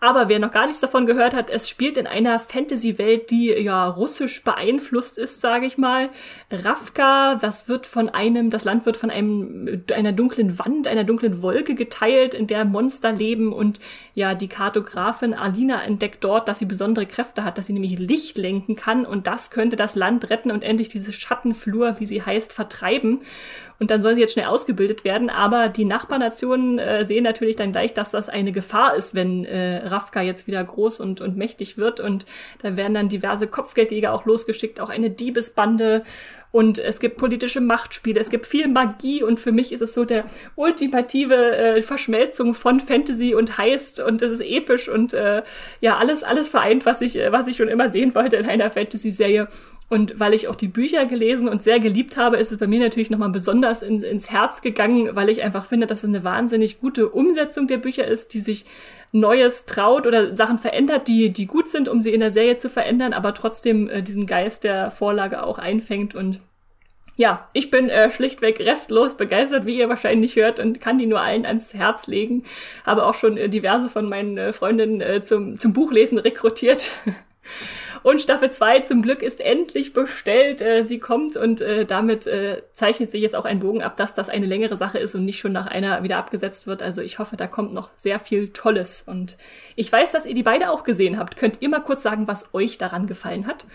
[0.00, 3.88] Aber wer noch gar nichts davon gehört hat, es spielt in einer Fantasy-Welt, die ja
[3.88, 6.10] russisch beeinflusst ist, sage ich mal.
[6.50, 11.40] Ravka, das wird von einem, das Land wird von einem, einer dunklen Wand, einer dunklen
[11.40, 13.80] Wolke geteilt, in der Monster leben und
[14.14, 18.36] ja, die Kartografin Alina entdeckt dort, dass sie besondere Kräfte hat, dass sie nämlich Licht
[18.36, 22.52] lenken kann und das könnte das Land retten und endlich diese Schattenflur, wie sie heißt,
[22.52, 23.20] vertreiben.
[23.78, 25.30] Und dann soll sie jetzt schnell ausgebildet werden.
[25.30, 29.86] Aber die Nachbarnationen äh, sehen natürlich dann gleich, dass das eine Gefahr ist, wenn äh,
[29.86, 32.00] Rafka jetzt wieder groß und, und mächtig wird.
[32.00, 32.26] Und
[32.62, 36.04] da werden dann diverse Kopfgeldjäger auch losgeschickt, auch eine Diebesbande
[36.56, 40.06] und es gibt politische Machtspiele, es gibt viel Magie und für mich ist es so
[40.06, 40.24] der
[40.54, 45.42] ultimative äh, Verschmelzung von Fantasy und Heist und es ist episch und äh,
[45.82, 48.70] ja, alles, alles vereint, was ich, äh, was ich schon immer sehen wollte in einer
[48.70, 49.48] Fantasy-Serie.
[49.88, 52.80] Und weil ich auch die Bücher gelesen und sehr geliebt habe, ist es bei mir
[52.80, 56.80] natürlich nochmal besonders in, ins Herz gegangen, weil ich einfach finde, dass es eine wahnsinnig
[56.80, 58.64] gute Umsetzung der Bücher ist, die sich
[59.12, 62.68] Neues traut oder Sachen verändert, die, die gut sind, um sie in der Serie zu
[62.68, 66.40] verändern, aber trotzdem äh, diesen Geist der Vorlage auch einfängt und
[67.18, 71.22] ja, ich bin äh, schlichtweg restlos begeistert, wie ihr wahrscheinlich hört, und kann die nur
[71.22, 72.44] allen ans Herz legen.
[72.84, 76.92] Habe auch schon äh, diverse von meinen äh, Freundinnen äh, zum, zum Buchlesen rekrutiert.
[78.06, 80.62] Und Staffel 2 zum Glück ist endlich bestellt.
[80.62, 84.14] Äh, sie kommt und äh, damit äh, zeichnet sich jetzt auch ein Bogen ab, dass
[84.14, 86.84] das eine längere Sache ist und nicht schon nach einer wieder abgesetzt wird.
[86.84, 89.02] Also ich hoffe, da kommt noch sehr viel Tolles.
[89.02, 89.36] Und
[89.74, 91.36] ich weiß, dass ihr die beide auch gesehen habt.
[91.36, 93.66] Könnt ihr mal kurz sagen, was euch daran gefallen hat?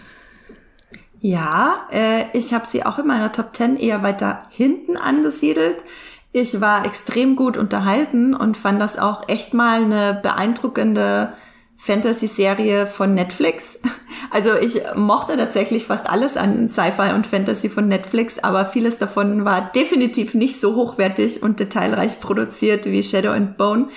[1.19, 5.83] Ja, äh, ich habe sie auch in meiner Top 10 eher weiter hinten angesiedelt.
[6.31, 11.33] Ich war extrem gut unterhalten und fand das auch echt mal eine beeindruckende
[11.81, 13.79] Fantasy-Serie von Netflix.
[14.33, 19.43] Also ich mochte tatsächlich fast alles an Sci-Fi und Fantasy von Netflix, aber vieles davon
[19.43, 23.89] war definitiv nicht so hochwertig und detailreich produziert wie Shadow and Bone.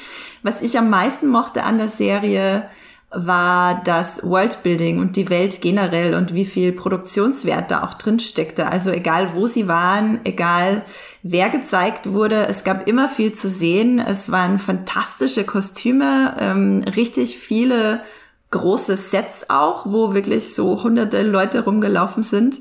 [0.43, 2.69] Was ich am meisten mochte an der Serie
[3.14, 8.66] war das Worldbuilding und die Welt generell und wie viel Produktionswert da auch drin steckte.
[8.66, 10.82] Also egal wo sie waren, egal
[11.22, 13.98] wer gezeigt wurde, es gab immer viel zu sehen.
[13.98, 18.00] Es waren fantastische Kostüme, ähm, richtig viele
[18.50, 22.60] große Sets auch, wo wirklich so hunderte Leute rumgelaufen sind.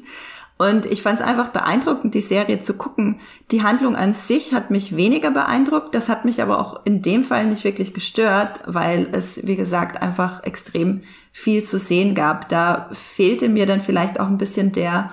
[0.58, 3.20] Und ich fand es einfach beeindruckend, die Serie zu gucken.
[3.52, 5.96] Die Handlung an sich hat mich weniger beeindruckt.
[5.96, 10.02] Das hat mich aber auch in dem Fall nicht wirklich gestört, weil es, wie gesagt,
[10.02, 11.02] einfach extrem
[11.32, 12.50] viel zu sehen gab.
[12.50, 15.12] Da fehlte mir dann vielleicht auch ein bisschen der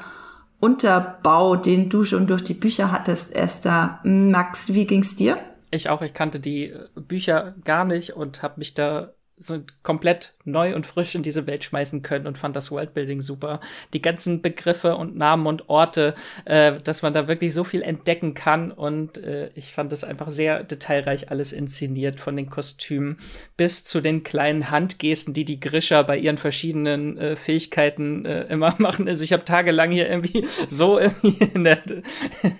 [0.60, 3.98] Unterbau, den du schon durch die Bücher hattest, Esther.
[4.04, 5.38] Max, wie ging's dir?
[5.70, 10.74] Ich auch, ich kannte die Bücher gar nicht und habe mich da so komplett neu
[10.74, 13.60] und frisch in diese Welt schmeißen können und fand das Worldbuilding super.
[13.94, 16.14] Die ganzen Begriffe und Namen und Orte,
[16.44, 20.30] äh, dass man da wirklich so viel entdecken kann und äh, ich fand das einfach
[20.30, 23.18] sehr detailreich alles inszeniert, von den Kostümen
[23.56, 28.74] bis zu den kleinen Handgesten, die die Grischer bei ihren verschiedenen äh, Fähigkeiten äh, immer
[28.78, 29.08] machen.
[29.08, 31.78] Also ich habe tagelang hier irgendwie so irgendwie in der,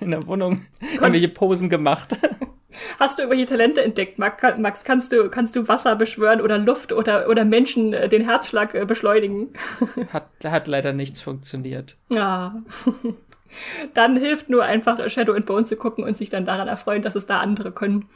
[0.01, 0.63] in der Wohnung
[0.95, 2.17] irgendwelche Posen gemacht.
[2.99, 4.85] Hast du irgendwelche Talente entdeckt, Max?
[4.85, 8.85] Kannst du, kannst du Wasser beschwören oder Luft oder, oder Menschen äh, den Herzschlag äh,
[8.85, 9.49] beschleunigen?
[10.13, 11.97] Hat, hat leider nichts funktioniert.
[12.13, 12.63] Ja.
[13.95, 17.17] Dann hilft nur einfach Shadow and Bone zu gucken und sich dann daran erfreuen, dass
[17.17, 18.09] es da andere können.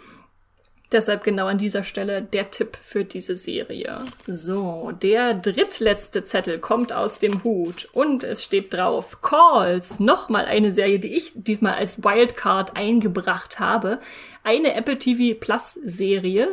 [0.92, 3.98] Deshalb genau an dieser Stelle der Tipp für diese Serie.
[4.26, 9.98] So, der drittletzte Zettel kommt aus dem Hut und es steht drauf Calls.
[9.98, 13.98] Nochmal eine Serie, die ich diesmal als Wildcard eingebracht habe.
[14.44, 16.48] Eine Apple TV Plus Serie,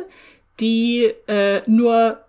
[0.58, 2.24] die äh, nur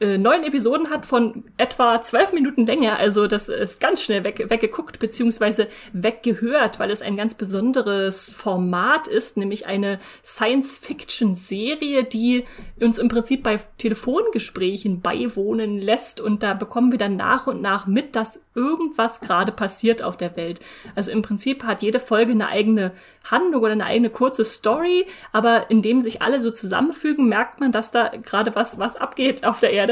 [0.00, 2.96] äh, neun Episoden hat von etwa zwölf Minuten Länge.
[2.96, 9.08] Also das ist ganz schnell weg, weggeguckt beziehungsweise weggehört, weil es ein ganz besonderes Format
[9.08, 12.44] ist, nämlich eine Science-Fiction-Serie, die
[12.80, 16.20] uns im Prinzip bei Telefongesprächen beiwohnen lässt.
[16.20, 20.36] Und da bekommen wir dann nach und nach mit, dass irgendwas gerade passiert auf der
[20.36, 20.60] Welt.
[20.94, 22.92] Also im Prinzip hat jede Folge eine eigene
[23.30, 27.90] Handlung oder eine eigene kurze Story, aber indem sich alle so zusammenfügen, merkt man, dass
[27.90, 29.87] da gerade was, was abgeht auf der Erde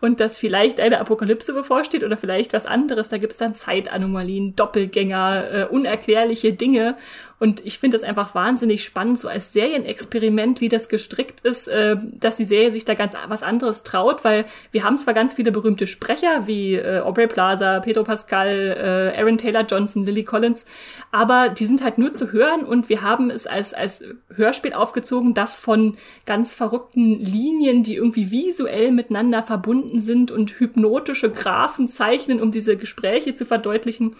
[0.00, 3.08] und dass vielleicht eine Apokalypse bevorsteht oder vielleicht was anderes.
[3.08, 6.96] Da gibt's dann Zeitanomalien, Doppelgänger, äh, unerklärliche Dinge
[7.38, 11.96] und ich finde es einfach wahnsinnig spannend, so als Serienexperiment, wie das gestrickt ist, äh,
[12.18, 15.52] dass die Serie sich da ganz was anderes traut, weil wir haben zwar ganz viele
[15.52, 20.66] berühmte Sprecher wie äh, Aubrey Plaza, Pedro Pascal, äh, Aaron Taylor Johnson, Lily Collins,
[21.12, 24.04] aber die sind halt nur zu hören und wir haben es als, als
[24.34, 25.96] Hörspiel aufgezogen, das von
[26.26, 32.76] ganz verrückten Linien, die irgendwie visuell miteinander verbunden sind und hypnotische Graphen zeichnen, um diese
[32.76, 34.16] Gespräche zu verdeutlichen,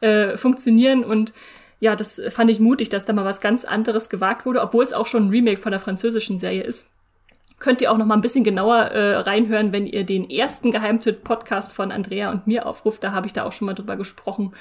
[0.00, 1.04] äh, funktionieren.
[1.04, 1.32] Und
[1.82, 4.92] ja, das fand ich mutig, dass da mal was ganz anderes gewagt wurde, obwohl es
[4.92, 6.88] auch schon ein Remake von der französischen Serie ist.
[7.58, 11.72] Könnt ihr auch noch mal ein bisschen genauer äh, reinhören, wenn ihr den ersten Geheimtipp-Podcast
[11.72, 13.02] von Andrea und mir aufruft.
[13.02, 14.54] Da habe ich da auch schon mal drüber gesprochen.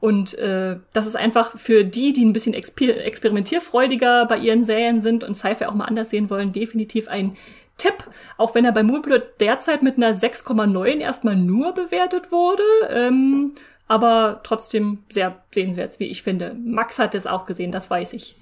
[0.00, 5.00] Und äh, das ist einfach für die, die ein bisschen exper experimentierfreudiger bei ihren Serien
[5.02, 7.36] sind und Sci-Fi auch mal anders sehen wollen, definitiv ein
[7.76, 12.64] Tipp, auch wenn er bei Moviepilot derzeit mit einer 6,9 erstmal nur bewertet wurde.
[12.88, 13.52] Ähm,
[13.90, 16.54] aber trotzdem sehr sehenswert, wie ich finde.
[16.54, 18.36] Max hat es auch gesehen, das weiß ich.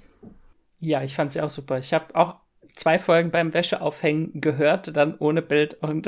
[0.79, 1.79] Ja, ich fand sie auch super.
[1.79, 2.35] Ich habe auch
[2.77, 6.07] zwei Folgen beim Wäscheaufhängen gehört, dann ohne Bild und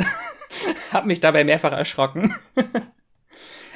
[0.92, 2.34] habe mich dabei mehrfach erschrocken.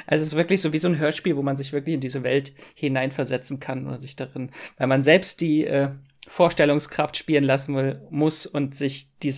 [0.07, 2.23] Also es ist wirklich so wie so ein Hörspiel, wo man sich wirklich in diese
[2.23, 5.93] Welt hineinversetzen kann oder sich darin, weil man selbst die äh,
[6.29, 9.31] Vorstellungskraft spielen lassen will, muss und sich die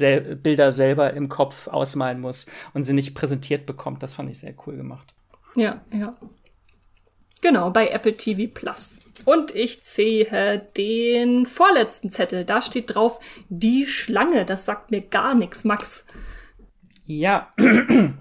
[0.42, 4.02] Bilder selber im Kopf ausmalen muss und sie nicht präsentiert bekommt.
[4.02, 5.12] Das fand ich sehr cool gemacht.
[5.56, 6.14] Ja, ja.
[7.42, 9.00] Genau, bei Apple TV Plus.
[9.24, 12.44] Und ich ziehe den vorletzten Zettel.
[12.44, 13.18] Da steht drauf,
[13.48, 14.44] die Schlange.
[14.44, 16.04] Das sagt mir gar nichts, Max.
[17.04, 17.48] Ja,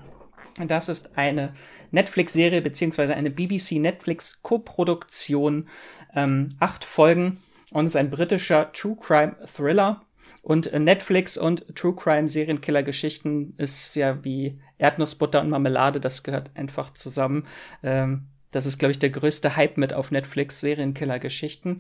[0.68, 1.54] das ist eine
[1.92, 5.68] Netflix-Serie beziehungsweise eine BBC-Netflix-Koproduktion.
[6.14, 7.42] Ähm, acht Folgen
[7.72, 10.02] und ist ein britischer True Crime Thriller.
[10.42, 16.52] Und Netflix und True Crime Serienkiller Geschichten ist ja wie Erdnussbutter und Marmelade, das gehört
[16.56, 17.46] einfach zusammen.
[17.84, 21.80] Ähm, das ist, glaube ich, der größte Hype mit auf Netflix Serienkiller Geschichten.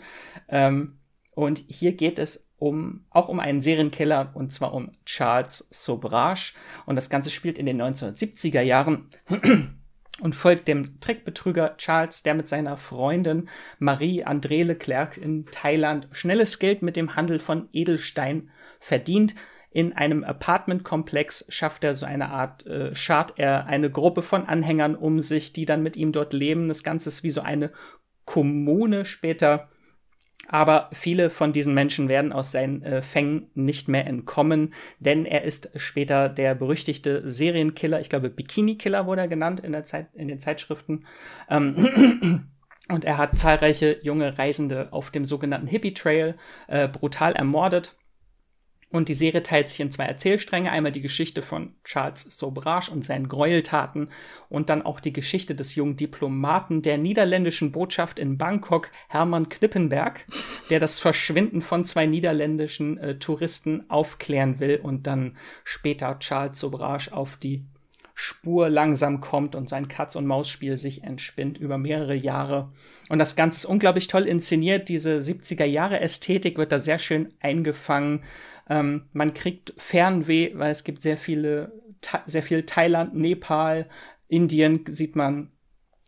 [0.49, 0.97] Ähm,
[1.34, 6.53] und hier geht es um, auch um einen Serienkiller, und zwar um Charles Sobrage.
[6.85, 9.09] Und das Ganze spielt in den 1970er Jahren
[10.22, 13.49] und folgt dem Trickbetrüger Charles, der mit seiner Freundin
[13.80, 18.49] Marie André Leclerc in Thailand schnelles Geld mit dem Handel von Edelstein
[18.80, 19.35] verdient.
[19.76, 24.95] In einem Apartmentkomplex schafft er so eine Art, äh, schart er eine Gruppe von Anhängern
[24.95, 26.69] um sich, die dann mit ihm dort leben.
[26.69, 27.72] Das Ganze ist wie so eine
[28.23, 29.68] Kommune später
[30.47, 35.41] aber viele von diesen Menschen werden aus seinen äh, Fängen nicht mehr entkommen, denn er
[35.41, 40.27] ist später der berüchtigte Serienkiller, ich glaube Bikini-Killer wurde er genannt in, der Zeit, in
[40.27, 41.06] den Zeitschriften.
[41.49, 42.49] Ähm,
[42.89, 46.35] und er hat zahlreiche junge Reisende auf dem sogenannten Hippie Trail
[46.68, 47.95] äh, brutal ermordet.
[48.95, 50.72] Und die Serie teilt sich in zwei Erzählstränge.
[50.72, 54.09] Einmal die Geschichte von Charles Sobrage und seinen Gräueltaten
[54.47, 60.26] und dann auch die Geschichte des jungen Diplomaten der niederländischen Botschaft in Bangkok, Hermann Knippenberg,
[60.69, 65.35] der das Verschwinden von zwei niederländischen äh, Touristen aufklären will und dann
[65.65, 67.65] später Charles Sobrage auf die
[68.17, 72.72] Spur langsam kommt und sein Katz-und-Maus-Spiel sich entspinnt über mehrere Jahre.
[73.09, 74.88] Und das Ganze ist unglaublich toll inszeniert.
[74.88, 78.23] Diese 70er-Jahre-Ästhetik wird da sehr schön eingefangen.
[78.69, 81.71] Ähm, man kriegt Fernweh, weil es gibt sehr viele,
[82.25, 83.87] sehr viel Thailand, Nepal,
[84.27, 85.51] Indien sieht man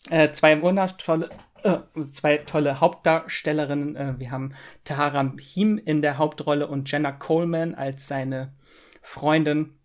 [0.09, 1.29] äh, zwei wundertolle
[1.63, 1.79] äh,
[2.11, 3.95] zwei tolle Hauptdarstellerinnen.
[3.95, 4.53] Äh, wir haben
[4.84, 8.53] Tahara Him in der Hauptrolle und Jenna Coleman als seine
[9.01, 9.77] Freundin.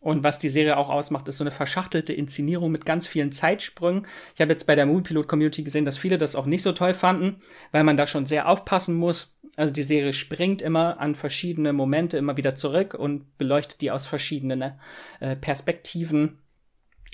[0.00, 4.06] Und was die Serie auch ausmacht, ist so eine verschachtelte Inszenierung mit ganz vielen Zeitsprüngen.
[4.34, 6.94] Ich habe jetzt bei der Moviepilot Community gesehen, dass viele das auch nicht so toll
[6.94, 7.40] fanden,
[7.72, 9.40] weil man da schon sehr aufpassen muss.
[9.56, 14.06] Also die Serie springt immer an verschiedene Momente immer wieder zurück und beleuchtet die aus
[14.06, 14.74] verschiedenen
[15.20, 16.38] äh, Perspektiven.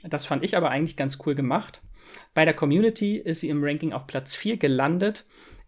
[0.05, 1.81] Das fand ich aber eigentlich ganz cool gemacht.
[2.35, 5.25] Bei der Community ist sie im Ranking auf Platz 4 gelandet.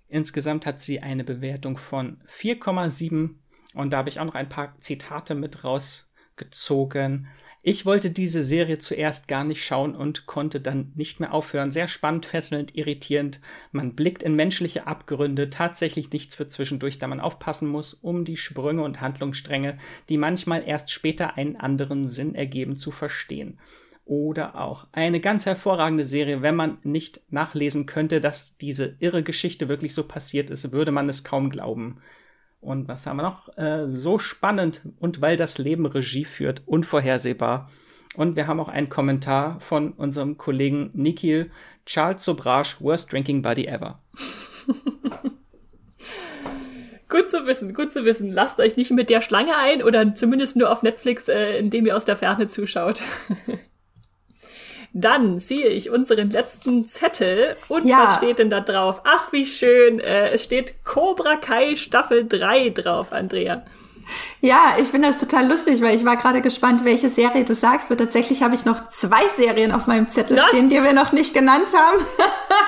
[0.09, 3.37] Insgesamt hat sie eine Bewertung von 4,7
[3.75, 7.29] und da habe ich auch noch ein paar Zitate mit raus gezogen.
[7.67, 11.71] Ich wollte diese Serie zuerst gar nicht schauen und konnte dann nicht mehr aufhören.
[11.71, 13.41] Sehr spannend, fesselnd, irritierend.
[13.73, 18.37] Man blickt in menschliche Abgründe, tatsächlich nichts für zwischendurch, da man aufpassen muss, um die
[18.37, 19.79] Sprünge und Handlungsstränge,
[20.11, 23.59] die manchmal erst später einen anderen Sinn ergeben, zu verstehen.
[24.05, 29.71] Oder auch eine ganz hervorragende Serie, wenn man nicht nachlesen könnte, dass diese irre Geschichte
[29.71, 32.03] wirklich so passiert ist, würde man es kaum glauben.
[32.65, 33.57] Und was haben wir noch?
[33.59, 37.71] Äh, so spannend und weil das Leben Regie führt, unvorhersehbar.
[38.17, 41.51] Und wir haben auch einen Kommentar von unserem Kollegen Nikhil,
[41.85, 43.99] Charles Sobrage, worst drinking buddy ever.
[47.09, 48.33] gut zu wissen, gut zu wissen.
[48.33, 51.97] Lasst euch nicht mit der Schlange ein oder zumindest nur auf Netflix, äh, indem ihr
[51.97, 53.03] aus der Ferne zuschaut.
[54.97, 58.05] Dann ziehe ich unseren letzten Zettel und ja.
[58.05, 59.03] was steht denn da drauf?
[59.03, 59.99] Ach, wie schön.
[59.99, 63.65] Äh, es steht Cobra Kai Staffel 3 drauf, Andrea.
[64.41, 67.91] Ja, ich finde das total lustig, weil ich war gerade gespannt, welche Serie du sagst.
[67.91, 70.47] Und tatsächlich habe ich noch zwei Serien auf meinem Zettel Was?
[70.49, 72.05] stehen, die wir noch nicht genannt haben.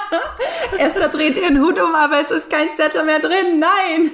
[0.78, 3.58] Esther dreht ihren Hut um, aber es ist kein Zettel mehr drin.
[3.58, 4.10] Nein!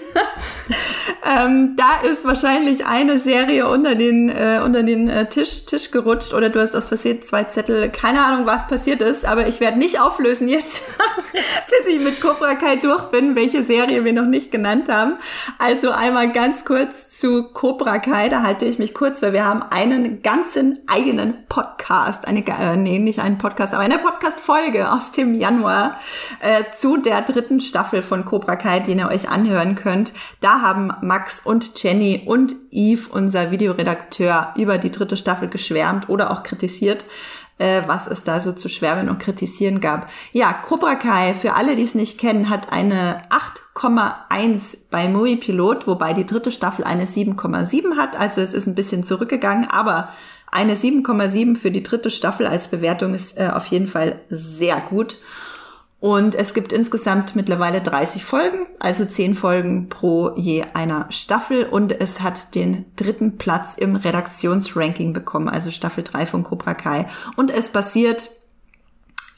[1.38, 6.34] ähm, da ist wahrscheinlich eine Serie unter den, äh, unter den äh, Tisch, Tisch gerutscht
[6.34, 7.90] oder du hast aus Versehen zwei Zettel.
[7.90, 10.82] Keine Ahnung, was passiert ist, aber ich werde nicht auflösen jetzt,
[11.32, 15.16] bis ich mit Cobra Kai durch bin, welche Serie wir noch nicht genannt haben.
[15.58, 19.62] Also einmal ganz kurz zu Cobra Kai, da halte ich mich kurz, weil wir haben
[19.62, 25.34] einen ganzen eigenen Podcast, eine, äh, nee, nicht einen Podcast, aber eine Podcast-Folge aus dem
[25.34, 26.00] Januar
[26.40, 30.14] äh, zu der dritten Staffel von Cobra Kai, den ihr euch anhören könnt.
[30.40, 36.30] Da haben Max und Jenny und Yves, unser Videoredakteur, über die dritte Staffel geschwärmt oder
[36.30, 37.04] auch kritisiert.
[37.62, 40.10] Äh, was es da so zu schwärmen und kritisieren gab.
[40.32, 45.86] Ja, Cobra Kai, für alle, die es nicht kennen, hat eine 8,1 bei Movie Pilot,
[45.86, 48.18] wobei die dritte Staffel eine 7,7 hat.
[48.18, 50.08] Also es ist ein bisschen zurückgegangen, aber
[50.50, 55.16] eine 7,7 für die dritte Staffel als Bewertung ist äh, auf jeden Fall sehr gut.
[56.02, 61.64] Und es gibt insgesamt mittlerweile 30 Folgen, also 10 Folgen pro je einer Staffel.
[61.64, 67.06] Und es hat den dritten Platz im Redaktionsranking bekommen, also Staffel 3 von Cobra Kai.
[67.36, 68.30] Und es basiert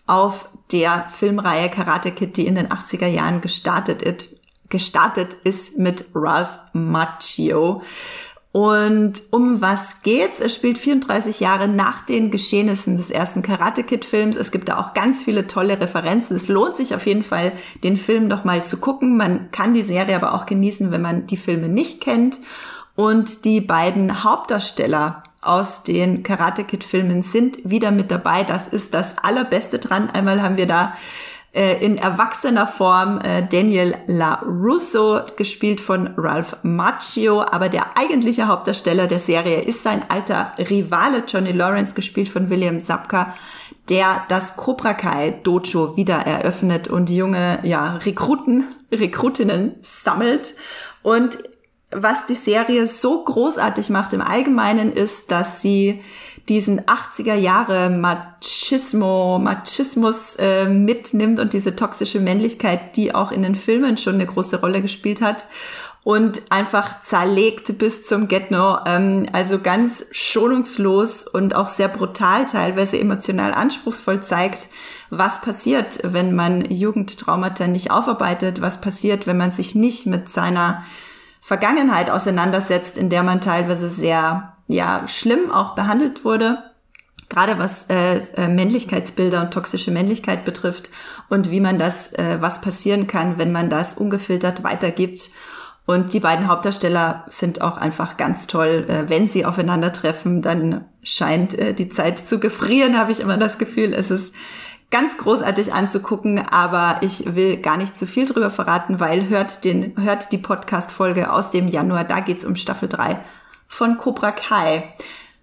[0.07, 4.29] auf der Filmreihe Karate Kid, die in den 80er Jahren gestartet ist,
[4.71, 7.83] gestartet ist mit Ralph Macchio.
[8.55, 10.39] Und um was geht's?
[10.39, 14.37] Es spielt 34 Jahre nach den Geschehnissen des ersten Karate Kid Films.
[14.37, 16.37] Es gibt da auch ganz viele tolle Referenzen.
[16.37, 17.51] Es lohnt sich auf jeden Fall,
[17.83, 19.17] den Film noch mal zu gucken.
[19.17, 22.39] Man kann die Serie aber auch genießen, wenn man die Filme nicht kennt.
[22.95, 28.45] Und die beiden Hauptdarsteller aus den Karate Kid Filmen sind wieder mit dabei.
[28.45, 30.11] Das ist das allerbeste dran.
[30.11, 30.95] Einmal haben wir da
[31.55, 39.07] äh, in erwachsener Form äh, Daniel LaRusso, gespielt von Ralph Macchio, aber der eigentliche Hauptdarsteller
[39.07, 43.35] der Serie ist sein alter Rivale Johnny Lawrence, gespielt von William Zapka,
[43.89, 50.55] der das Cobra Kai Dojo wieder eröffnet und junge ja, Rekruten, Rekrutinnen sammelt.
[51.03, 51.39] Und
[51.93, 56.03] was die Serie so großartig macht im Allgemeinen ist, dass sie
[56.49, 63.55] diesen 80er Jahre Machismo, Machismus äh, mitnimmt und diese toxische Männlichkeit, die auch in den
[63.55, 65.47] Filmen schon eine große Rolle gespielt hat
[66.05, 68.79] und einfach zerlegt bis zum Get-No.
[68.87, 74.69] Ähm, also ganz schonungslos und auch sehr brutal, teilweise emotional anspruchsvoll zeigt,
[75.09, 80.85] was passiert, wenn man Jugendtraumata nicht aufarbeitet, was passiert, wenn man sich nicht mit seiner
[81.41, 86.59] Vergangenheit auseinandersetzt, in der man teilweise sehr ja schlimm auch behandelt wurde,
[87.29, 90.91] gerade was äh, äh, Männlichkeitsbilder und toxische Männlichkeit betrifft
[91.29, 95.31] und wie man das, äh, was passieren kann, wenn man das ungefiltert weitergibt.
[95.87, 98.87] Und die beiden Hauptdarsteller sind auch einfach ganz toll.
[98.89, 103.59] Äh, wenn sie aufeinandertreffen, dann scheint äh, die Zeit zu gefrieren, habe ich immer das
[103.59, 103.93] Gefühl.
[103.93, 104.35] Es ist
[104.91, 109.95] ganz großartig anzugucken, aber ich will gar nicht zu viel drüber verraten, weil hört den,
[110.01, 113.19] hört die Podcast-Folge aus dem Januar, da geht's um Staffel 3
[113.75, 114.95] von Cobra Kai.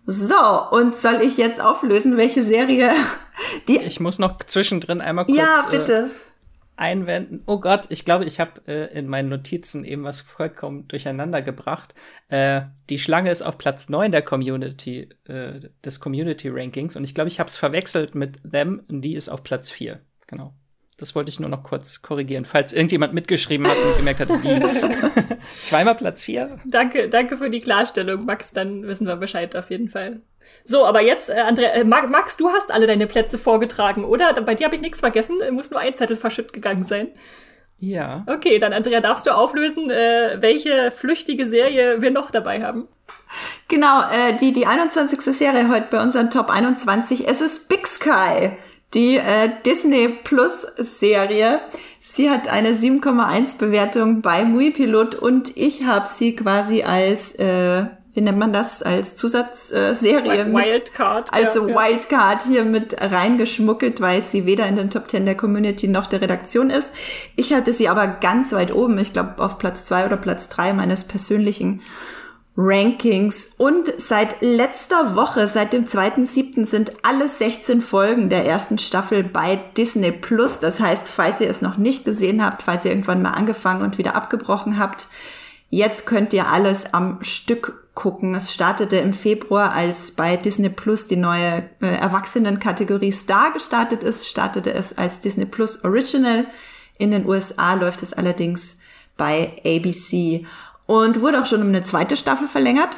[0.06, 2.92] So, und soll ich jetzt auflösen, welche Serie
[3.68, 3.80] die.
[3.80, 5.38] Ich muss noch zwischendrin einmal kurz.
[5.38, 5.94] Ja, bitte.
[5.94, 6.32] Äh,
[6.78, 7.44] einwenden.
[7.46, 11.94] Oh Gott, ich glaube, ich habe äh, in meinen Notizen eben was vollkommen durcheinander gebracht.
[12.30, 17.14] Äh, die Schlange ist auf Platz 9 der Community, äh, des Community Rankings und ich
[17.14, 20.00] glaube, ich habe es verwechselt mit Them, die ist auf Platz 4.
[20.28, 20.56] Genau.
[21.02, 24.62] Das wollte ich nur noch kurz korrigieren, falls irgendjemand mitgeschrieben hat und gemerkt hat, wie.
[25.64, 26.60] Zweimal Platz vier.
[26.64, 28.52] Danke, danke für die Klarstellung, Max.
[28.52, 30.22] Dann wissen wir Bescheid auf jeden Fall.
[30.64, 34.32] So, aber jetzt, äh, Andrea, äh, Max, du hast alle deine Plätze vorgetragen, oder?
[34.44, 35.40] Bei dir habe ich nichts vergessen.
[35.50, 37.08] Muss nur ein Zettel verschütt gegangen sein.
[37.80, 38.24] Ja.
[38.28, 42.88] Okay, dann Andrea, darfst du auflösen, äh, welche flüchtige Serie wir noch dabei haben?
[43.70, 45.20] Genau, äh, die, die 21.
[45.20, 47.28] Serie heute bei unseren Top 21.
[47.28, 48.52] Es ist Big Sky
[48.94, 51.62] die äh, Disney Plus Serie.
[52.00, 58.22] Sie hat eine 7,1 Bewertung bei Muipilot und ich habe sie quasi als äh, wie
[58.22, 64.46] nennt man das als Zusatzserie äh, Wildcard also ja, Wildcard hier mit reingeschmuggelt, weil sie
[64.46, 66.92] weder in den Top 10 der Community noch der Redaktion ist.
[67.38, 70.74] Ich hatte sie aber ganz weit oben, ich glaube auf Platz zwei oder Platz drei
[70.74, 71.82] meines persönlichen
[72.58, 73.54] Rankings.
[73.58, 76.66] Und seit letzter Woche, seit dem 2.7.
[76.66, 80.60] sind alle 16 Folgen der ersten Staffel bei Disney Plus.
[80.60, 83.98] Das heißt, falls ihr es noch nicht gesehen habt, falls ihr irgendwann mal angefangen und
[83.98, 85.08] wieder abgebrochen habt,
[85.70, 88.36] jetzt könnt ihr alles am Stück gucken.
[88.36, 94.28] Es startete im Februar, als bei Disney Plus die neue äh, Erwachsenenkategorie Star gestartet ist,
[94.28, 96.48] startete es als Disney Plus Original.
[96.98, 98.78] In den USA läuft es allerdings
[99.18, 100.46] bei ABC
[100.92, 102.90] und wurde auch schon um eine zweite Staffel verlängert.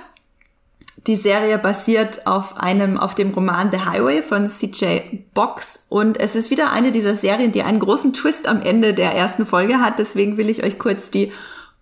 [1.05, 5.01] Die Serie basiert auf einem, auf dem Roman The Highway von CJ
[5.35, 9.11] Box und es ist wieder eine dieser Serien, die einen großen Twist am Ende der
[9.11, 9.99] ersten Folge hat.
[9.99, 11.31] Deswegen will ich euch kurz die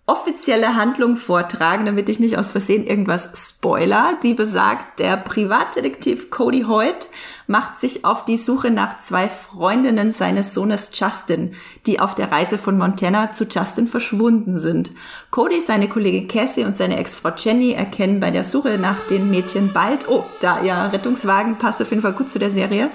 [0.04, 4.18] offizielle Handlung vortragen, damit ich nicht aus Versehen irgendwas spoiler.
[4.22, 7.06] Die besagt, der Privatdetektiv Cody Hoyt
[7.46, 11.54] macht sich auf die Suche nach zwei Freundinnen seines Sohnes Justin,
[11.86, 14.92] die auf der Reise von Montana zu Justin verschwunden sind.
[15.30, 19.72] Cody, seine Kollegin Cassie und seine Ex-Frau Jenny erkennen bei der Suche nach den Mädchen
[19.72, 22.90] bald, oh, da ja, Rettungswagen passt auf jeden Fall gut zu der Serie,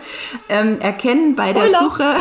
[0.49, 1.69] ähm, erkennen bei Spoiler.
[1.69, 2.15] der Suche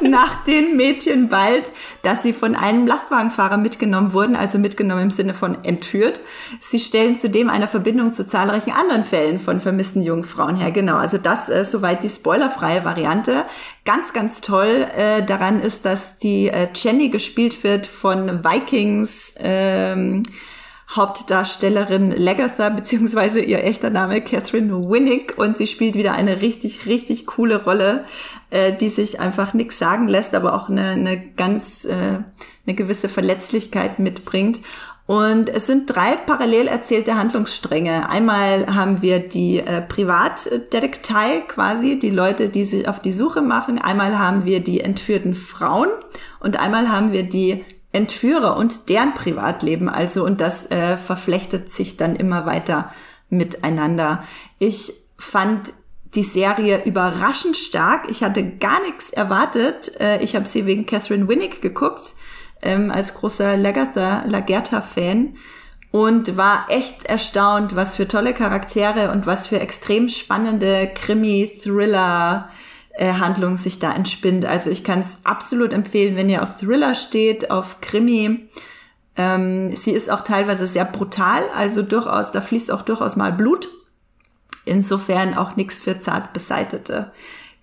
[0.00, 1.72] nach den Mädchen bald,
[2.02, 6.20] dass sie von einem Lastwagenfahrer mitgenommen wurden, also mitgenommen im Sinne von entführt.
[6.60, 10.70] Sie stellen zudem eine Verbindung zu zahlreichen anderen Fällen von vermissten jungen Frauen her.
[10.70, 13.44] Genau, also das äh, soweit die spoilerfreie Variante.
[13.84, 19.34] Ganz, ganz toll äh, daran ist, dass die äh, Jenny gespielt wird von Vikings.
[19.38, 20.22] Ähm,
[20.90, 27.26] Hauptdarstellerin Lagatha, beziehungsweise ihr echter Name Catherine Winnick und sie spielt wieder eine richtig, richtig
[27.26, 28.04] coole Rolle,
[28.48, 32.20] äh, die sich einfach nix sagen lässt, aber auch eine, eine ganz, äh,
[32.66, 34.60] eine gewisse Verletzlichkeit mitbringt.
[35.08, 38.10] Und es sind drei parallel erzählte Handlungsstränge.
[38.10, 43.78] Einmal haben wir die äh, Privatdetektei quasi, die Leute, die sich auf die Suche machen.
[43.78, 45.88] Einmal haben wir die entführten Frauen
[46.40, 51.96] und einmal haben wir die Entführer und deren Privatleben also und das äh, verflechtet sich
[51.96, 52.92] dann immer weiter
[53.30, 54.24] miteinander.
[54.58, 55.72] Ich fand
[56.14, 58.10] die Serie überraschend stark.
[58.10, 59.98] Ich hatte gar nichts erwartet.
[60.00, 62.12] Äh, ich habe sie wegen Catherine Winnick geguckt,
[62.62, 65.36] ähm, als großer Lagertha, Lagertha-Fan
[65.90, 72.50] und war echt erstaunt, was für tolle Charaktere und was für extrem spannende Krimi-Thriller
[72.98, 74.44] äh, sich da entspinnt.
[74.44, 78.48] Also ich kann es absolut empfehlen, wenn ihr auf Thriller steht, auf Krimi.
[79.16, 83.68] Ähm, sie ist auch teilweise sehr brutal, also durchaus, da fließt auch durchaus mal Blut.
[84.64, 87.12] Insofern auch nichts für zart Beseitete.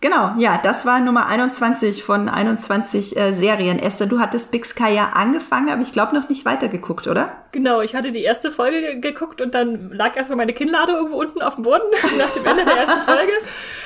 [0.02, 3.80] Genau, ja, das war Nummer 21 von 21 äh, Serien.
[3.80, 7.32] Esther, du hattest Big Sky ja angefangen, aber ich glaube noch nicht weitergeguckt, oder?
[7.54, 11.42] Genau, ich hatte die erste Folge geguckt und dann lag erstmal meine Kinnlade irgendwo unten
[11.42, 13.32] auf dem Boden nach dem Ende der ersten Folge.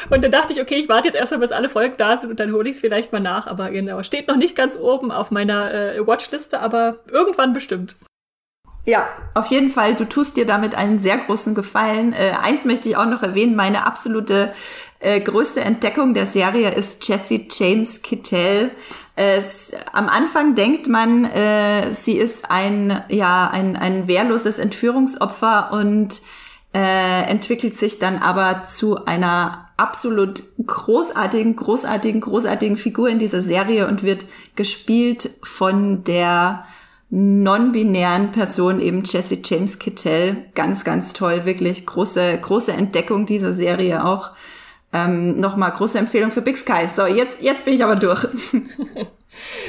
[0.10, 2.40] Und dann dachte ich, okay, ich warte jetzt erstmal, bis alle Folgen da sind und
[2.40, 3.48] dann hole ich es vielleicht mal nach.
[3.48, 7.96] Aber genau, steht noch nicht ganz oben auf meiner äh, Watchliste, aber irgendwann bestimmt.
[8.90, 9.94] Ja, auf jeden Fall.
[9.94, 12.12] Du tust dir damit einen sehr großen Gefallen.
[12.12, 13.56] Äh, eins möchte ich auch noch erwähnen.
[13.56, 14.52] Meine absolute
[15.00, 18.72] äh, größte Entdeckung der Serie ist Jesse James Kittel.
[19.16, 26.22] Es, am Anfang denkt man, äh, sie ist ein, ja, ein, ein wehrloses Entführungsopfer und
[26.74, 33.88] äh, entwickelt sich dann aber zu einer absolut großartigen, großartigen, großartigen Figur in dieser Serie
[33.88, 34.26] und wird
[34.56, 36.66] gespielt von der
[37.10, 40.46] non-binären Person, eben Jesse James Kittel.
[40.56, 44.32] Ganz, ganz toll, wirklich große, große Entdeckung dieser Serie auch.
[44.94, 46.88] Ähm, Nochmal große Empfehlung für Big Sky.
[46.90, 48.28] So, jetzt, jetzt bin ich aber durch.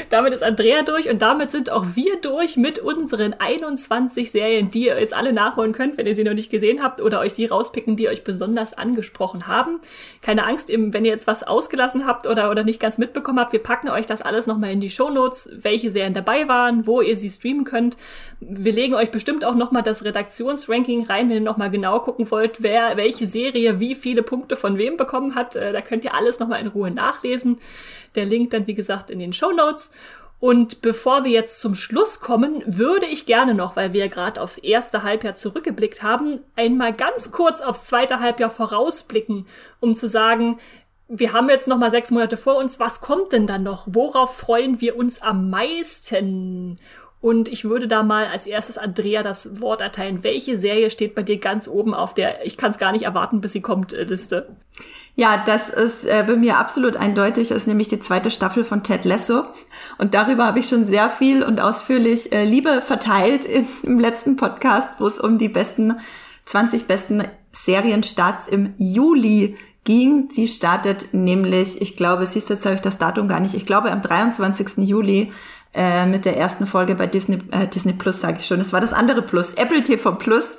[0.08, 4.86] damit ist Andrea durch und damit sind auch wir durch mit unseren 21 Serien, die
[4.86, 7.46] ihr jetzt alle nachholen könnt, wenn ihr sie noch nicht gesehen habt oder euch die
[7.46, 9.80] rauspicken, die euch besonders angesprochen haben.
[10.22, 13.62] Keine Angst, wenn ihr jetzt was ausgelassen habt oder, oder nicht ganz mitbekommen habt, wir
[13.62, 17.30] packen euch das alles nochmal in die Shownotes, welche Serien dabei waren, wo ihr sie
[17.30, 17.96] streamen könnt.
[18.40, 22.62] Wir legen euch bestimmt auch nochmal das Redaktionsranking rein, wenn ihr nochmal genau gucken wollt,
[22.62, 25.56] wer welche Serie wie viele Punkte von wem bekommen hat.
[25.56, 27.58] Äh, da könnt ihr alles nochmal in Ruhe nachlesen.
[28.14, 29.90] Der Link dann, wie gesagt, in den Show Notes.
[30.40, 34.56] Und bevor wir jetzt zum Schluss kommen, würde ich gerne noch, weil wir gerade aufs
[34.56, 39.46] erste Halbjahr zurückgeblickt haben, einmal ganz kurz aufs zweite Halbjahr vorausblicken,
[39.80, 40.58] um zu sagen,
[41.08, 42.80] wir haben jetzt noch mal sechs Monate vor uns.
[42.80, 43.86] Was kommt denn dann noch?
[43.90, 46.78] Worauf freuen wir uns am meisten?
[47.20, 50.24] Und ich würde da mal als erstes Andrea das Wort erteilen.
[50.24, 53.42] Welche Serie steht bei dir ganz oben auf der Ich kann es gar nicht erwarten,
[53.42, 54.48] bis sie kommt äh, Liste?
[55.16, 57.50] Ja, das ist äh, bei mir absolut eindeutig.
[57.50, 59.44] Ist nämlich die zweite Staffel von Ted Lasso.
[59.98, 64.36] Und darüber habe ich schon sehr viel und ausführlich äh, Liebe verteilt in, im letzten
[64.36, 66.00] Podcast, wo es um die besten
[66.46, 70.28] 20 besten Serienstarts im Juli ging.
[70.30, 73.66] Sie startet nämlich, ich glaube, siehst du, jetzt habe ich das Datum gar nicht, ich
[73.66, 74.78] glaube am 23.
[74.88, 75.32] Juli
[75.72, 78.60] äh, mit der ersten Folge bei Disney, äh, Disney Plus, sage ich schon.
[78.60, 80.58] Es war das andere Plus, Apple TV Plus.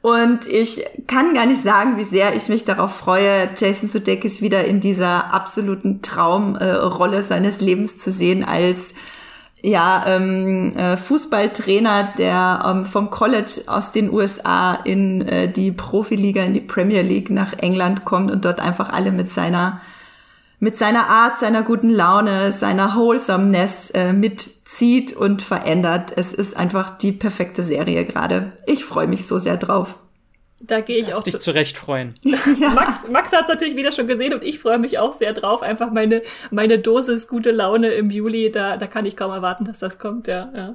[0.00, 4.64] Und ich kann gar nicht sagen, wie sehr ich mich darauf freue, Jason Sudeikis wieder
[4.64, 8.94] in dieser absoluten Traumrolle äh, seines Lebens zu sehen als
[9.60, 16.44] ja, ähm, äh, Fußballtrainer, der ähm, vom College aus den USA in äh, die Profiliga,
[16.44, 19.80] in die Premier League nach England kommt und dort einfach alle mit seiner
[20.60, 26.12] mit seiner Art, seiner guten Laune, seiner Wholesomeness äh, mitzieht und verändert.
[26.16, 28.52] Es ist einfach die perfekte Serie gerade.
[28.66, 29.96] Ich freue mich so sehr drauf.
[30.60, 31.24] Da gehe ich Darfst auch.
[31.24, 32.14] dich zurecht freuen.
[32.22, 32.70] ja.
[32.70, 35.62] Max, Max hat es natürlich wieder schon gesehen und ich freue mich auch sehr drauf.
[35.62, 39.78] Einfach meine, meine Dosis gute Laune im Juli, da, da kann ich kaum erwarten, dass
[39.78, 40.50] das kommt, ja.
[40.54, 40.74] ja.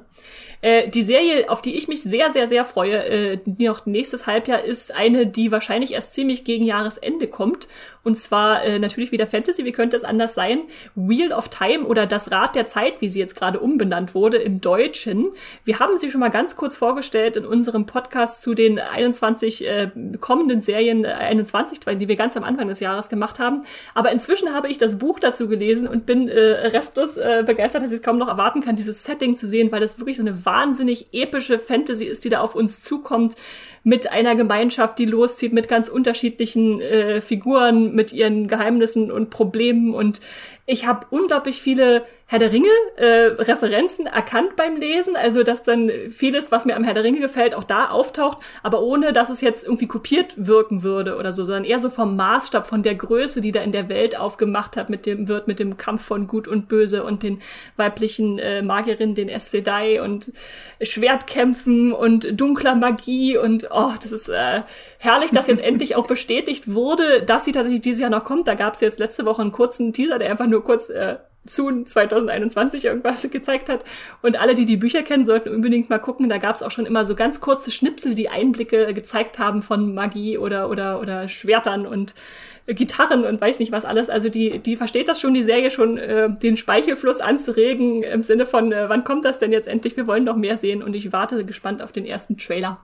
[0.64, 4.26] Äh, die Serie, auf die ich mich sehr, sehr, sehr freue, äh, die noch nächstes
[4.26, 7.68] Halbjahr, ist eine, die wahrscheinlich erst ziemlich gegen Jahresende kommt.
[8.02, 10.62] Und zwar äh, natürlich wieder Fantasy, wie könnte es anders sein?
[10.94, 14.62] Wheel of Time oder Das Rad der Zeit, wie sie jetzt gerade umbenannt wurde im
[14.62, 15.32] Deutschen.
[15.64, 19.90] Wir haben sie schon mal ganz kurz vorgestellt in unserem Podcast zu den 21 äh,
[20.20, 23.62] kommenden Serien 21, die wir ganz am Anfang des Jahres gemacht haben.
[23.94, 27.90] Aber inzwischen habe ich das Buch dazu gelesen und bin äh, restlos äh, begeistert, dass
[27.90, 30.44] ich es kaum noch erwarten kann, dieses Setting zu sehen, weil das wirklich so eine
[30.54, 33.34] wahnsinnig epische Fantasy ist, die da auf uns zukommt
[33.82, 39.94] mit einer Gemeinschaft, die loszieht, mit ganz unterschiedlichen äh, Figuren, mit ihren Geheimnissen und Problemen.
[39.94, 40.20] Und
[40.66, 42.04] ich habe unglaublich viele
[42.34, 42.66] Herr der Ringe
[42.96, 47.20] äh, Referenzen erkannt beim Lesen, also dass dann vieles, was mir am Herr der Ringe
[47.20, 51.44] gefällt, auch da auftaucht, aber ohne dass es jetzt irgendwie kopiert wirken würde oder so,
[51.44, 54.90] sondern eher so vom Maßstab, von der Größe, die da in der Welt aufgemacht hat,
[54.90, 57.38] mit dem wird, mit dem Kampf von Gut und Böse und den
[57.76, 60.32] weiblichen äh, Magierinnen, den Aes Sedai und
[60.82, 64.62] Schwertkämpfen und dunkler Magie und oh, das ist äh,
[64.98, 68.48] herrlich, dass jetzt endlich auch bestätigt wurde, dass sie tatsächlich dieses Jahr noch kommt.
[68.48, 71.14] Da gab es jetzt letzte Woche einen kurzen Teaser, der einfach nur kurz äh,
[71.46, 73.84] zu 2021 irgendwas gezeigt hat.
[74.22, 76.28] Und alle, die die Bücher kennen, sollten unbedingt mal gucken.
[76.28, 79.94] Da gab es auch schon immer so ganz kurze Schnipsel, die Einblicke gezeigt haben von
[79.94, 82.14] Magie oder oder oder Schwertern und
[82.66, 84.08] Gitarren und weiß nicht was alles.
[84.08, 88.46] Also die die versteht das schon, die Serie schon, äh, den Speichelfluss anzuregen im Sinne
[88.46, 89.96] von, äh, wann kommt das denn jetzt endlich?
[89.96, 90.82] Wir wollen noch mehr sehen.
[90.82, 92.80] Und ich warte gespannt auf den ersten Trailer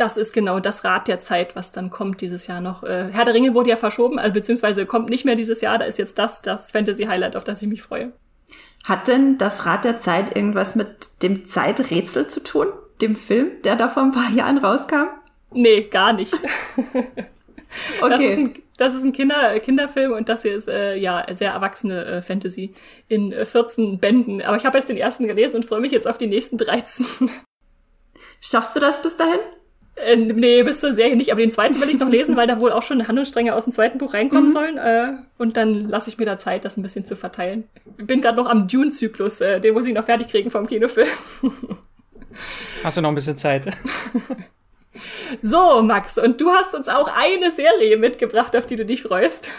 [0.00, 2.82] das ist genau das Rad der Zeit, was dann kommt dieses Jahr noch.
[2.82, 5.78] Äh, Herr der Ringe wurde ja verschoben, also beziehungsweise kommt nicht mehr dieses Jahr.
[5.78, 8.12] Da ist jetzt das das Fantasy-Highlight, auf das ich mich freue.
[8.84, 12.68] Hat denn das Rad der Zeit irgendwas mit dem Zeiträtsel zu tun?
[13.02, 15.08] Dem Film, der da vor ein paar Jahren rauskam?
[15.52, 16.34] Nee, gar nicht.
[18.00, 18.08] okay.
[18.08, 21.50] Das ist ein, das ist ein Kinder, Kinderfilm und das hier ist äh, ja sehr
[21.50, 22.72] erwachsene äh, Fantasy
[23.08, 24.40] in äh, 14 Bänden.
[24.42, 27.30] Aber ich habe jetzt den ersten gelesen und freue mich jetzt auf die nächsten 13.
[28.40, 29.40] Schaffst du das bis dahin?
[29.96, 32.60] Äh, nee, bis zur Serie nicht, aber den zweiten will ich noch lesen, weil da
[32.60, 34.52] wohl auch schon Handlungsstränge aus dem zweiten Buch reinkommen mhm.
[34.52, 34.78] sollen.
[34.78, 37.64] Äh, und dann lasse ich mir da Zeit, das ein bisschen zu verteilen.
[37.96, 41.08] Bin gerade noch am Dune-Zyklus, äh, den muss ich noch fertig kriegen vom Kinofilm.
[42.84, 43.70] Hast du noch ein bisschen Zeit?
[45.42, 49.50] so, Max, und du hast uns auch eine Serie mitgebracht, auf die du dich freust.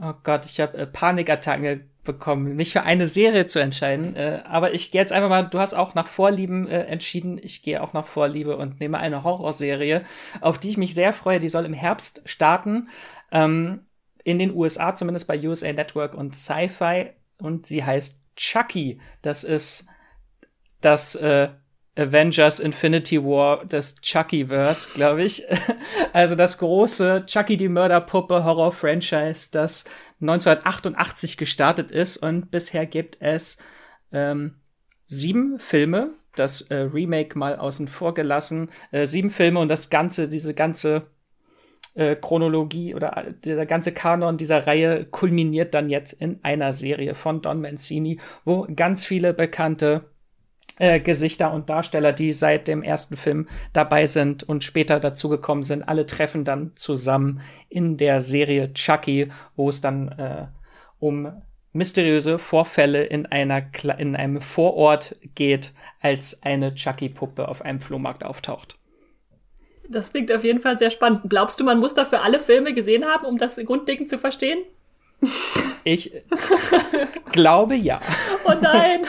[0.00, 4.16] Oh Gott, ich habe äh, Panikattacken bekommen, mich für eine Serie zu entscheiden.
[4.16, 7.38] Äh, aber ich gehe jetzt einfach mal, du hast auch nach Vorlieben äh, entschieden.
[7.40, 10.02] Ich gehe auch nach Vorliebe und nehme eine Horrorserie,
[10.40, 11.38] auf die ich mich sehr freue.
[11.38, 12.88] Die soll im Herbst starten.
[13.30, 13.82] Ähm,
[14.24, 17.10] in den USA, zumindest bei USA Network und Sci-Fi.
[17.40, 18.98] Und sie heißt Chucky.
[19.20, 19.84] Das ist
[20.80, 21.48] das äh,
[21.98, 25.44] Avengers Infinity War des Chucky-Verse, glaube ich.
[26.12, 29.84] also das große Chucky die Mörderpuppe Horror-Franchise, das
[30.20, 33.58] 1988 gestartet ist und bisher gibt es
[34.12, 34.56] ähm,
[35.06, 40.28] sieben Filme, das äh, Remake mal außen vor gelassen, äh, sieben Filme und das ganze,
[40.28, 41.06] diese ganze
[41.94, 47.14] äh, Chronologie oder äh, der ganze Kanon dieser Reihe kulminiert dann jetzt in einer Serie
[47.14, 50.10] von Don Mancini, wo ganz viele bekannte
[50.78, 55.82] äh, Gesichter und Darsteller, die seit dem ersten Film dabei sind und später dazugekommen sind,
[55.82, 60.46] alle treffen dann zusammen in der Serie Chucky, wo es dann äh,
[60.98, 61.32] um
[61.72, 63.62] mysteriöse Vorfälle in einer
[63.98, 68.76] in einem Vorort geht, als eine Chucky-Puppe auf einem Flohmarkt auftaucht.
[69.88, 71.22] Das klingt auf jeden Fall sehr spannend.
[71.28, 74.58] Glaubst du, man muss dafür alle Filme gesehen haben, um das grundlegend zu verstehen?
[75.84, 76.12] Ich
[77.32, 78.00] glaube ja.
[78.46, 79.02] Oh nein.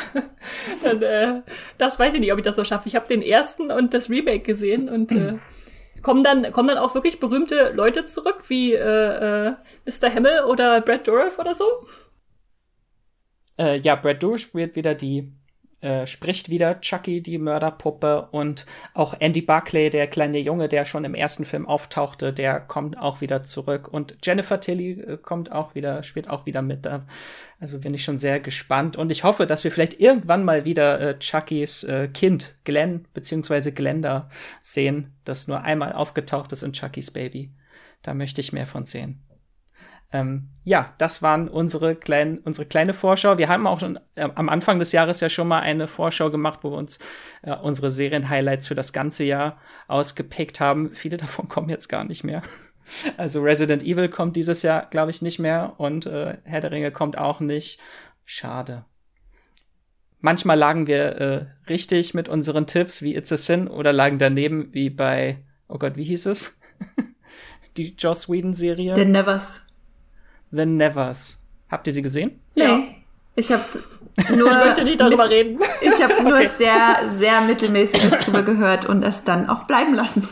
[0.81, 1.41] Dann, äh,
[1.77, 2.87] das weiß ich nicht, ob ich das so schaffe.
[2.87, 5.37] Ich habe den ersten und das Remake gesehen und äh,
[6.01, 9.55] kommen dann kommen dann auch wirklich berühmte Leute zurück wie äh, äh,
[9.85, 10.13] Mr.
[10.13, 11.65] Hamill oder Brad Dourif oder so.
[13.57, 15.31] Äh, ja, Brad Dourif spielt wieder die
[15.81, 21.05] äh, spricht wieder Chucky, die Mörderpuppe, und auch Andy Barclay, der kleine Junge, der schon
[21.05, 23.87] im ersten Film auftauchte, der kommt auch wieder zurück.
[23.87, 27.05] Und Jennifer Tilly äh, kommt auch wieder, spielt auch wieder mit da.
[27.59, 28.97] Also bin ich schon sehr gespannt.
[28.97, 33.71] Und ich hoffe, dass wir vielleicht irgendwann mal wieder äh, Chuckys äh, Kind, Glenn, beziehungsweise
[33.71, 34.29] Glenda,
[34.61, 37.51] sehen, das nur einmal aufgetaucht ist in Chuckys Baby.
[38.01, 39.21] Da möchte ich mehr von sehen.
[40.11, 43.37] Ähm, ja, das waren unsere, kleinen, unsere kleine Vorschau.
[43.37, 46.59] Wir haben auch schon äh, am Anfang des Jahres ja schon mal eine Vorschau gemacht,
[46.63, 46.99] wo wir uns
[47.43, 50.91] äh, unsere Serien-Highlights für das ganze Jahr ausgepickt haben.
[50.91, 52.41] Viele davon kommen jetzt gar nicht mehr.
[53.17, 56.91] Also Resident Evil kommt dieses Jahr, glaube ich, nicht mehr und äh, Herr der Ringe
[56.91, 57.79] kommt auch nicht.
[58.25, 58.85] Schade.
[60.21, 64.73] Manchmal lagen wir äh, richtig mit unseren Tipps wie It's a Sin oder lagen daneben
[64.73, 65.37] wie bei,
[65.67, 66.59] oh Gott, wie hieß es?
[67.77, 68.95] Die Joss Whedon-Serie.
[68.95, 69.68] The Nevers.
[70.51, 71.41] The Nevers.
[71.69, 72.39] Habt ihr sie gesehen?
[72.55, 72.63] Nee.
[72.63, 72.79] Ja.
[73.35, 73.63] Ich habe
[74.35, 74.51] nur.
[74.51, 75.59] ich möchte nicht darüber mit, reden.
[75.81, 76.47] Ich habe nur okay.
[76.47, 80.27] sehr, sehr mittelmäßiges drüber gehört und es dann auch bleiben lassen.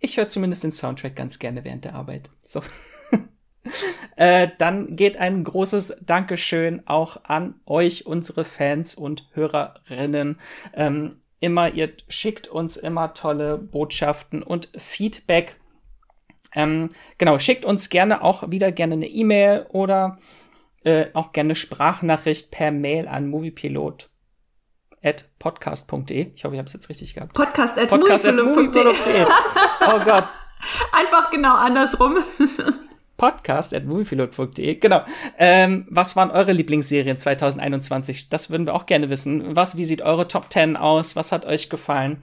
[0.00, 2.30] Ich höre zumindest den Soundtrack ganz gerne während der Arbeit.
[2.44, 2.62] So.
[4.16, 10.38] äh, dann geht ein großes Dankeschön auch an euch, unsere Fans und Hörerinnen.
[10.74, 15.56] Ähm, immer, ihr schickt uns immer tolle Botschaften und Feedback.
[16.54, 16.88] Ähm,
[17.18, 20.18] genau, schickt uns gerne auch wieder gerne eine E-Mail oder
[20.84, 24.08] äh, auch gerne Sprachnachricht per Mail an moviepilot
[25.02, 26.32] at podcast.de.
[26.34, 27.34] Ich hoffe, ich habe es jetzt richtig gehabt.
[27.34, 29.26] Podcast at, Podcast at moviepilot.de.
[29.86, 30.26] oh Gott.
[30.92, 32.16] Einfach genau andersrum.
[33.16, 34.76] Podcast at moviepilot.de.
[34.76, 35.02] Genau.
[35.36, 38.28] Ähm, was waren eure Lieblingsserien 2021?
[38.28, 39.56] Das würden wir auch gerne wissen.
[39.56, 41.16] Was, wie sieht eure Top 10 aus?
[41.16, 42.22] Was hat euch gefallen?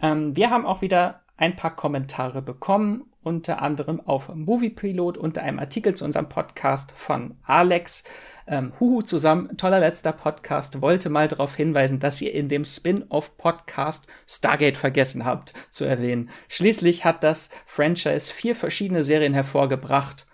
[0.00, 5.58] Ähm, wir haben auch wieder ein paar Kommentare bekommen, unter anderem auf Moviepilot unter einem
[5.58, 8.04] Artikel zu unserem Podcast von Alex.
[8.46, 14.06] Ähm, Huhu zusammen, toller letzter Podcast, wollte mal darauf hinweisen, dass ihr in dem Spin-off-Podcast
[14.26, 16.30] Stargate vergessen habt zu erwähnen.
[16.48, 20.26] Schließlich hat das Franchise vier verschiedene Serien hervorgebracht.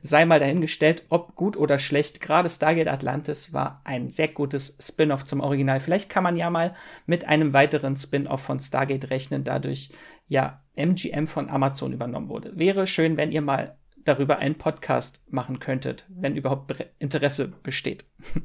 [0.00, 2.20] Sei mal dahingestellt, ob gut oder schlecht.
[2.20, 5.80] Gerade Stargate Atlantis war ein sehr gutes Spin-off zum Original.
[5.80, 6.72] Vielleicht kann man ja mal
[7.06, 9.90] mit einem weiteren Spin-off von Stargate rechnen, dadurch
[10.26, 12.52] ja MGM von Amazon übernommen wurde.
[12.56, 18.04] Wäre schön, wenn ihr mal darüber einen Podcast machen könntet, wenn überhaupt Interesse besteht.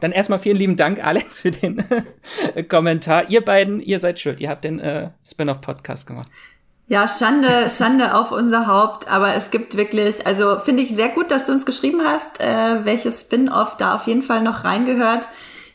[0.00, 1.82] Dann erstmal vielen lieben Dank, Alex, für den
[2.68, 3.30] Kommentar.
[3.30, 4.40] Ihr beiden, ihr seid schuld.
[4.40, 6.28] Ihr habt den äh, Spin-off-Podcast gemacht.
[6.86, 9.08] Ja, Schande, Schande auf unser Haupt.
[9.08, 12.84] Aber es gibt wirklich, also finde ich sehr gut, dass du uns geschrieben hast, äh,
[12.84, 15.26] welches Spin-off da auf jeden Fall noch reingehört.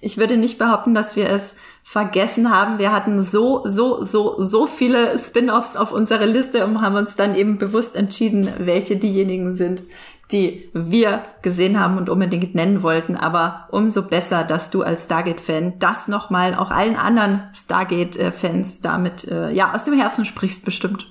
[0.02, 2.80] Ich würde nicht behaupten, dass wir es vergessen haben.
[2.80, 7.36] Wir hatten so, so, so, so viele Spin-offs auf unserer Liste und haben uns dann
[7.36, 9.84] eben bewusst entschieden, welche diejenigen sind,
[10.32, 13.16] die wir gesehen haben und unbedingt nennen wollten.
[13.16, 19.52] Aber umso besser, dass du als Stargate-Fan das nochmal auch allen anderen Stargate-Fans damit äh,
[19.52, 21.08] ja aus dem Herzen sprichst, bestimmt.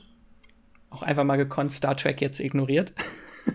[0.91, 2.95] Auch einfach mal gekonnt Star Trek jetzt ignoriert.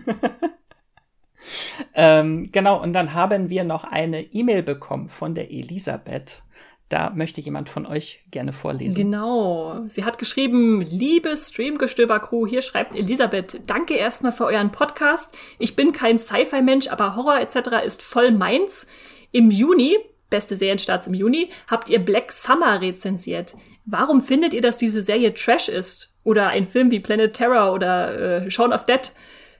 [1.94, 6.42] ähm, genau, und dann haben wir noch eine E-Mail bekommen von der Elisabeth.
[6.88, 8.96] Da möchte jemand von euch gerne vorlesen.
[8.96, 9.84] Genau.
[9.86, 15.36] Sie hat geschrieben, liebe Streamgestöber-Crew, hier schreibt Elisabeth, danke erstmal für euren Podcast.
[15.58, 17.84] Ich bin kein Sci-Fi-Mensch, aber Horror etc.
[17.84, 18.86] ist voll meins.
[19.32, 19.98] Im Juni,
[20.30, 23.56] beste Serienstarts im Juni, habt ihr Black Summer rezensiert.
[23.84, 26.14] Warum findet ihr, dass diese Serie Trash ist?
[26.22, 29.12] Oder ein Film wie Planet Terror oder äh, Shaun of Dead?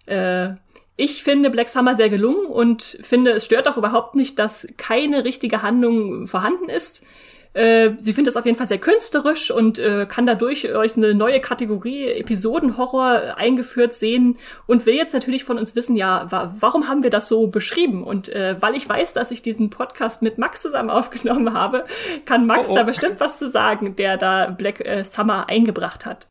[0.07, 0.55] Äh,
[0.97, 5.25] ich finde Black Summer sehr gelungen und finde, es stört auch überhaupt nicht, dass keine
[5.25, 7.05] richtige Handlung vorhanden ist.
[7.53, 11.15] Äh, sie findet es auf jeden Fall sehr künstlerisch und äh, kann dadurch euch eine
[11.15, 14.37] neue Kategorie Episodenhorror eingeführt sehen
[14.67, 18.05] und will jetzt natürlich von uns wissen, ja, wa warum haben wir das so beschrieben?
[18.05, 21.87] Und äh, weil ich weiß, dass ich diesen Podcast mit Max zusammen aufgenommen habe,
[22.27, 22.75] kann Max oh, oh.
[22.77, 26.29] da bestimmt was zu sagen, der da Black äh, Summer eingebracht hat.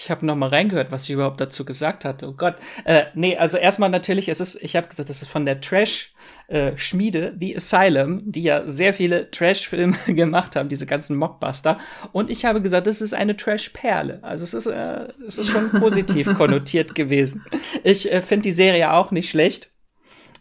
[0.00, 2.22] Ich habe noch mal reingehört, was sie überhaupt dazu gesagt hat.
[2.22, 2.54] Oh Gott.
[2.84, 7.36] Äh, nee, also erstmal natürlich, es ist, ich habe gesagt, das ist von der Trash-Schmiede,
[7.38, 11.78] The Asylum, die ja sehr viele Trash-Filme gemacht haben, diese ganzen Mockbuster.
[12.12, 14.20] Und ich habe gesagt, das ist eine Trash-Perle.
[14.22, 17.44] Also es ist, äh, es ist schon positiv konnotiert gewesen.
[17.82, 19.70] Ich äh, finde die Serie auch nicht schlecht.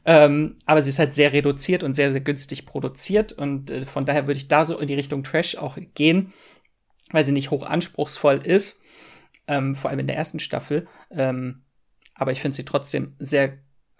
[0.05, 3.33] Ähm, aber sie ist halt sehr reduziert und sehr, sehr günstig produziert.
[3.33, 6.31] Und äh, von daher würde ich da so in die Richtung Trash auch gehen,
[7.11, 8.79] weil sie nicht hoch anspruchsvoll ist
[9.47, 10.87] ähm, vor allem in der ersten Staffel.
[11.09, 11.63] Ähm,
[12.15, 13.57] aber ich finde sie trotzdem sehr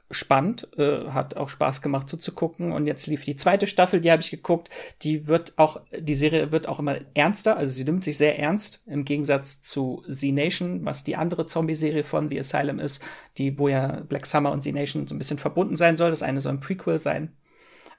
[0.10, 2.72] spannend, äh, hat auch Spaß gemacht zuzugucken.
[2.72, 4.70] Und jetzt lief die zweite Staffel, die habe ich geguckt.
[5.02, 8.84] Die wird auch, die Serie wird auch immer ernster, also sie nimmt sich sehr ernst,
[8.86, 13.02] im Gegensatz zu Z Nation, was die andere Zombie-Serie von The Asylum ist,
[13.38, 16.10] die, wo ja Black Summer und Z Nation so ein bisschen verbunden sein soll.
[16.10, 17.36] Das eine soll ein Prequel sein.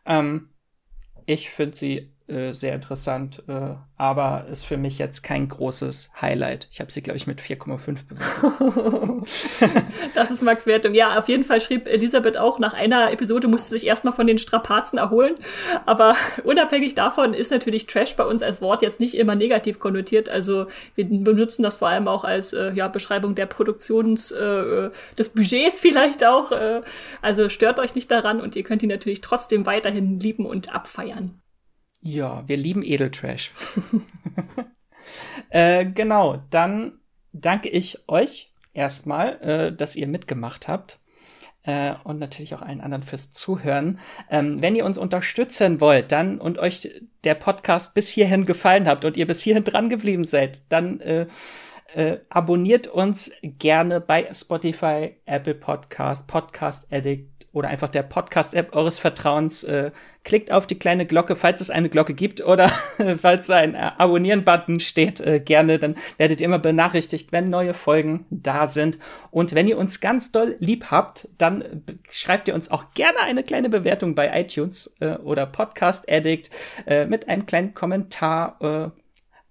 [0.07, 0.49] Ähm,
[1.27, 6.69] ich finde sie äh, sehr interessant, äh, aber ist für mich jetzt kein großes Highlight.
[6.71, 9.29] Ich habe sie, glaube ich, mit 4,5 bewertet.
[10.15, 10.93] das ist Max Wertung.
[10.93, 14.37] Ja, auf jeden Fall schrieb Elisabeth auch, nach einer Episode musste sich erstmal von den
[14.37, 15.37] Strapazen erholen.
[15.87, 16.15] Aber
[16.45, 20.29] unabhängig davon ist natürlich Trash bei uns als Wort jetzt nicht immer negativ konnotiert.
[20.29, 25.31] Also wir benutzen das vor allem auch als äh, ja, Beschreibung der Produktions, äh, des
[25.31, 26.53] Budgets vielleicht auch.
[26.53, 26.83] Äh,
[27.23, 31.41] also stört euch nicht daran und ihr könnt ihn natürlich trotzdem weiterhin lieben und abfeiern.
[32.01, 33.53] Ja, wir lieben Edeltrash.
[35.51, 37.01] äh, genau, dann
[37.33, 41.01] danke ich euch erstmal, äh, dass ihr mitgemacht habt.
[41.65, 43.99] Äh, und natürlich auch allen anderen fürs Zuhören.
[44.31, 46.89] Ähm, wenn ihr uns unterstützen wollt, dann und euch
[47.25, 51.27] der Podcast bis hierhin gefallen habt und ihr bis hierhin dran geblieben seid, dann äh,
[51.95, 58.99] Äh, abonniert uns gerne bei Spotify, Apple Podcast, Podcast Addict oder einfach der Podcast-App eures
[58.99, 59.65] Vertrauens.
[60.29, 62.69] Klickt auf die kleine Glocke, falls es eine Glocke gibt oder
[63.19, 65.79] falls ein äh, Abonnieren-Button steht, äh, gerne.
[65.79, 68.99] Dann werdet ihr immer benachrichtigt, wenn neue Folgen da sind.
[69.31, 73.43] Und wenn ihr uns ganz doll lieb habt, dann schreibt ihr uns auch gerne eine
[73.43, 76.51] kleine Bewertung bei iTunes äh, oder Podcast Addict
[76.87, 79.01] äh, mit einem kleinen Kommentar äh,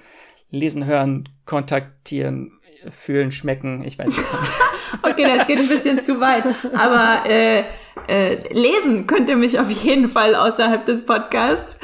[0.51, 2.51] lesen, hören, kontaktieren,
[2.89, 4.25] fühlen, schmecken, ich weiß nicht.
[5.03, 6.43] okay, das geht ein bisschen zu weit.
[6.73, 7.63] Aber äh,
[8.07, 11.77] äh, lesen könnt ihr mich auf jeden Fall außerhalb des Podcasts.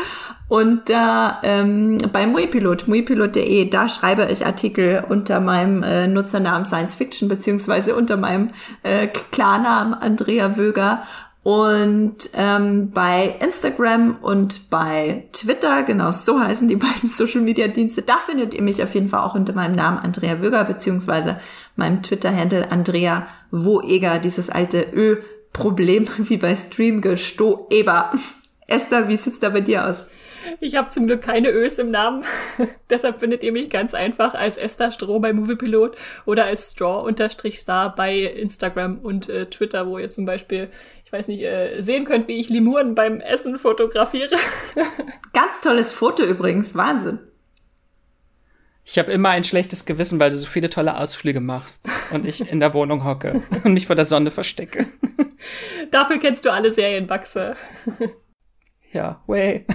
[0.50, 6.96] Und da ähm, bei Muipilot, muipilot.de, da schreibe ich Artikel unter meinem äh, Nutzernamen Science
[6.96, 8.52] Fiction, beziehungsweise unter meinem
[8.84, 11.04] äh, Klarnamen Andrea Wöger.
[11.48, 18.54] Und ähm, bei Instagram und bei Twitter, genau so heißen die beiden Social-Media-Dienste, da findet
[18.54, 21.40] ihr mich auf jeden Fall auch unter meinem Namen Andrea Wöger, beziehungsweise
[21.78, 27.02] meinem Twitter-Handle Andrea Woeger, dieses alte Ö-Problem wie bei Stream
[27.70, 28.12] Eber.
[28.68, 30.08] Esther, wie sieht's da bei dir aus?
[30.60, 32.24] Ich habe zum Glück keine Ös im Namen.
[32.90, 35.96] Deshalb findet ihr mich ganz einfach als Esther Stroh bei Moviepilot
[36.26, 40.70] oder als Straw-Star bei Instagram und äh, Twitter, wo ihr zum Beispiel,
[41.08, 44.36] ich weiß nicht, äh, sehen könnt, wie ich Limuren beim Essen fotografiere.
[45.34, 47.20] ganz tolles Foto übrigens, Wahnsinn.
[48.84, 52.52] Ich habe immer ein schlechtes Gewissen, weil du so viele tolle Ausflüge machst und ich
[52.52, 54.86] in der Wohnung hocke und mich vor der Sonne verstecke.
[55.92, 57.56] Dafür kennst du alle Serienbachse
[58.92, 59.66] ja, way.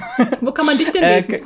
[0.43, 1.35] Wo kann man dich denn äh, lesen?
[1.35, 1.43] Äh,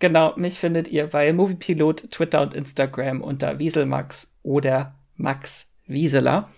[0.00, 6.48] genau, mich findet ihr bei Moviepilot, Twitter und Instagram unter Wieselmax oder Max Wieseler.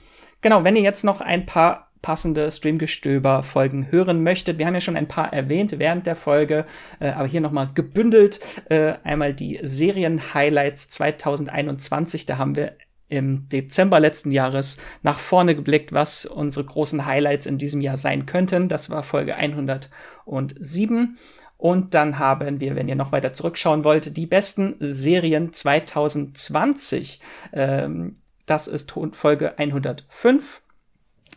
[0.40, 4.58] Genau, wenn ihr jetzt noch ein paar passende Streamgestöber-Folgen hören möchtet.
[4.58, 6.64] Wir haben ja schon ein paar erwähnt während der Folge,
[7.00, 8.38] äh, aber hier nochmal gebündelt.
[8.68, 12.24] Äh, einmal die Serien-Highlights 2021.
[12.24, 12.76] Da haben wir
[13.08, 18.24] im Dezember letzten Jahres nach vorne geblickt, was unsere großen Highlights in diesem Jahr sein
[18.24, 18.68] könnten.
[18.68, 21.18] Das war Folge 107.
[21.56, 27.18] Und dann haben wir, wenn ihr noch weiter zurückschauen wollt, die besten Serien 2020.
[27.52, 28.14] Ähm,
[28.46, 30.62] das ist Folge 105.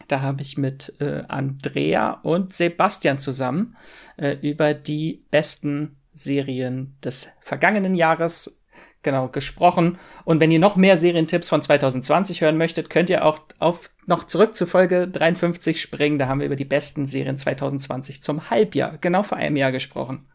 [0.09, 3.77] Da habe ich mit äh, Andrea und Sebastian zusammen
[4.17, 8.59] äh, über die besten Serien des vergangenen Jahres
[9.03, 9.97] genau gesprochen.
[10.25, 14.23] Und wenn ihr noch mehr Serientipps von 2020 hören möchtet, könnt ihr auch auf noch
[14.23, 16.17] zurück zu Folge 53 springen.
[16.17, 20.27] Da haben wir über die besten Serien 2020 zum Halbjahr, genau vor einem Jahr gesprochen.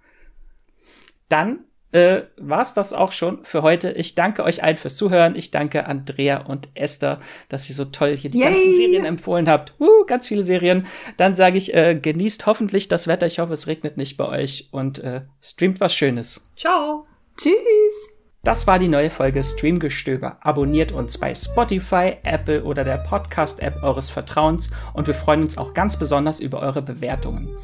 [1.29, 1.65] Dann
[1.95, 3.93] äh, war's das auch schon für heute.
[3.93, 5.37] Ich danke euch allen fürs Zuhören.
[5.37, 8.49] Ich danke Andrea und Esther, dass ihr so toll hier die Yay.
[8.49, 9.75] ganzen Serien empfohlen habt.
[9.79, 10.89] Uh, ganz viele Serien.
[11.19, 13.29] Dann sage ich, äh, genießt hoffentlich das Wetter.
[13.29, 16.43] Ich hoffe, es regnet nicht bei euch und äh, streamt was Schönes.
[16.57, 17.07] Ciao.
[17.37, 17.55] Tschüss.
[18.43, 20.39] Das war die neue Folge Streamgestöber.
[20.41, 25.75] Abonniert uns bei Spotify, Apple oder der Podcast-App eures Vertrauens und wir freuen uns auch
[25.75, 27.57] ganz besonders über eure Bewertungen.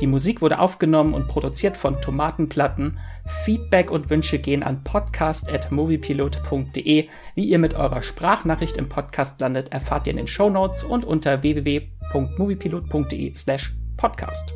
[0.00, 2.98] Die Musik wurde aufgenommen und produziert von Tomatenplatten.
[3.44, 7.08] Feedback und Wünsche gehen an podcast.moviepilot.de.
[7.34, 11.04] Wie ihr mit eurer Sprachnachricht im Podcast landet, erfahrt ihr in den Show Notes und
[11.04, 14.54] unter www.moviepilot.de slash podcast.